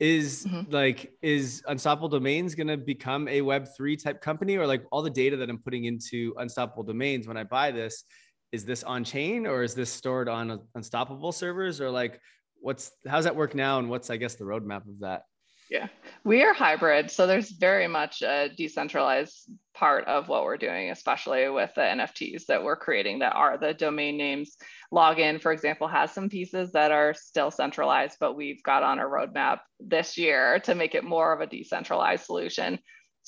Is 0.00 0.46
mm-hmm. 0.46 0.72
like 0.72 1.12
is 1.22 1.62
unstoppable 1.66 2.08
domains 2.08 2.54
going 2.54 2.68
to 2.68 2.76
become 2.76 3.26
a 3.26 3.40
web 3.40 3.66
3 3.76 3.96
type 3.96 4.20
company? 4.20 4.56
Or 4.56 4.66
like 4.66 4.84
all 4.92 5.02
the 5.02 5.10
data 5.10 5.36
that 5.38 5.50
i'm 5.50 5.58
putting 5.58 5.84
into 5.84 6.34
unstoppable 6.38 6.84
domains 6.84 7.26
when 7.26 7.36
i 7.36 7.44
buy 7.44 7.70
this 7.72 8.04
is 8.50 8.64
this 8.64 8.82
on 8.82 9.04
chain 9.04 9.46
or 9.46 9.62
is 9.62 9.74
this 9.74 9.90
stored 9.90 10.28
on 10.28 10.60
unstoppable 10.74 11.32
servers? 11.32 11.80
Or 11.80 11.90
like 11.90 12.20
what's 12.60 12.90
how's 13.06 13.24
that 13.24 13.36
work 13.36 13.54
now 13.54 13.78
and 13.78 13.88
what's 13.88 14.10
i 14.10 14.16
guess 14.16 14.34
the 14.34 14.44
roadmap 14.44 14.88
of 14.88 15.00
that 15.00 15.22
yeah 15.70 15.88
we 16.24 16.42
are 16.42 16.52
hybrid 16.52 17.10
so 17.10 17.26
there's 17.26 17.50
very 17.50 17.86
much 17.86 18.22
a 18.22 18.48
decentralized 18.56 19.50
part 19.74 20.06
of 20.06 20.28
what 20.28 20.44
we're 20.44 20.56
doing 20.56 20.90
especially 20.90 21.48
with 21.48 21.70
the 21.74 21.80
nfts 21.80 22.46
that 22.46 22.62
we're 22.62 22.76
creating 22.76 23.20
that 23.20 23.34
are 23.34 23.58
the 23.58 23.74
domain 23.74 24.16
names 24.16 24.56
login 24.92 25.40
for 25.40 25.52
example 25.52 25.86
has 25.86 26.12
some 26.12 26.28
pieces 26.28 26.72
that 26.72 26.90
are 26.90 27.14
still 27.14 27.50
centralized 27.50 28.16
but 28.18 28.36
we've 28.36 28.62
got 28.62 28.82
on 28.82 28.98
our 28.98 29.08
roadmap 29.08 29.60
this 29.78 30.16
year 30.16 30.58
to 30.60 30.74
make 30.74 30.94
it 30.94 31.04
more 31.04 31.32
of 31.32 31.40
a 31.40 31.46
decentralized 31.46 32.24
solution 32.24 32.78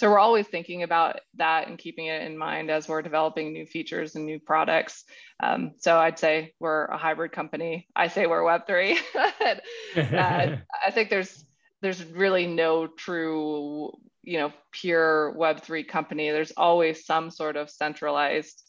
so 0.01 0.09
we're 0.09 0.19
always 0.19 0.47
thinking 0.47 0.83
about 0.83 1.21
that 1.37 1.69
and 1.69 1.77
keeping 1.77 2.07
it 2.07 2.23
in 2.23 2.39
mind 2.39 2.71
as 2.71 2.89
we're 2.89 3.03
developing 3.03 3.53
new 3.53 3.67
features 3.67 4.17
and 4.17 4.25
new 4.25 4.39
products. 4.41 5.05
Um, 5.43 5.73
so 5.77 5.99
I'd 5.99 6.19
say 6.19 6.55
we're 6.59 6.87
a 6.87 6.97
hybrid 6.97 7.33
company. 7.33 7.87
I 7.95 8.09
say 8.09 8.27
we're 8.27 8.41
Web3. 8.41 8.97
uh, 9.15 10.57
I 10.87 10.91
think 10.91 11.11
there's 11.11 11.45
there's 11.83 12.05
really 12.05 12.47
no 12.47 12.87
true, 12.87 13.91
you 14.23 14.39
know, 14.39 14.53
pure 14.73 15.35
Web3 15.37 15.87
company. 15.89 16.31
There's 16.31 16.53
always 16.57 17.07
some 17.07 17.31
sort 17.31 17.57
of 17.57 17.71
centralized 17.71 18.63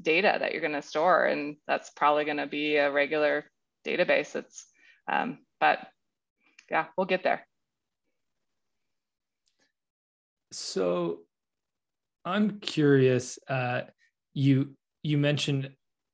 data 0.00 0.36
that 0.38 0.52
you're 0.52 0.60
going 0.60 0.72
to 0.72 0.82
store, 0.82 1.26
and 1.26 1.56
that's 1.66 1.90
probably 1.90 2.24
going 2.24 2.36
to 2.36 2.46
be 2.46 2.76
a 2.76 2.90
regular 2.90 3.44
database. 3.86 4.36
It's, 4.36 4.66
um, 5.10 5.38
but 5.60 5.80
yeah, 6.70 6.86
we'll 6.96 7.06
get 7.06 7.22
there. 7.22 7.46
So 10.52 11.20
I'm 12.24 12.60
curious. 12.60 13.38
Uh, 13.48 13.82
you 14.34 14.76
you 15.02 15.18
mentioned 15.18 15.70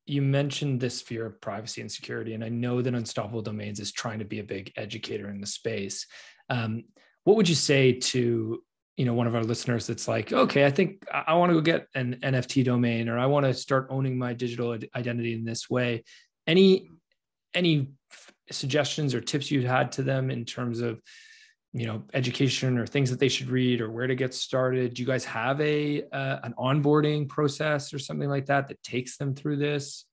you 0.06 0.22
mentioned 0.22 0.80
this 0.80 1.00
fear 1.00 1.26
of 1.26 1.40
privacy 1.40 1.80
and 1.80 1.90
security, 1.90 2.34
and 2.34 2.42
I 2.42 2.48
know 2.48 2.82
that 2.82 2.94
Unstoppable 2.94 3.42
Domains 3.42 3.80
is 3.80 3.92
trying 3.92 4.18
to 4.18 4.24
be 4.24 4.40
a 4.40 4.44
big 4.44 4.72
educator 4.76 5.30
in 5.30 5.40
the 5.40 5.46
space. 5.46 6.06
Um, 6.48 6.84
what 7.24 7.36
would 7.36 7.48
you 7.48 7.54
say 7.54 7.92
to 7.92 8.62
you 8.96 9.04
know 9.04 9.14
one 9.14 9.26
of 9.26 9.34
our 9.34 9.44
listeners 9.44 9.86
that's 9.86 10.08
like, 10.08 10.32
okay, 10.32 10.66
I 10.66 10.70
think 10.70 11.04
I 11.10 11.34
want 11.34 11.50
to 11.50 11.54
go 11.54 11.60
get 11.60 11.86
an 11.94 12.18
NFT 12.22 12.64
domain, 12.64 13.08
or 13.08 13.18
I 13.18 13.26
want 13.26 13.46
to 13.46 13.54
start 13.54 13.88
owning 13.90 14.18
my 14.18 14.32
digital 14.32 14.76
identity 14.94 15.34
in 15.34 15.44
this 15.44 15.70
way. 15.70 16.04
Any 16.46 16.88
any 17.54 17.92
suggestions 18.50 19.14
or 19.14 19.20
tips 19.20 19.50
you 19.50 19.66
had 19.66 19.92
to 19.92 20.02
them 20.02 20.30
in 20.30 20.44
terms 20.44 20.80
of 20.80 21.00
you 21.72 21.86
know 21.86 22.02
education 22.12 22.78
or 22.78 22.86
things 22.86 23.10
that 23.10 23.18
they 23.18 23.28
should 23.28 23.48
read 23.48 23.80
or 23.80 23.90
where 23.90 24.06
to 24.06 24.14
get 24.14 24.34
started? 24.34 24.94
Do 24.94 25.02
you 25.02 25.06
guys 25.06 25.24
have 25.24 25.60
a 25.60 26.02
uh, 26.10 26.38
an 26.42 26.54
onboarding 26.58 27.28
process 27.28 27.94
or 27.94 27.98
something 27.98 28.28
like 28.28 28.46
that 28.46 28.68
that 28.68 28.82
takes 28.82 29.16
them 29.16 29.34
through 29.34 29.56
this? 29.56 30.04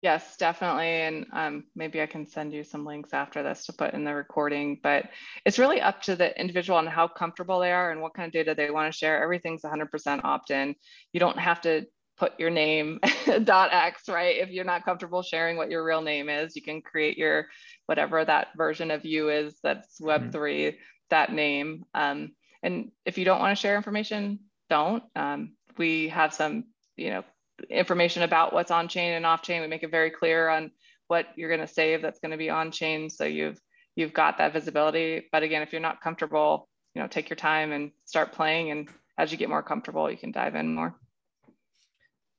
Yes 0.00 0.36
definitely. 0.36 0.88
And 0.88 1.26
um, 1.32 1.64
maybe 1.74 2.00
i 2.02 2.06
can 2.06 2.26
send 2.26 2.52
you 2.52 2.64
some 2.64 2.84
links 2.84 3.12
after 3.12 3.42
this 3.42 3.66
to 3.66 3.72
put 3.72 3.94
in 3.94 4.04
the 4.04 4.14
recording 4.14 4.80
but 4.82 5.10
it's 5.44 5.58
really 5.58 5.80
up 5.80 6.02
to 6.02 6.16
the 6.16 6.38
individual 6.40 6.78
on 6.78 6.86
how 6.86 7.06
comfortable 7.06 7.60
they 7.60 7.72
are 7.72 7.90
and 7.90 8.00
what 8.00 8.14
kind 8.14 8.26
of 8.26 8.32
data 8.32 8.54
they 8.54 8.70
want 8.70 8.92
to 8.92 8.96
share. 8.96 9.22
Everything's 9.22 9.62
100% 9.62 10.24
opt-in. 10.24 10.74
You 11.12 11.20
don't 11.20 11.38
have 11.38 11.60
to 11.62 11.86
put 12.22 12.38
your 12.38 12.50
name 12.50 13.00
dot 13.44 13.70
x 13.72 14.08
right 14.08 14.36
if 14.36 14.50
you're 14.50 14.64
not 14.64 14.84
comfortable 14.84 15.22
sharing 15.22 15.56
what 15.56 15.70
your 15.70 15.82
real 15.84 16.02
name 16.02 16.28
is 16.28 16.54
you 16.54 16.62
can 16.62 16.80
create 16.80 17.18
your 17.18 17.46
whatever 17.86 18.24
that 18.24 18.48
version 18.56 18.92
of 18.92 19.04
you 19.04 19.28
is 19.28 19.56
that's 19.62 20.00
web3 20.00 20.30
mm-hmm 20.30 20.76
that 21.12 21.32
name. 21.32 21.84
Um, 21.94 22.32
and 22.62 22.90
if 23.06 23.16
you 23.16 23.24
don't 23.24 23.38
want 23.38 23.56
to 23.56 23.60
share 23.60 23.76
information, 23.76 24.40
don't. 24.68 25.04
Um, 25.14 25.52
we 25.78 26.08
have 26.08 26.34
some, 26.34 26.64
you 26.96 27.10
know, 27.10 27.24
information 27.70 28.24
about 28.24 28.52
what's 28.52 28.72
on 28.72 28.88
chain 28.88 29.12
and 29.12 29.24
off 29.24 29.42
chain. 29.42 29.60
We 29.60 29.68
make 29.68 29.84
it 29.84 29.90
very 29.90 30.10
clear 30.10 30.48
on 30.48 30.72
what 31.06 31.26
you're 31.36 31.54
going 31.54 31.66
to 31.66 31.72
save 31.72 32.02
that's 32.02 32.18
going 32.18 32.32
to 32.32 32.36
be 32.36 32.50
on 32.50 32.72
chain. 32.72 33.08
So 33.10 33.24
you've 33.24 33.60
you've 33.94 34.14
got 34.14 34.38
that 34.38 34.52
visibility. 34.52 35.28
But 35.30 35.42
again, 35.42 35.62
if 35.62 35.72
you're 35.72 35.80
not 35.80 36.00
comfortable, 36.00 36.68
you 36.94 37.02
know, 37.02 37.08
take 37.08 37.28
your 37.28 37.36
time 37.36 37.72
and 37.72 37.92
start 38.06 38.32
playing. 38.32 38.70
And 38.70 38.88
as 39.18 39.30
you 39.30 39.38
get 39.38 39.50
more 39.50 39.62
comfortable, 39.62 40.10
you 40.10 40.16
can 40.16 40.32
dive 40.32 40.54
in 40.54 40.74
more. 40.74 40.96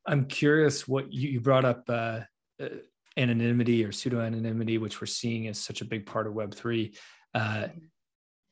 I'm 0.05 0.25
curious 0.25 0.87
what 0.87 1.11
you, 1.11 1.29
you 1.29 1.39
brought 1.39 1.65
up 1.65 1.83
uh, 1.89 2.21
uh, 2.61 2.69
anonymity 3.17 3.83
or 3.85 3.91
pseudo 3.91 4.21
anonymity, 4.21 4.77
which 4.77 4.99
we're 4.99 5.07
seeing 5.07 5.47
as 5.47 5.57
such 5.57 5.81
a 5.81 5.85
big 5.85 6.05
part 6.05 6.27
of 6.27 6.33
Web 6.33 6.53
three. 6.53 6.95
Uh, 7.33 7.67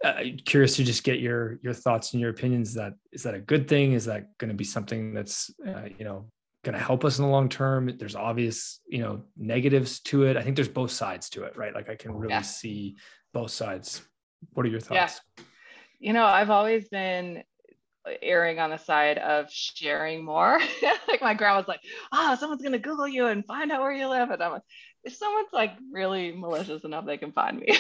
uh, 0.04 0.24
curious 0.46 0.76
to 0.78 0.84
just 0.84 1.04
get 1.04 1.20
your 1.20 1.60
your 1.62 1.74
thoughts 1.74 2.14
and 2.14 2.22
your 2.22 2.32
opinions. 2.32 2.70
Is 2.70 2.76
that 2.76 2.94
is 3.12 3.24
that 3.24 3.36
a 3.36 3.40
good 3.40 3.68
thing? 3.68 3.94
Is 3.94 4.06
that 4.06 4.38
going 4.38 4.50
to 4.50 4.56
be 4.56 4.64
something 4.64 5.14
that's 5.14 5.52
uh, 5.68 5.90
you 5.98 6.06
know 6.06 6.30
going 6.64 6.78
to 6.78 6.84
help 6.84 7.06
us 7.06 7.20
in 7.20 7.26
the 7.26 7.30
long 7.30 7.50
term? 7.50 7.92
There's 7.98 8.16
obvious 8.16 8.80
you 8.88 9.00
know 9.00 9.24
negatives 9.38 10.00
to 10.02 10.24
it. 10.24 10.38
I 10.38 10.42
think 10.42 10.56
there's 10.56 10.70
both 10.70 10.92
sides 10.92 11.30
to 11.32 11.44
it, 11.44 11.56
right? 11.56 11.74
Like 11.74 11.90
I 11.90 11.96
can 11.96 12.14
really 12.14 12.34
yeah. 12.34 12.42
see 12.42 12.96
both 13.34 13.52
sides. 13.52 14.02
What 14.54 14.66
are 14.66 14.70
your 14.70 14.80
thoughts? 14.80 15.22
Yeah. 15.38 15.44
You 16.00 16.14
know, 16.14 16.26
I've 16.26 16.50
always 16.50 16.90
been 16.90 17.44
erring 18.22 18.60
on 18.60 18.72
the 18.72 18.78
side 18.78 19.18
of 19.18 19.52
sharing 19.52 20.24
more. 20.24 20.60
like 21.08 21.22
my 21.22 21.34
grandma's 21.34 21.68
like, 21.68 21.82
oh, 22.12 22.36
someone's 22.40 22.62
gonna 22.62 22.80
Google 22.80 23.08
you 23.08 23.28
and 23.28 23.46
find 23.46 23.72
out 23.72 23.82
where 23.82 23.92
you 23.92 24.08
live. 24.08 24.30
And 24.30 24.42
I'm 24.42 24.52
like, 24.52 24.64
if 25.04 25.16
someone's 25.16 25.52
like 25.52 25.74
really 25.92 26.32
malicious 26.32 26.84
enough, 26.84 27.06
they 27.06 27.18
can 27.18 27.32
find 27.32 27.60
me. 27.60 27.78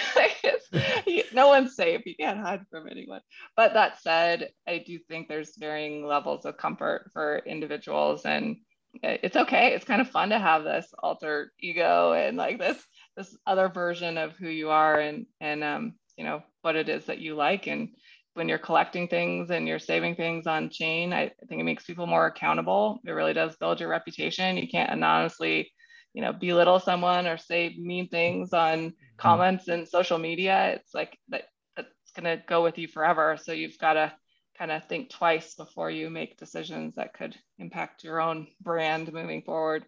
no 1.34 1.47
one's 1.47 1.76
safe. 1.76 2.01
You 2.05 2.15
can't 2.15 2.39
hide 2.39 2.65
from 2.72 2.88
anyone. 2.89 3.22
But 3.55 3.74
that 3.74 4.01
said, 4.01 4.49
I 4.67 4.84
do 4.86 4.97
think 4.97 5.28
there's 5.28 5.57
varying 5.57 6.05
levels 6.05 6.45
of 6.45 6.57
comfort 6.57 7.11
for 7.13 7.39
individuals, 7.45 8.26
and 8.26 8.57
it's 9.03 9.38
okay. 9.38 9.74
It's 9.74 9.86
kind 9.86 10.01
of 10.01 10.09
fun 10.09 10.30
to 10.30 10.39
have 10.39 10.63
this 10.63 10.88
alter 10.99 11.51
ego 11.59 12.13
and 12.13 12.38
like 12.38 12.59
this 12.59 12.84
this 13.15 13.38
other 13.45 13.69
version 13.69 14.17
of 14.17 14.36
who 14.38 14.47
you 14.47 14.69
are, 14.69 14.99
and 14.99 15.26
and 15.39 15.63
um, 15.63 15.93
you 16.17 16.24
know 16.24 16.41
what 16.61 16.76
it 16.76 16.89
is 16.89 17.05
that 17.05 17.19
you 17.19 17.36
like. 17.36 17.67
And 17.67 17.89
when 18.34 18.47
you're 18.47 18.57
collecting 18.57 19.07
things 19.07 19.49
and 19.51 19.67
you're 19.67 19.79
saving 19.79 20.15
things 20.15 20.47
on 20.47 20.69
chain, 20.69 21.11
I, 21.13 21.23
I 21.23 21.45
think 21.47 21.59
it 21.59 21.65
makes 21.65 21.84
people 21.84 22.07
more 22.07 22.27
accountable. 22.27 22.99
It 23.05 23.11
really 23.11 23.34
does 23.34 23.57
build 23.57 23.79
your 23.79 23.89
reputation. 23.89 24.57
You 24.57 24.67
can't 24.67 24.91
anonymously 24.91 25.71
you 26.13 26.21
know 26.21 26.34
belittle 26.34 26.79
someone 26.79 27.27
or 27.27 27.38
say 27.38 27.75
mean 27.77 28.07
things 28.09 28.53
on 28.53 28.79
mm-hmm. 28.79 28.89
comments 29.17 29.67
and 29.67 29.88
social 29.88 30.17
media 30.17 30.73
it's 30.75 30.93
like 30.93 31.17
that 31.29 31.43
that's 31.75 31.89
going 32.15 32.25
to 32.25 32.43
go 32.47 32.63
with 32.63 32.77
you 32.77 32.88
forever 32.88 33.38
so 33.41 33.51
you've 33.51 33.77
got 33.77 33.93
to 33.93 34.11
kind 34.57 34.71
of 34.71 34.86
think 34.86 35.09
twice 35.09 35.55
before 35.55 35.89
you 35.89 36.09
make 36.09 36.38
decisions 36.38 36.95
that 36.95 37.13
could 37.13 37.36
impact 37.59 38.03
your 38.03 38.19
own 38.19 38.47
brand 38.61 39.11
moving 39.13 39.41
forward 39.41 39.86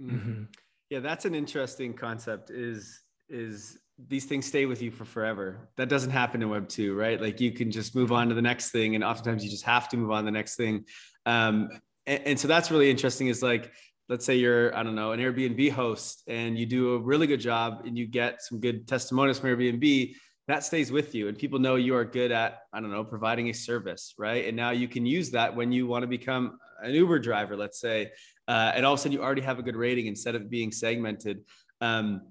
mm-hmm. 0.00 0.44
yeah 0.90 1.00
that's 1.00 1.24
an 1.24 1.34
interesting 1.34 1.94
concept 1.94 2.50
is 2.50 3.02
is 3.28 3.78
these 4.06 4.26
things 4.26 4.46
stay 4.46 4.66
with 4.66 4.80
you 4.80 4.90
for 4.90 5.04
forever. 5.04 5.68
That 5.76 5.88
doesn't 5.88 6.10
happen 6.10 6.42
in 6.42 6.48
Web 6.48 6.68
two, 6.68 6.94
right? 6.94 7.20
Like 7.20 7.40
you 7.40 7.52
can 7.52 7.70
just 7.70 7.96
move 7.96 8.12
on 8.12 8.28
to 8.28 8.34
the 8.34 8.42
next 8.42 8.70
thing, 8.70 8.94
and 8.94 9.02
oftentimes 9.02 9.44
you 9.44 9.50
just 9.50 9.64
have 9.64 9.88
to 9.88 9.96
move 9.96 10.10
on 10.10 10.24
to 10.24 10.26
the 10.26 10.30
next 10.30 10.56
thing. 10.56 10.84
Um, 11.26 11.68
and, 12.06 12.22
and 12.24 12.40
so 12.40 12.46
that's 12.46 12.70
really 12.70 12.90
interesting. 12.90 13.26
Is 13.26 13.42
like 13.42 13.72
let's 14.08 14.24
say 14.24 14.36
you're 14.36 14.74
i 14.74 14.82
don't 14.82 14.94
know 14.94 15.12
an 15.12 15.20
airbnb 15.20 15.70
host 15.70 16.22
and 16.26 16.58
you 16.58 16.66
do 16.66 16.94
a 16.94 16.98
really 16.98 17.26
good 17.26 17.40
job 17.40 17.82
and 17.84 17.96
you 17.96 18.06
get 18.06 18.42
some 18.42 18.60
good 18.60 18.88
testimonials 18.88 19.38
from 19.38 19.50
airbnb 19.50 20.14
that 20.46 20.64
stays 20.64 20.90
with 20.90 21.14
you 21.14 21.28
and 21.28 21.38
people 21.38 21.58
know 21.58 21.76
you 21.76 21.94
are 21.94 22.04
good 22.04 22.32
at 22.32 22.60
i 22.72 22.80
don't 22.80 22.90
know 22.90 23.04
providing 23.04 23.48
a 23.48 23.52
service 23.52 24.14
right 24.18 24.46
and 24.46 24.56
now 24.56 24.70
you 24.70 24.88
can 24.88 25.04
use 25.04 25.30
that 25.30 25.54
when 25.54 25.70
you 25.70 25.86
want 25.86 26.02
to 26.02 26.06
become 26.06 26.58
an 26.82 26.92
uber 26.92 27.18
driver 27.18 27.56
let's 27.56 27.80
say 27.80 28.10
uh, 28.48 28.72
and 28.74 28.86
all 28.86 28.94
of 28.94 28.98
a 28.98 29.02
sudden 29.02 29.12
you 29.12 29.22
already 29.22 29.42
have 29.42 29.58
a 29.58 29.62
good 29.62 29.76
rating 29.76 30.06
instead 30.06 30.34
of 30.34 30.48
being 30.48 30.72
segmented 30.72 31.44
um, 31.82 32.22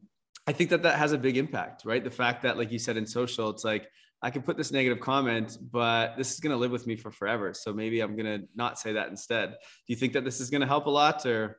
i 0.48 0.52
think 0.52 0.70
that 0.70 0.84
that 0.84 0.98
has 0.98 1.12
a 1.12 1.18
big 1.18 1.38
impact 1.38 1.86
right 1.86 2.04
the 2.04 2.12
fact 2.12 2.42
that 2.44 2.58
like 2.58 2.72
you 2.72 2.80
said 2.80 2.98
in 2.98 3.06
social 3.06 3.50
it's 3.50 3.64
like 3.64 3.90
I 4.22 4.32
can 4.32 4.42
put 4.42 4.58
this 4.58 4.72
negative 4.72 5.00
comment, 5.00 5.58
but 5.72 6.18
this 6.18 6.34
is 6.34 6.40
going 6.40 6.52
to 6.52 6.58
live 6.58 6.72
with 6.72 6.88
me 6.88 6.96
for 6.96 7.12
forever. 7.12 7.54
So 7.54 7.72
maybe 7.72 8.00
I'm 8.00 8.16
going 8.16 8.42
to 8.42 8.48
not 8.56 8.80
say 8.80 8.94
that 8.94 9.10
instead. 9.10 9.52
Do 9.52 9.58
you 9.88 9.96
think 9.96 10.14
that 10.14 10.26
this 10.26 10.40
is 10.40 10.50
going 10.50 10.62
to 10.62 10.68
help 10.68 10.88
a 10.88 10.90
lot 10.90 11.24
or 11.28 11.58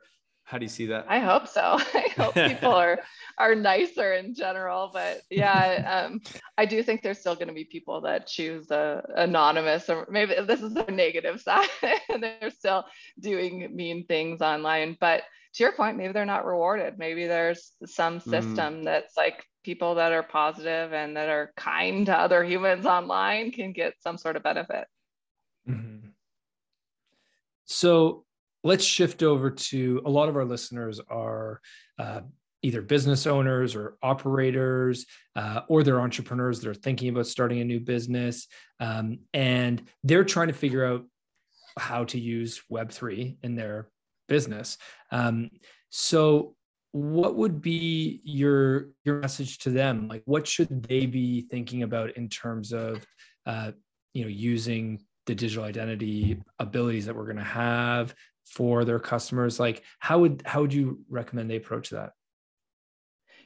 how 0.49 0.57
do 0.57 0.65
you 0.65 0.69
see 0.69 0.87
that? 0.87 1.05
I 1.07 1.19
hope 1.19 1.47
so. 1.47 1.61
I 1.93 2.11
hope 2.17 2.33
people 2.33 2.73
are 2.73 2.97
are 3.37 3.53
nicer 3.53 4.13
in 4.13 4.33
general, 4.33 4.89
but 4.91 5.21
yeah, 5.29 6.07
um, 6.07 6.21
I 6.57 6.65
do 6.65 6.81
think 6.81 7.03
there's 7.03 7.19
still 7.19 7.35
going 7.35 7.49
to 7.49 7.53
be 7.53 7.65
people 7.65 8.01
that 8.01 8.25
choose 8.25 8.65
the 8.65 9.03
anonymous, 9.15 9.87
or 9.91 10.07
maybe 10.09 10.33
this 10.47 10.61
is 10.61 10.73
the 10.73 10.85
negative 10.85 11.39
side, 11.49 11.69
and 12.09 12.23
they're 12.23 12.49
still 12.49 12.83
doing 13.19 13.69
mean 13.75 14.07
things 14.07 14.41
online. 14.41 14.97
But 14.99 15.21
to 15.53 15.63
your 15.63 15.73
point, 15.73 15.97
maybe 15.97 16.13
they're 16.13 16.25
not 16.25 16.47
rewarded. 16.47 16.97
Maybe 16.97 17.27
there's 17.27 17.71
some 17.85 18.19
mm. 18.19 18.23
system 18.23 18.81
mm. 18.81 18.85
that's 18.85 19.15
like 19.15 19.45
people 19.63 19.95
that 19.95 20.13
are 20.13 20.23
positive 20.23 20.93
and 20.93 21.15
that 21.15 21.29
are 21.29 21.53
kind 21.57 22.07
to 22.07 22.17
other 22.17 22.43
humans 22.43 22.87
online 22.87 23.51
can 23.51 23.71
get 23.71 23.93
some 24.01 24.17
sort 24.17 24.35
of 24.35 24.41
benefit. 24.41 24.87
Mm-hmm. 25.69 26.07
So 27.65 28.25
let's 28.63 28.83
shift 28.83 29.23
over 29.23 29.49
to 29.49 30.01
a 30.05 30.09
lot 30.09 30.29
of 30.29 30.35
our 30.35 30.45
listeners 30.45 30.99
are 31.09 31.61
uh, 31.97 32.21
either 32.61 32.81
business 32.81 33.25
owners 33.25 33.75
or 33.75 33.97
operators 34.03 35.05
uh, 35.35 35.61
or 35.69 35.83
they're 35.83 36.01
entrepreneurs 36.01 36.59
that 36.59 36.69
are 36.69 36.73
thinking 36.73 37.09
about 37.09 37.25
starting 37.25 37.61
a 37.61 37.65
new 37.65 37.79
business 37.79 38.47
um, 38.79 39.19
and 39.33 39.81
they're 40.03 40.25
trying 40.25 40.47
to 40.47 40.53
figure 40.53 40.85
out 40.85 41.05
how 41.77 42.03
to 42.03 42.19
use 42.19 42.61
web3 42.71 43.37
in 43.43 43.55
their 43.55 43.89
business. 44.27 44.77
Um, 45.11 45.49
so 45.89 46.55
what 46.91 47.35
would 47.35 47.61
be 47.61 48.21
your 48.23 48.89
your 49.05 49.19
message 49.19 49.59
to 49.59 49.69
them? 49.69 50.07
Like 50.07 50.23
what 50.25 50.47
should 50.47 50.83
they 50.83 51.05
be 51.05 51.41
thinking 51.41 51.83
about 51.83 52.17
in 52.17 52.29
terms 52.29 52.73
of 52.73 53.05
uh, 53.45 53.71
you 54.13 54.23
know 54.23 54.29
using 54.29 55.01
the 55.25 55.35
digital 55.35 55.63
identity 55.63 56.41
abilities 56.57 57.05
that 57.05 57.15
we're 57.15 57.25
going 57.25 57.37
to 57.37 57.43
have 57.43 58.15
for 58.49 58.83
their 58.85 58.99
customers 58.99 59.59
like 59.59 59.83
how 59.99 60.19
would 60.19 60.41
how 60.45 60.61
would 60.61 60.73
you 60.73 60.99
recommend 61.09 61.49
they 61.49 61.55
approach 61.55 61.89
that? 61.91 62.13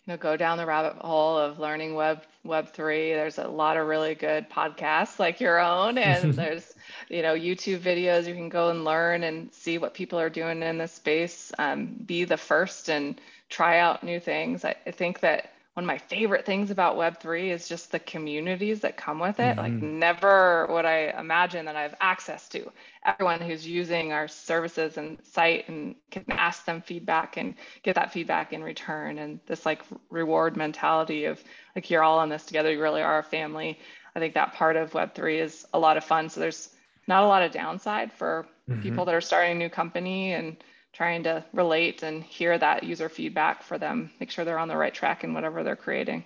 You 0.06 0.14
know 0.14 0.18
go 0.18 0.36
down 0.36 0.58
the 0.58 0.66
rabbit 0.66 0.96
hole 0.96 1.38
of 1.38 1.60
learning 1.60 1.96
web 1.96 2.24
web 2.44 2.70
3 2.70 3.14
there's 3.14 3.38
a 3.38 3.48
lot 3.48 3.78
of 3.78 3.88
really 3.88 4.16
good 4.16 4.50
podcasts 4.50 5.18
like 5.18 5.40
your 5.40 5.60
own 5.60 5.98
and 5.98 6.34
there's 6.34 6.74
you 7.10 7.22
know 7.22 7.36
youtube 7.36 7.80
videos 7.80 8.28
you 8.28 8.34
can 8.34 8.50
go 8.50 8.70
and 8.70 8.84
learn 8.84 9.24
and 9.24 9.54
see 9.54 9.78
what 9.78 9.94
people 9.94 10.20
are 10.20 10.30
doing 10.30 10.62
in 10.62 10.78
this 10.78 10.92
space. 10.92 11.52
Um, 11.58 11.86
be 12.06 12.26
the 12.26 12.38
first 12.38 12.90
and 12.90 13.20
try 13.50 13.80
out 13.80 14.04
new 14.04 14.20
things. 14.20 14.66
I, 14.66 14.76
I 14.86 14.92
think 14.92 15.20
that 15.22 15.53
one 15.74 15.86
of 15.86 15.88
my 15.88 15.98
favorite 15.98 16.46
things 16.46 16.70
about 16.70 16.98
web3 16.98 17.50
is 17.50 17.68
just 17.68 17.92
the 17.92 18.00
communities 18.00 18.82
that 18.82 18.96
come 18.96 19.20
with 19.20 19.40
it 19.40 19.56
mm-hmm. 19.56 19.60
like 19.60 19.74
never 19.74 20.68
would 20.70 20.86
i 20.86 21.14
imagine 21.18 21.66
that 21.66 21.76
i 21.76 21.82
have 21.82 21.96
access 22.00 22.48
to 22.48 22.72
everyone 23.06 23.42
who's 23.42 23.68
using 23.68 24.12
our 24.12 24.28
services 24.28 24.98
and 24.98 25.18
site 25.24 25.68
and 25.68 25.96
can 26.12 26.24
ask 26.30 26.66
them 26.66 26.82
feedback 26.82 27.38
and 27.38 27.56
get 27.82 27.96
that 27.96 28.14
feedback 28.14 28.54
in 28.54 28.64
return 28.64 29.18
and 29.18 29.40
this 29.48 29.66
like 29.66 29.82
reward 30.10 30.56
mentality 30.56 31.26
of 31.26 31.44
like 31.76 31.90
you're 31.90 32.04
all 32.04 32.22
in 32.22 32.30
this 32.30 32.46
together 32.46 32.72
you 32.72 32.82
really 32.82 33.02
are 33.02 33.20
a 33.20 33.24
family 33.24 33.80
i 34.16 34.20
think 34.20 34.34
that 34.34 34.54
part 34.54 34.76
of 34.76 34.92
web3 34.92 35.40
is 35.40 35.66
a 35.74 35.80
lot 35.80 35.98
of 35.98 36.04
fun 36.04 36.30
so 36.30 36.40
there's 36.40 36.70
not 37.08 37.24
a 37.24 37.28
lot 37.28 37.44
of 37.44 37.52
downside 37.52 38.12
for 38.14 38.48
mm-hmm. 38.70 38.82
people 38.82 39.06
that 39.06 39.16
are 39.16 39.22
starting 39.22 39.54
a 39.54 39.60
new 39.60 39.70
company 39.70 40.34
and 40.34 40.58
trying 40.94 41.24
to 41.24 41.44
relate 41.54 42.04
and 42.04 42.24
hear 42.24 42.58
that 42.58 42.84
user 42.84 43.10
feedback 43.10 43.64
for 43.64 43.78
them, 43.78 44.12
make 44.20 44.30
sure 44.30 44.46
they're 44.46 44.60
on 44.60 44.68
the 44.68 44.78
right 44.78 44.94
track 44.94 45.24
in 45.24 45.34
whatever 45.34 45.64
they're 45.64 45.76
creating. 45.76 46.24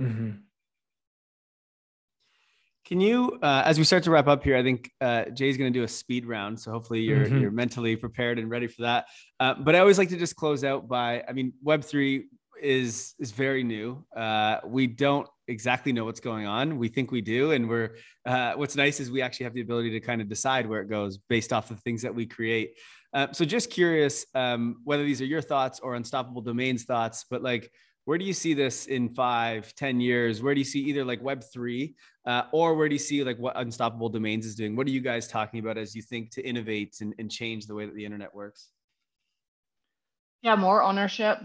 Mm-hmm. 0.00 0.30
Can 2.86 3.00
you, 3.00 3.36
uh, 3.42 3.62
as 3.64 3.78
we 3.78 3.84
start 3.84 4.04
to 4.04 4.12
wrap 4.12 4.28
up 4.28 4.44
here, 4.44 4.56
I 4.56 4.62
think 4.62 4.92
uh, 5.00 5.24
Jay's 5.24 5.56
going 5.56 5.72
to 5.72 5.76
do 5.76 5.82
a 5.82 5.88
speed 5.88 6.24
round, 6.24 6.60
so 6.60 6.70
hopefully 6.70 7.00
you're 7.00 7.26
mm-hmm. 7.26 7.40
you're 7.40 7.50
mentally 7.50 7.96
prepared 7.96 8.38
and 8.38 8.48
ready 8.48 8.68
for 8.68 8.82
that. 8.82 9.06
Uh, 9.40 9.54
but 9.54 9.74
I 9.74 9.80
always 9.80 9.98
like 9.98 10.10
to 10.10 10.16
just 10.16 10.36
close 10.36 10.62
out 10.62 10.86
by, 10.86 11.24
I 11.28 11.32
mean, 11.32 11.52
Web 11.64 11.82
three 11.82 12.26
is 12.62 13.14
is 13.18 13.32
very 13.32 13.64
new. 13.64 14.04
Uh, 14.16 14.58
we 14.64 14.86
don't 14.86 15.28
exactly 15.48 15.92
know 15.92 16.04
what's 16.04 16.20
going 16.20 16.46
on. 16.46 16.78
We 16.78 16.86
think 16.86 17.10
we 17.10 17.22
do, 17.22 17.50
and 17.50 17.68
we're. 17.68 17.96
Uh, 18.24 18.54
what's 18.54 18.76
nice 18.76 19.00
is 19.00 19.10
we 19.10 19.20
actually 19.20 19.44
have 19.44 19.54
the 19.54 19.62
ability 19.62 19.90
to 19.90 20.00
kind 20.00 20.20
of 20.20 20.28
decide 20.28 20.68
where 20.68 20.80
it 20.80 20.88
goes 20.88 21.18
based 21.18 21.52
off 21.52 21.70
of 21.72 21.78
the 21.78 21.82
things 21.82 22.02
that 22.02 22.14
we 22.14 22.24
create. 22.26 22.78
Uh, 23.12 23.28
so 23.32 23.44
just 23.44 23.70
curious 23.70 24.26
um, 24.34 24.80
whether 24.84 25.04
these 25.04 25.20
are 25.20 25.26
your 25.26 25.42
thoughts 25.42 25.80
or 25.80 25.94
Unstoppable 25.94 26.42
Domains 26.42 26.84
thoughts, 26.84 27.24
but 27.30 27.42
like, 27.42 27.70
where 28.04 28.18
do 28.18 28.24
you 28.24 28.32
see 28.32 28.54
this 28.54 28.86
in 28.86 29.08
five, 29.08 29.74
ten 29.74 30.00
years? 30.00 30.40
Where 30.40 30.54
do 30.54 30.60
you 30.60 30.64
see 30.64 30.80
either 30.80 31.04
like 31.04 31.20
Web 31.22 31.42
three, 31.52 31.96
uh, 32.24 32.42
or 32.52 32.74
where 32.76 32.88
do 32.88 32.94
you 32.94 33.00
see 33.00 33.24
like 33.24 33.38
what 33.38 33.56
Unstoppable 33.56 34.08
Domains 34.08 34.46
is 34.46 34.54
doing? 34.54 34.76
What 34.76 34.86
are 34.86 34.90
you 34.90 35.00
guys 35.00 35.26
talking 35.26 35.58
about 35.58 35.76
as 35.76 35.94
you 35.94 36.02
think 36.02 36.30
to 36.32 36.46
innovate 36.46 36.96
and, 37.00 37.14
and 37.18 37.28
change 37.30 37.66
the 37.66 37.74
way 37.74 37.84
that 37.84 37.96
the 37.96 38.04
internet 38.04 38.32
works? 38.32 38.68
Yeah, 40.46 40.54
more 40.54 40.80
ownership, 40.80 41.40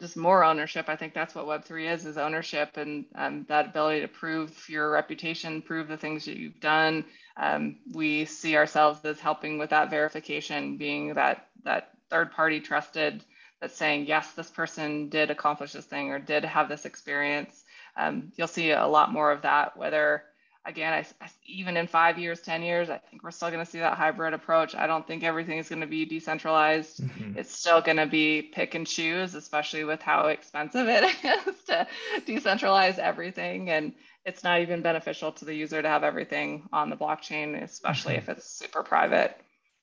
just 0.00 0.16
more 0.16 0.42
ownership. 0.42 0.88
I 0.88 0.96
think 0.96 1.12
that's 1.12 1.34
what 1.34 1.44
Web3 1.44 1.92
is, 1.92 2.06
is 2.06 2.16
ownership 2.16 2.78
and 2.78 3.04
um, 3.14 3.44
that 3.50 3.66
ability 3.66 4.00
to 4.00 4.08
prove 4.08 4.70
your 4.70 4.90
reputation, 4.90 5.60
prove 5.60 5.86
the 5.86 5.98
things 5.98 6.24
that 6.24 6.38
you've 6.38 6.58
done. 6.58 7.04
Um, 7.36 7.76
we 7.92 8.24
see 8.24 8.56
ourselves 8.56 9.04
as 9.04 9.20
helping 9.20 9.58
with 9.58 9.68
that 9.68 9.90
verification, 9.90 10.78
being 10.78 11.12
that, 11.12 11.48
that 11.64 11.90
third 12.08 12.32
party 12.32 12.60
trusted 12.60 13.22
that's 13.60 13.76
saying, 13.76 14.06
yes, 14.06 14.32
this 14.32 14.48
person 14.48 15.10
did 15.10 15.30
accomplish 15.30 15.72
this 15.72 15.84
thing 15.84 16.08
or 16.08 16.18
did 16.18 16.42
have 16.42 16.70
this 16.70 16.86
experience. 16.86 17.64
Um, 17.98 18.32
you'll 18.36 18.48
see 18.48 18.70
a 18.70 18.86
lot 18.86 19.12
more 19.12 19.30
of 19.30 19.42
that, 19.42 19.76
whether 19.76 20.24
again, 20.64 20.92
I, 20.92 21.06
I, 21.20 21.28
even 21.46 21.76
in 21.76 21.86
five 21.86 22.18
years, 22.18 22.40
10 22.40 22.62
years, 22.62 22.88
I 22.90 22.98
think 22.98 23.22
we're 23.22 23.30
still 23.30 23.50
going 23.50 23.64
to 23.64 23.70
see 23.70 23.78
that 23.80 23.96
hybrid 23.96 24.34
approach. 24.34 24.74
I 24.74 24.86
don't 24.86 25.06
think 25.06 25.24
everything 25.24 25.58
is 25.58 25.68
going 25.68 25.80
to 25.80 25.86
be 25.86 26.04
decentralized. 26.04 27.00
Mm-hmm. 27.00 27.38
It's 27.38 27.56
still 27.56 27.80
going 27.80 27.96
to 27.96 28.06
be 28.06 28.42
pick 28.42 28.74
and 28.74 28.86
choose, 28.86 29.34
especially 29.34 29.84
with 29.84 30.00
how 30.00 30.28
expensive 30.28 30.88
it 30.88 31.04
is 31.24 31.64
to 31.66 31.86
decentralize 32.26 32.98
everything. 32.98 33.70
And 33.70 33.92
it's 34.24 34.44
not 34.44 34.60
even 34.60 34.82
beneficial 34.82 35.32
to 35.32 35.44
the 35.44 35.54
user 35.54 35.82
to 35.82 35.88
have 35.88 36.04
everything 36.04 36.68
on 36.72 36.90
the 36.90 36.96
blockchain, 36.96 37.60
especially 37.62 38.14
mm-hmm. 38.14 38.30
if 38.30 38.38
it's 38.38 38.50
super 38.50 38.82
private. 38.82 39.36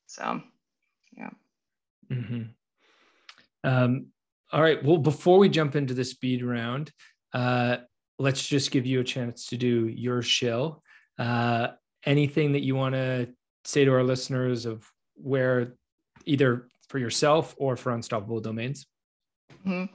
So, 0.06 0.42
yeah. 1.18 1.30
Mm-hmm. 2.10 2.44
Um, 3.64 4.08
all 4.52 4.62
right. 4.62 4.84
Well, 4.84 4.98
before 4.98 5.40
we 5.40 5.50
jump 5.50 5.76
into 5.76 5.94
the 5.94 6.06
speed 6.06 6.44
round, 6.44 6.92
uh, 7.34 7.78
let's 8.20 8.46
just 8.46 8.72
give 8.72 8.86
you 8.86 9.00
a 9.00 9.04
chance 9.04 9.48
to 9.48 9.58
do 9.58 9.88
your 9.88 10.22
shill. 10.22 10.84
Uh, 11.18 11.70
anything 12.06 12.52
that 12.52 12.62
you 12.62 12.76
want 12.76 12.94
to 12.96 13.30
say 13.64 13.86
to 13.86 13.92
our 13.92 14.04
listeners 14.04 14.66
of 14.66 14.86
where 15.16 15.74
either 16.26 16.68
for 16.88 17.00
yourself 17.00 17.56
or 17.58 17.76
for 17.76 17.94
Unstoppable 17.94 18.42
Domains? 18.42 18.86
Mm-hmm. 19.66 19.94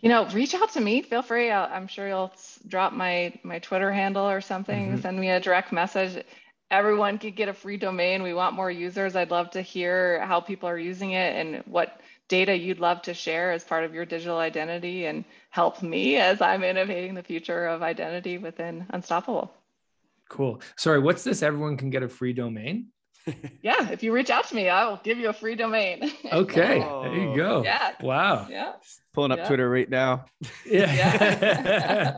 You 0.00 0.08
know, 0.08 0.26
reach 0.28 0.54
out 0.54 0.70
to 0.72 0.80
me. 0.80 1.02
Feel 1.02 1.22
free. 1.22 1.50
i 1.50 1.76
am 1.76 1.86
sure 1.86 2.06
you'll 2.06 2.32
drop 2.68 2.92
my 2.92 3.32
my 3.42 3.58
Twitter 3.58 3.90
handle 3.90 4.28
or 4.28 4.40
something. 4.40 4.88
Mm-hmm. 4.88 5.00
Send 5.00 5.18
me 5.18 5.30
a 5.30 5.40
direct 5.40 5.72
message. 5.72 6.22
Everyone 6.70 7.18
could 7.18 7.36
get 7.36 7.48
a 7.48 7.54
free 7.54 7.76
domain. 7.76 8.22
We 8.22 8.34
want 8.34 8.54
more 8.54 8.70
users. 8.70 9.16
I'd 9.16 9.30
love 9.30 9.50
to 9.50 9.62
hear 9.62 10.24
how 10.26 10.40
people 10.40 10.68
are 10.68 10.78
using 10.78 11.12
it 11.12 11.34
and 11.36 11.62
what 11.66 12.00
data 12.28 12.56
you'd 12.56 12.80
love 12.80 13.02
to 13.02 13.14
share 13.14 13.52
as 13.52 13.64
part 13.64 13.84
of 13.84 13.94
your 13.94 14.04
digital 14.04 14.38
identity 14.38 15.06
and 15.06 15.24
help 15.50 15.82
me 15.82 16.16
as 16.16 16.40
I'm 16.40 16.64
innovating 16.64 17.14
the 17.14 17.22
future 17.22 17.66
of 17.66 17.82
identity 17.82 18.38
within 18.38 18.86
Unstoppable. 18.90 19.52
Cool. 20.28 20.62
Sorry, 20.76 20.98
what's 20.98 21.22
this? 21.22 21.42
Everyone 21.42 21.76
can 21.76 21.90
get 21.90 22.02
a 22.02 22.08
free 22.08 22.32
domain? 22.32 22.88
yeah, 23.62 23.90
if 23.90 24.02
you 24.02 24.12
reach 24.12 24.30
out 24.30 24.46
to 24.48 24.54
me, 24.54 24.68
I 24.68 24.86
will 24.86 25.00
give 25.02 25.18
you 25.18 25.28
a 25.28 25.32
free 25.32 25.54
domain. 25.54 26.10
okay, 26.32 26.82
oh. 26.82 27.02
there 27.02 27.14
you 27.14 27.36
go. 27.36 27.62
Yeah. 27.62 27.92
Wow. 28.00 28.46
Yeah. 28.50 28.72
Pulling 29.12 29.32
up 29.32 29.38
yeah. 29.38 29.48
Twitter 29.48 29.68
right 29.68 29.88
now. 29.88 30.26
Yeah. 30.66 30.92
yeah. 30.92 32.16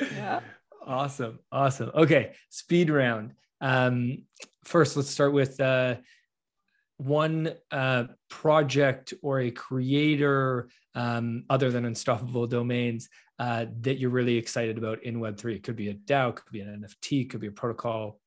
yeah. 0.12 0.40
Awesome. 0.86 1.38
Awesome. 1.52 1.90
Okay, 1.94 2.32
speed 2.48 2.90
round. 2.90 3.34
Um, 3.60 4.24
first, 4.64 4.96
let's 4.96 5.10
start 5.10 5.32
with 5.32 5.60
uh, 5.60 5.96
one 6.98 7.52
uh, 7.70 8.04
project 8.28 9.14
or 9.22 9.40
a 9.40 9.50
creator 9.50 10.68
um, 10.94 11.44
other 11.48 11.70
than 11.70 11.84
unstoppable 11.84 12.46
domains 12.46 13.08
uh, 13.38 13.66
that 13.80 13.98
you're 13.98 14.10
really 14.10 14.36
excited 14.36 14.76
about 14.78 15.02
in 15.04 15.20
Web3? 15.20 15.56
It 15.56 15.62
could 15.62 15.76
be 15.76 15.88
a 15.88 15.94
DAO, 15.94 16.34
could 16.34 16.52
be 16.52 16.60
an 16.60 16.84
NFT, 16.84 17.30
could 17.30 17.40
be 17.40 17.46
a 17.46 17.52
protocol. 17.52 18.20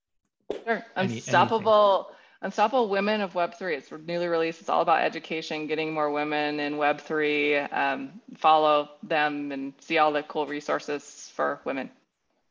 Sure. 0.65 0.83
Any, 0.95 1.15
Unstoppable. 1.15 2.07
Anything. 2.07 2.17
Unstoppable 2.43 2.89
Women 2.89 3.21
of 3.21 3.33
Web3. 3.33 3.77
It's 3.77 3.91
newly 3.91 4.27
released. 4.27 4.61
It's 4.61 4.69
all 4.69 4.81
about 4.81 5.03
education, 5.03 5.67
getting 5.67 5.93
more 5.93 6.09
women 6.09 6.59
in 6.59 6.73
Web3. 6.73 7.71
Um, 7.71 8.21
follow 8.35 8.89
them 9.03 9.51
and 9.51 9.73
see 9.79 9.99
all 9.99 10.11
the 10.11 10.23
cool 10.23 10.47
resources 10.47 11.31
for 11.35 11.61
women. 11.65 11.91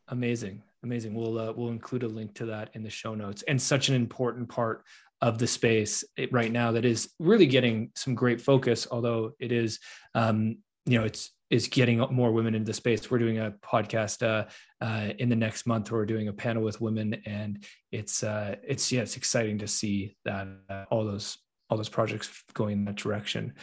Amazing, 0.07 0.63
amazing. 0.85 1.15
We'll 1.15 1.39
uh, 1.39 1.53
we'll 1.53 1.71
include 1.71 2.05
a 2.05 2.09
link 2.09 2.35
to 2.35 2.47
that 2.47 2.71
in 2.75 2.85
the 2.85 2.91
show 2.91 3.17
notes. 3.17 3.43
And 3.49 3.61
such 3.61 3.89
an 3.89 3.97
important 3.97 4.49
part 4.49 4.85
of 5.23 5.39
the 5.39 5.47
space 5.47 6.05
right 6.31 6.53
now 6.53 6.73
that 6.73 6.85
is 6.85 7.11
really 7.19 7.47
getting 7.47 7.91
some 7.95 8.15
great 8.15 8.41
focus. 8.41 8.87
Although 8.91 9.33
it 9.39 9.53
is, 9.53 9.79
um, 10.15 10.59
you 10.87 10.99
know, 10.99 11.05
it's 11.05 11.33
is 11.51 11.67
getting 11.67 11.99
more 12.13 12.31
women 12.31 12.55
into 12.55 12.67
the 12.67 12.75
space. 12.75 13.11
We're 13.11 13.19
doing 13.19 13.39
a 13.39 13.53
podcast 13.63 14.23
uh, 14.23 14.47
uh, 14.81 15.13
in 15.19 15.29
the 15.29 15.37
next 15.37 15.67
month. 15.67 15.91
We're 15.91 16.07
doing 16.07 16.29
a 16.29 16.33
panel 16.33 16.63
with 16.63 16.81
women, 16.81 17.21
and 17.27 17.65
it's 17.91 18.23
uh, 18.23 18.57
it's 18.63 18.91
yeah, 18.93 19.03
it's 19.03 19.17
exciting 19.17 19.59
to 19.59 19.67
see 19.67 20.17
that 20.25 20.47
uh, 20.69 20.85
all 20.91 21.05
those 21.05 21.39
all 21.69 21.77
those 21.77 21.89
projects 21.89 22.31
going 22.55 22.79
in 22.79 22.85
that 22.87 22.97
direction. 22.97 23.55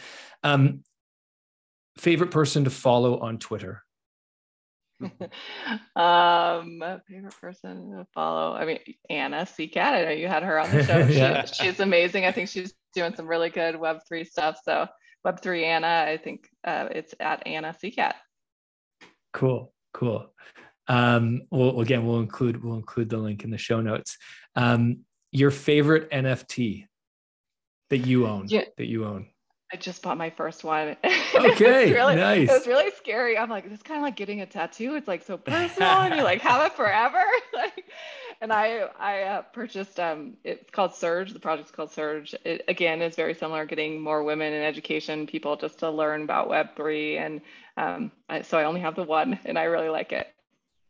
Um, 0.42 0.82
favorite 1.96 2.30
person 2.30 2.64
to 2.64 2.70
follow 2.70 3.18
on 3.18 3.38
Twitter? 3.38 3.82
um, 5.96 6.82
favorite 7.08 7.34
person 7.40 7.90
to 7.92 8.06
follow. 8.14 8.54
I 8.54 8.64
mean, 8.64 8.78
Anna 9.08 9.46
C. 9.46 9.68
Seacat. 9.68 9.92
I 9.92 10.04
know 10.04 10.10
you 10.10 10.28
had 10.28 10.42
her 10.42 10.58
on 10.58 10.70
the 10.70 10.84
show. 10.84 10.98
yeah. 11.10 11.44
she's 11.44 11.80
amazing. 11.80 12.24
I 12.24 12.32
think 12.32 12.48
she's 12.48 12.74
doing 12.94 13.14
some 13.14 13.26
really 13.26 13.50
good 13.50 13.76
Web 13.76 14.00
three 14.08 14.24
stuff. 14.24 14.58
So 14.64 14.86
Web3 15.26 15.62
Anna, 15.64 16.06
I 16.08 16.16
think 16.16 16.48
uh, 16.64 16.88
it's 16.90 17.14
at 17.20 17.46
Anna 17.46 17.74
C. 17.78 17.90
Seacat. 17.90 18.14
Cool, 19.32 19.72
cool. 19.92 20.32
Um, 20.86 21.42
well, 21.50 21.80
again, 21.80 22.06
we'll 22.06 22.20
include 22.20 22.62
we'll 22.62 22.76
include 22.76 23.10
the 23.10 23.18
link 23.18 23.44
in 23.44 23.50
the 23.50 23.58
show 23.58 23.80
notes. 23.80 24.16
Um, 24.56 25.00
your 25.30 25.50
favorite 25.50 26.10
NFT 26.10 26.86
that 27.90 27.98
you 27.98 28.26
own 28.26 28.46
yeah. 28.48 28.64
that 28.76 28.86
you 28.86 29.04
own. 29.04 29.28
I 29.72 29.76
just 29.76 30.02
bought 30.02 30.16
my 30.16 30.30
first 30.30 30.64
one. 30.64 30.96
Okay, 31.34 31.90
it 31.90 31.94
really, 31.94 32.16
nice. 32.16 32.48
It 32.48 32.52
was 32.52 32.66
really 32.66 32.90
scary. 32.96 33.36
I'm 33.36 33.50
like, 33.50 33.66
it's 33.66 33.82
kind 33.82 33.98
of 33.98 34.02
like 34.02 34.16
getting 34.16 34.40
a 34.40 34.46
tattoo. 34.46 34.96
It's 34.96 35.06
like 35.06 35.22
so 35.22 35.36
personal, 35.36 35.90
and 35.90 36.14
you 36.14 36.22
like 36.22 36.40
have 36.40 36.66
it 36.66 36.74
forever. 36.74 37.22
like, 37.54 37.84
and 38.40 38.50
I 38.50 38.88
I 38.98 39.22
uh, 39.24 39.42
purchased 39.42 40.00
um 40.00 40.38
it's 40.42 40.70
called 40.70 40.94
Surge. 40.94 41.32
The 41.32 41.38
project's 41.38 41.70
called 41.70 41.92
Surge. 41.92 42.34
It 42.44 42.64
again 42.66 43.02
is 43.02 43.14
very 43.14 43.34
similar, 43.34 43.66
getting 43.66 44.00
more 44.00 44.24
women 44.24 44.52
in 44.54 44.62
education, 44.62 45.26
people 45.26 45.54
just 45.56 45.78
to 45.80 45.90
learn 45.90 46.22
about 46.22 46.48
Web 46.48 46.74
three, 46.74 47.18
and 47.18 47.42
um 47.76 48.10
I, 48.28 48.42
so 48.42 48.58
I 48.58 48.64
only 48.64 48.80
have 48.80 48.96
the 48.96 49.04
one, 49.04 49.38
and 49.44 49.58
I 49.58 49.64
really 49.64 49.90
like 49.90 50.12
it. 50.12 50.26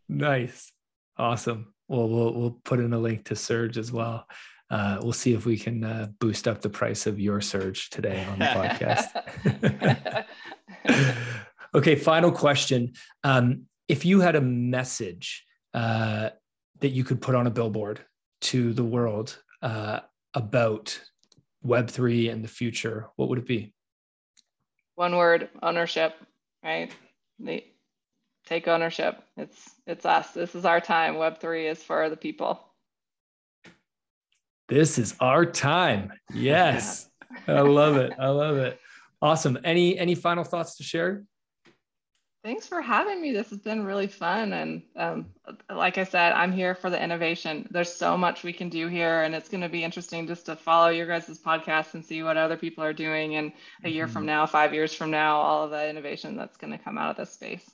Nice, 0.09 0.72
awesome. 1.18 1.74
Well, 1.89 2.09
we'll 2.09 2.33
we'll 2.33 2.61
put 2.64 2.79
in 2.79 2.93
a 2.93 2.99
link 2.99 3.24
to 3.24 3.37
Surge 3.37 3.76
as 3.76 3.91
well. 3.91 4.26
Uh, 4.71 4.99
we'll 5.03 5.12
see 5.12 5.33
if 5.33 5.47
we 5.47 5.57
can 5.57 5.83
uh, 5.83 6.09
boost 6.21 6.47
up 6.47 6.61
the 6.61 6.69
price 6.69 7.07
of 7.07 7.19
your 7.19 7.41
Surge 7.41 7.89
today 7.91 8.25
on 8.27 8.39
the 8.39 8.45
podcast. 8.45 10.27
okay, 11.75 11.97
final 11.97 12.31
question. 12.31 12.93
Um, 13.25 13.62
if 13.89 14.05
you 14.05 14.21
had 14.21 14.37
a 14.37 14.41
message 14.41 15.47
uh, 15.73 16.31
that 16.81 16.91
you 16.91 17.03
could 17.03 17.21
put 17.21 17.35
on 17.35 17.47
a 17.47 17.51
billboard 17.51 18.01
to 18.41 18.73
the 18.75 18.85
world 18.85 19.39
uh, 19.62 20.01
about 20.35 21.01
Web3 21.64 22.31
and 22.31 22.45
the 22.45 22.49
future, 22.49 23.09
what 23.16 23.31
would 23.31 23.39
it 23.39 23.47
be? 23.47 23.73
One 24.97 25.16
word 25.16 25.49
ownership, 25.62 26.14
right? 26.62 26.91
They 27.39 27.73
take 28.47 28.69
ownership. 28.69 29.23
It's 29.37 29.71
it's 29.87 30.05
us. 30.05 30.33
This 30.33 30.55
is 30.55 30.64
our 30.64 30.81
time. 30.81 31.14
Web3 31.14 31.71
is 31.71 31.83
for 31.83 32.11
the 32.11 32.16
people. 32.16 32.68
This 34.69 34.99
is 34.99 35.14
our 35.21 35.47
time. 35.47 36.12
Yes. 36.35 37.09
I 37.47 37.61
love 37.61 37.97
it. 37.97 38.12
I 38.19 38.29
love 38.29 38.57
it. 38.59 38.79
Awesome. 39.21 39.59
Any 39.64 39.99
any 39.99 40.14
final 40.14 40.45
thoughts 40.45 40.77
to 40.77 40.83
share? 40.83 41.25
Thanks 42.45 42.66
for 42.66 42.81
having 42.81 43.21
me. 43.21 43.33
This 43.33 43.51
has 43.51 43.59
been 43.59 43.85
really 43.85 44.07
fun. 44.07 44.53
And 44.53 44.83
um, 44.95 45.27
like 45.69 45.99
I 45.99 46.05
said, 46.05 46.33
I'm 46.33 46.53
here 46.53 46.75
for 46.75 46.89
the 46.89 47.03
innovation. 47.03 47.66
There's 47.71 47.93
so 47.93 48.16
much 48.16 48.45
we 48.45 48.53
can 48.53 48.69
do 48.69 48.87
here, 48.87 49.23
and 49.25 49.35
it's 49.35 49.49
going 49.49 49.61
to 49.61 49.69
be 49.69 49.83
interesting 49.83 50.27
just 50.27 50.47
to 50.47 50.55
follow 50.55 50.89
your 50.89 51.07
guys' 51.07 51.41
podcast 51.45 51.95
and 51.95 52.05
see 52.05 52.23
what 52.23 52.37
other 52.37 52.57
people 52.57 52.85
are 52.85 52.93
doing. 52.93 53.35
And 53.35 53.53
a 53.83 53.89
year 53.89 54.05
mm-hmm. 54.05 54.12
from 54.12 54.27
now, 54.27 54.47
five 54.47 54.73
years 54.73 54.95
from 54.95 55.11
now, 55.11 55.37
all 55.37 55.64
of 55.64 55.73
the 55.73 55.91
innovation 55.91 56.37
that's 56.37 56.57
going 56.57 56.73
to 56.73 56.79
come 56.79 56.97
out 56.97 57.11
of 57.11 57.16
this 57.16 57.33
space. 57.33 57.69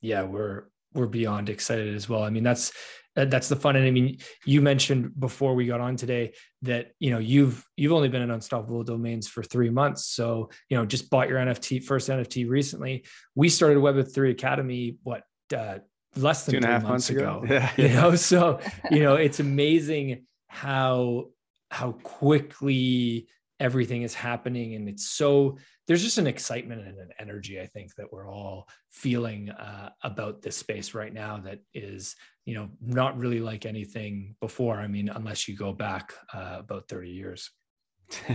Yeah, 0.00 0.22
we're 0.22 0.64
we're 0.96 1.06
beyond 1.06 1.48
excited 1.48 1.94
as 1.94 2.08
well. 2.08 2.22
I 2.22 2.30
mean, 2.30 2.42
that's 2.42 2.72
that's 3.14 3.48
the 3.48 3.56
fun. 3.56 3.76
And 3.76 3.86
I 3.86 3.90
mean, 3.90 4.18
you 4.44 4.60
mentioned 4.60 5.18
before 5.18 5.54
we 5.54 5.66
got 5.66 5.80
on 5.80 5.96
today 5.96 6.34
that 6.62 6.92
you 6.98 7.10
know 7.10 7.18
you've 7.18 7.64
you've 7.76 7.92
only 7.92 8.08
been 8.08 8.22
in 8.22 8.30
Unstoppable 8.30 8.84
Domains 8.84 9.26
for 9.28 9.42
three 9.42 9.70
months, 9.70 10.06
so 10.06 10.50
you 10.68 10.76
know 10.76 10.84
just 10.84 11.08
bought 11.08 11.28
your 11.28 11.38
NFT 11.38 11.82
first 11.82 12.08
NFT 12.08 12.48
recently. 12.48 13.04
We 13.34 13.48
started 13.48 13.78
Web 13.78 14.06
Three 14.12 14.30
Academy 14.30 14.96
what 15.02 15.22
uh, 15.56 15.78
less 16.14 16.44
than 16.44 16.52
two 16.52 16.56
and 16.58 16.64
a 16.66 16.68
half 16.68 16.82
months, 16.82 17.10
months 17.10 17.10
ago. 17.10 17.40
ago. 17.42 17.54
Yeah, 17.54 17.72
you 17.76 17.88
know, 17.88 18.14
so 18.16 18.60
you 18.90 19.02
know 19.02 19.14
it's 19.14 19.40
amazing 19.40 20.26
how 20.48 21.26
how 21.70 21.92
quickly 21.92 23.28
everything 23.60 24.02
is 24.02 24.14
happening 24.14 24.74
and 24.74 24.88
it's 24.88 25.08
so 25.08 25.56
there's 25.86 26.02
just 26.02 26.18
an 26.18 26.26
excitement 26.26 26.86
and 26.86 26.98
an 26.98 27.08
energy 27.18 27.60
i 27.60 27.66
think 27.66 27.94
that 27.94 28.12
we're 28.12 28.28
all 28.30 28.68
feeling 28.90 29.50
uh, 29.50 29.90
about 30.02 30.42
this 30.42 30.56
space 30.56 30.94
right 30.94 31.14
now 31.14 31.38
that 31.38 31.60
is 31.74 32.16
you 32.46 32.54
know 32.54 32.70
not 32.80 33.18
really 33.18 33.40
like 33.40 33.66
anything 33.66 34.34
before. 34.40 34.76
I 34.76 34.86
mean 34.86 35.10
unless 35.10 35.46
you 35.46 35.56
go 35.56 35.72
back 35.72 36.14
uh, 36.32 36.56
about 36.60 36.88
30 36.88 37.10
years. 37.10 37.50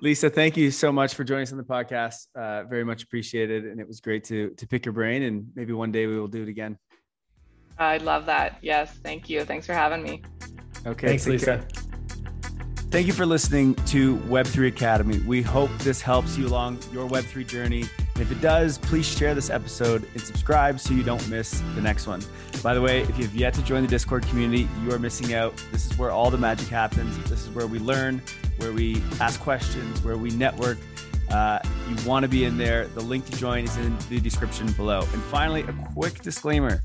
Lisa 0.00 0.30
thank 0.30 0.56
you 0.56 0.70
so 0.70 0.90
much 0.90 1.14
for 1.14 1.24
joining 1.24 1.42
us 1.42 1.52
on 1.52 1.58
the 1.58 1.64
podcast. 1.64 2.26
Uh, 2.34 2.64
very 2.64 2.84
much 2.84 3.02
appreciated 3.02 3.64
and 3.64 3.78
it 3.80 3.86
was 3.86 4.00
great 4.00 4.24
to 4.24 4.50
to 4.50 4.66
pick 4.66 4.86
your 4.86 4.92
brain 4.94 5.24
and 5.24 5.46
maybe 5.54 5.72
one 5.72 5.92
day 5.92 6.06
we 6.06 6.18
will 6.18 6.28
do 6.28 6.42
it 6.42 6.48
again. 6.48 6.78
I'd 7.78 8.02
love 8.02 8.26
that. 8.26 8.58
Yes 8.62 8.98
thank 9.02 9.28
you. 9.28 9.44
Thanks 9.44 9.66
for 9.66 9.74
having 9.74 10.02
me. 10.02 10.22
Okay 10.86 11.08
thanks 11.08 11.26
lisa. 11.26 11.58
care. 11.58 11.91
Thank 12.92 13.06
you 13.06 13.14
for 13.14 13.24
listening 13.24 13.74
to 13.86 14.18
Web3 14.18 14.68
Academy. 14.68 15.18
We 15.20 15.40
hope 15.40 15.70
this 15.78 16.02
helps 16.02 16.36
you 16.36 16.46
along 16.46 16.78
your 16.92 17.08
Web3 17.08 17.46
journey. 17.46 17.84
And 17.98 18.20
if 18.20 18.30
it 18.30 18.42
does, 18.42 18.76
please 18.76 19.08
share 19.08 19.34
this 19.34 19.48
episode 19.48 20.06
and 20.12 20.20
subscribe 20.20 20.78
so 20.78 20.92
you 20.92 21.02
don't 21.02 21.26
miss 21.30 21.62
the 21.74 21.80
next 21.80 22.06
one. 22.06 22.22
By 22.62 22.74
the 22.74 22.82
way, 22.82 23.00
if 23.00 23.18
you've 23.18 23.34
yet 23.34 23.54
to 23.54 23.62
join 23.62 23.80
the 23.80 23.88
Discord 23.88 24.26
community, 24.26 24.68
you 24.84 24.92
are 24.92 24.98
missing 24.98 25.32
out. 25.32 25.56
This 25.72 25.90
is 25.90 25.96
where 25.96 26.10
all 26.10 26.30
the 26.30 26.36
magic 26.36 26.68
happens. 26.68 27.16
This 27.30 27.46
is 27.46 27.48
where 27.54 27.66
we 27.66 27.78
learn, 27.78 28.20
where 28.58 28.72
we 28.74 29.02
ask 29.20 29.40
questions, 29.40 30.04
where 30.04 30.18
we 30.18 30.28
network. 30.28 30.76
Uh, 31.30 31.60
you 31.88 31.96
want 32.06 32.24
to 32.24 32.28
be 32.28 32.44
in 32.44 32.58
there. 32.58 32.88
The 32.88 33.00
link 33.00 33.24
to 33.24 33.36
join 33.38 33.64
is 33.64 33.76
in 33.78 33.96
the 34.10 34.20
description 34.20 34.70
below. 34.72 35.00
And 35.00 35.22
finally, 35.22 35.62
a 35.62 35.72
quick 35.94 36.20
disclaimer 36.20 36.84